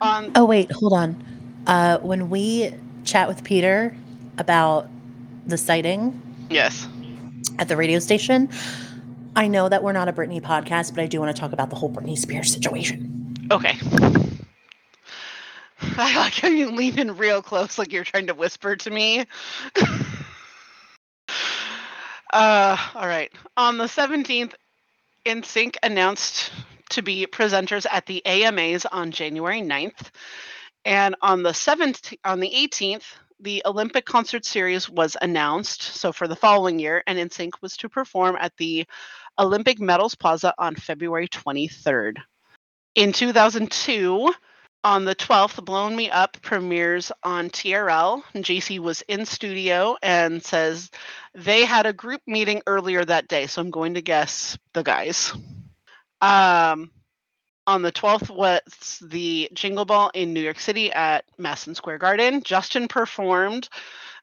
On. 0.00 0.32
Oh 0.34 0.46
wait, 0.46 0.72
hold 0.72 0.94
on. 0.94 1.22
Uh, 1.66 1.98
when 1.98 2.30
we 2.30 2.72
chat 3.04 3.28
with 3.28 3.44
Peter 3.44 3.94
about 4.38 4.88
the 5.46 5.58
sighting 5.58 6.20
Yes. 6.48 6.88
at 7.58 7.68
the 7.68 7.76
radio 7.76 7.98
station, 7.98 8.48
I 9.36 9.48
know 9.48 9.68
that 9.68 9.82
we're 9.82 9.92
not 9.92 10.08
a 10.08 10.12
Britney 10.12 10.40
podcast, 10.40 10.94
but 10.94 11.02
I 11.02 11.06
do 11.06 11.20
want 11.20 11.34
to 11.34 11.38
talk 11.38 11.52
about 11.52 11.68
the 11.68 11.76
whole 11.76 11.90
Britney 11.90 12.16
Spears 12.16 12.50
situation. 12.50 13.36
Okay. 13.50 13.76
I 15.96 16.16
like 16.16 16.34
how 16.34 16.48
you 16.48 16.70
lean 16.70 16.98
in 16.98 17.16
real 17.16 17.40
close, 17.42 17.78
like 17.78 17.92
you're 17.92 18.04
trying 18.04 18.26
to 18.26 18.34
whisper 18.34 18.76
to 18.76 18.90
me. 18.90 19.24
uh, 22.32 22.76
all 22.94 23.06
right. 23.06 23.32
On 23.56 23.78
the 23.78 23.84
17th, 23.84 24.52
NSYNC 25.24 25.76
announced 25.82 26.52
to 26.90 27.02
be 27.02 27.26
presenters 27.26 27.86
at 27.90 28.04
the 28.06 28.24
AMAs 28.26 28.84
on 28.84 29.10
January 29.10 29.62
9th. 29.62 30.10
And 30.84 31.16
on 31.22 31.42
the 31.42 31.50
7th, 31.50 32.14
on 32.24 32.40
the 32.40 32.50
18th, 32.50 33.04
the 33.38 33.62
Olympic 33.64 34.04
concert 34.04 34.44
series 34.44 34.90
was 34.90 35.16
announced. 35.22 35.82
So 35.82 36.12
for 36.12 36.28
the 36.28 36.36
following 36.36 36.78
year, 36.78 37.02
and 37.06 37.18
NSYNC 37.18 37.52
was 37.62 37.76
to 37.78 37.88
perform 37.88 38.36
at 38.38 38.54
the 38.58 38.86
Olympic 39.38 39.80
Medals 39.80 40.14
Plaza 40.14 40.52
on 40.58 40.74
February 40.74 41.28
23rd. 41.28 42.16
In 42.96 43.12
2002, 43.12 44.34
on 44.82 45.04
the 45.04 45.14
12th, 45.14 45.64
Blowin' 45.64 45.96
Me 45.96 46.10
Up 46.10 46.40
premieres 46.42 47.12
on 47.22 47.50
TRL. 47.50 48.22
JC 48.36 48.78
was 48.78 49.02
in 49.02 49.26
studio 49.26 49.96
and 50.02 50.42
says 50.42 50.90
they 51.34 51.64
had 51.64 51.86
a 51.86 51.92
group 51.92 52.22
meeting 52.26 52.62
earlier 52.66 53.04
that 53.04 53.28
day. 53.28 53.46
So 53.46 53.60
I'm 53.60 53.70
going 53.70 53.94
to 53.94 54.02
guess 54.02 54.58
the 54.72 54.82
guys. 54.82 55.32
Um, 56.20 56.90
on 57.66 57.82
the 57.82 57.92
12th 57.92 58.30
was 58.30 59.02
the 59.02 59.48
Jingle 59.52 59.84
Ball 59.84 60.10
in 60.14 60.32
New 60.32 60.40
York 60.40 60.58
City 60.58 60.92
at 60.92 61.24
Madison 61.38 61.74
Square 61.74 61.98
Garden. 61.98 62.42
Justin 62.42 62.88
performed. 62.88 63.68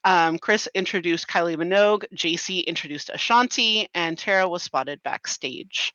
Um, 0.04 0.40
Chris 0.40 0.68
introduced 0.74 1.28
Kylie 1.28 1.56
Minogue. 1.56 2.06
JC 2.14 2.66
introduced 2.66 3.10
Ashanti, 3.14 3.90
and 3.94 4.18
Tara 4.18 4.48
was 4.48 4.64
spotted 4.64 5.02
backstage. 5.04 5.94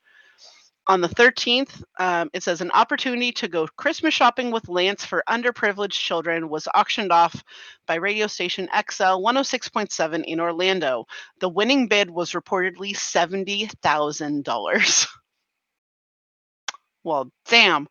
On 0.89 1.01
the 1.01 1.09
13th, 1.09 1.80
um, 2.01 2.28
it 2.33 2.43
says 2.43 2.61
an 2.61 2.72
opportunity 2.72 3.30
to 3.33 3.47
go 3.47 3.68
Christmas 3.76 4.14
shopping 4.14 4.51
with 4.51 4.68
Lance 4.68 5.05
for 5.05 5.22
underprivileged 5.28 5.93
children 5.93 6.49
was 6.49 6.66
auctioned 6.74 7.12
off 7.12 7.41
by 7.87 7.95
radio 7.95 8.26
station 8.26 8.68
XL 8.74 9.22
106.7 9.22 10.24
in 10.24 10.41
Orlando. 10.41 11.07
The 11.39 11.49
winning 11.49 11.87
bid 11.87 12.11
was 12.11 12.33
reportedly 12.33 12.97
$70,000. 12.97 15.07
well, 17.05 17.30
damn. 17.47 17.87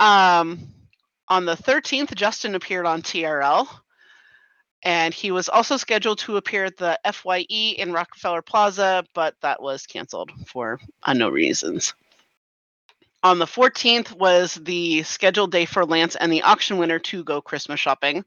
Um, 0.00 0.58
on 1.28 1.44
the 1.44 1.54
13th, 1.54 2.16
Justin 2.16 2.56
appeared 2.56 2.86
on 2.86 3.02
TRL. 3.02 3.68
And 4.84 5.14
he 5.14 5.30
was 5.30 5.48
also 5.48 5.76
scheduled 5.76 6.18
to 6.20 6.36
appear 6.36 6.64
at 6.64 6.76
the 6.76 6.98
FYE 7.04 7.74
in 7.78 7.92
Rockefeller 7.92 8.42
Plaza, 8.42 9.04
but 9.14 9.36
that 9.40 9.62
was 9.62 9.86
canceled 9.86 10.32
for 10.46 10.80
unknown 11.06 11.32
reasons. 11.32 11.94
On 13.22 13.38
the 13.38 13.46
14th 13.46 14.12
was 14.16 14.54
the 14.54 15.04
scheduled 15.04 15.52
day 15.52 15.64
for 15.64 15.84
Lance 15.84 16.16
and 16.16 16.32
the 16.32 16.42
auction 16.42 16.78
winner 16.78 16.98
to 16.98 17.22
go 17.22 17.40
Christmas 17.40 17.78
shopping. 17.78 18.24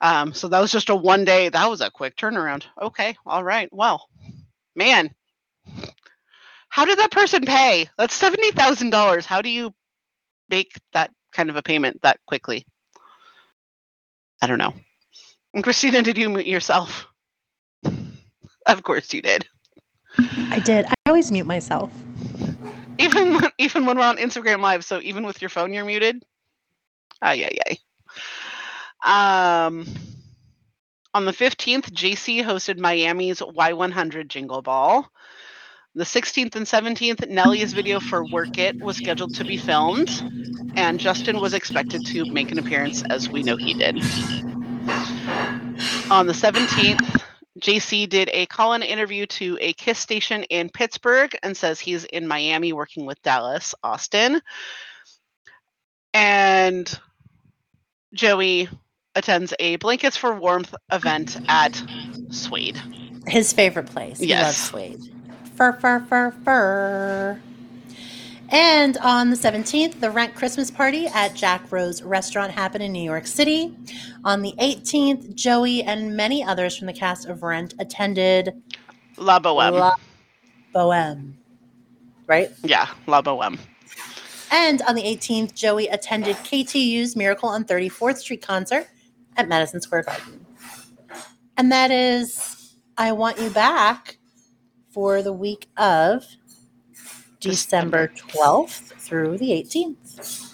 Um, 0.00 0.32
so 0.32 0.46
that 0.48 0.60
was 0.60 0.70
just 0.70 0.90
a 0.90 0.94
one 0.94 1.24
day, 1.24 1.48
that 1.48 1.70
was 1.70 1.80
a 1.80 1.90
quick 1.90 2.16
turnaround. 2.16 2.64
Okay, 2.80 3.16
all 3.26 3.42
right. 3.42 3.68
Well, 3.72 4.08
man, 4.76 5.10
how 6.68 6.84
did 6.84 6.98
that 6.98 7.10
person 7.10 7.44
pay? 7.44 7.88
That's 7.98 8.20
$70,000. 8.20 9.24
How 9.24 9.42
do 9.42 9.48
you 9.48 9.74
make 10.48 10.78
that 10.92 11.10
kind 11.32 11.50
of 11.50 11.56
a 11.56 11.62
payment 11.62 12.02
that 12.02 12.20
quickly? 12.26 12.64
I 14.40 14.46
don't 14.46 14.58
know. 14.58 14.74
And 15.56 15.64
Christina, 15.64 16.02
did 16.02 16.18
you 16.18 16.28
mute 16.28 16.46
yourself? 16.46 17.06
of 18.66 18.82
course 18.82 19.14
you 19.14 19.22
did. 19.22 19.48
I 20.50 20.58
did. 20.58 20.84
I 20.84 20.92
always 21.06 21.32
mute 21.32 21.46
myself. 21.46 21.90
Even 22.98 23.32
when, 23.32 23.50
even 23.56 23.86
when 23.86 23.96
we're 23.96 24.04
on 24.04 24.18
Instagram 24.18 24.60
Live, 24.60 24.84
so 24.84 25.00
even 25.00 25.24
with 25.24 25.40
your 25.40 25.48
phone, 25.48 25.72
you're 25.72 25.86
muted. 25.86 26.22
Ah, 27.22 27.32
yeah, 27.32 27.48
yeah. 27.54 27.76
Um, 29.02 29.86
on 31.14 31.24
the 31.24 31.32
15th, 31.32 31.90
JC 31.90 32.42
hosted 32.42 32.78
Miami's 32.78 33.40
Y100 33.40 34.28
Jingle 34.28 34.60
Ball. 34.60 35.10
The 35.94 36.04
16th 36.04 36.54
and 36.56 36.66
17th, 36.66 37.30
Nelly's 37.30 37.72
video 37.72 37.98
for 37.98 38.26
Work 38.26 38.58
It 38.58 38.78
was 38.82 38.98
scheduled 38.98 39.32
to 39.32 39.44
be 39.46 39.56
filmed, 39.56 40.22
and 40.76 41.00
Justin 41.00 41.40
was 41.40 41.54
expected 41.54 42.04
to 42.04 42.30
make 42.30 42.52
an 42.52 42.58
appearance, 42.58 43.02
as 43.08 43.30
we 43.30 43.42
know 43.42 43.56
he 43.56 43.72
did. 43.72 43.96
On 46.10 46.26
the 46.26 46.32
17th, 46.32 47.22
JC 47.60 48.08
did 48.08 48.30
a 48.32 48.46
call 48.46 48.74
in 48.74 48.82
interview 48.82 49.26
to 49.26 49.58
a 49.60 49.72
KISS 49.72 49.98
station 49.98 50.44
in 50.44 50.68
Pittsburgh 50.68 51.36
and 51.42 51.56
says 51.56 51.80
he's 51.80 52.04
in 52.04 52.28
Miami 52.28 52.72
working 52.72 53.06
with 53.06 53.20
Dallas 53.22 53.74
Austin. 53.82 54.40
And 56.14 57.00
Joey 58.14 58.68
attends 59.14 59.52
a 59.58 59.76
Blankets 59.76 60.16
for 60.16 60.34
Warmth 60.38 60.74
event 60.92 61.38
at 61.48 61.82
Suede. 62.30 62.80
His 63.26 63.52
favorite 63.52 63.86
place. 63.86 64.20
He 64.20 64.26
Yes. 64.26 64.44
loves 64.44 64.58
Suede. 64.58 65.00
Fur, 65.56 65.72
fur, 65.72 66.06
fur, 66.08 66.30
fur. 66.44 67.40
And 68.50 68.96
on 68.98 69.30
the 69.30 69.36
17th, 69.36 69.98
the 69.98 70.10
Rent 70.10 70.34
Christmas 70.34 70.70
party 70.70 71.06
at 71.08 71.34
Jack 71.34 71.72
Rose 71.72 72.02
Restaurant 72.02 72.52
happened 72.52 72.84
in 72.84 72.92
New 72.92 73.02
York 73.02 73.26
City. 73.26 73.76
On 74.24 74.42
the 74.42 74.54
18th, 74.60 75.34
Joey 75.34 75.82
and 75.82 76.16
many 76.16 76.44
others 76.44 76.76
from 76.76 76.86
the 76.86 76.92
cast 76.92 77.26
of 77.26 77.42
Rent 77.42 77.74
attended 77.80 78.62
La 79.16 79.40
Boheme. 79.40 79.72
La 79.72 79.96
Boheme. 80.74 81.34
Right? 82.26 82.50
yeah, 82.62 82.88
La 83.06 83.20
Boheme. 83.20 83.58
And 84.52 84.80
on 84.82 84.94
the 84.94 85.02
18th, 85.02 85.54
Joey 85.54 85.88
attended 85.88 86.36
KTU's 86.36 87.16
Miracle 87.16 87.48
on 87.48 87.64
34th 87.64 88.18
Street 88.18 88.42
concert 88.42 88.86
at 89.36 89.48
Madison 89.48 89.80
Square 89.80 90.04
Garden. 90.04 90.46
And 91.56 91.72
that 91.72 91.90
is 91.90 92.76
I 92.96 93.12
Want 93.12 93.40
You 93.40 93.50
Back 93.50 94.18
for 94.90 95.20
the 95.20 95.32
week 95.32 95.68
of 95.76 96.24
December 97.46 98.08
12th 98.08 98.92
through 98.98 99.38
the 99.38 99.52
18th. 99.52 100.52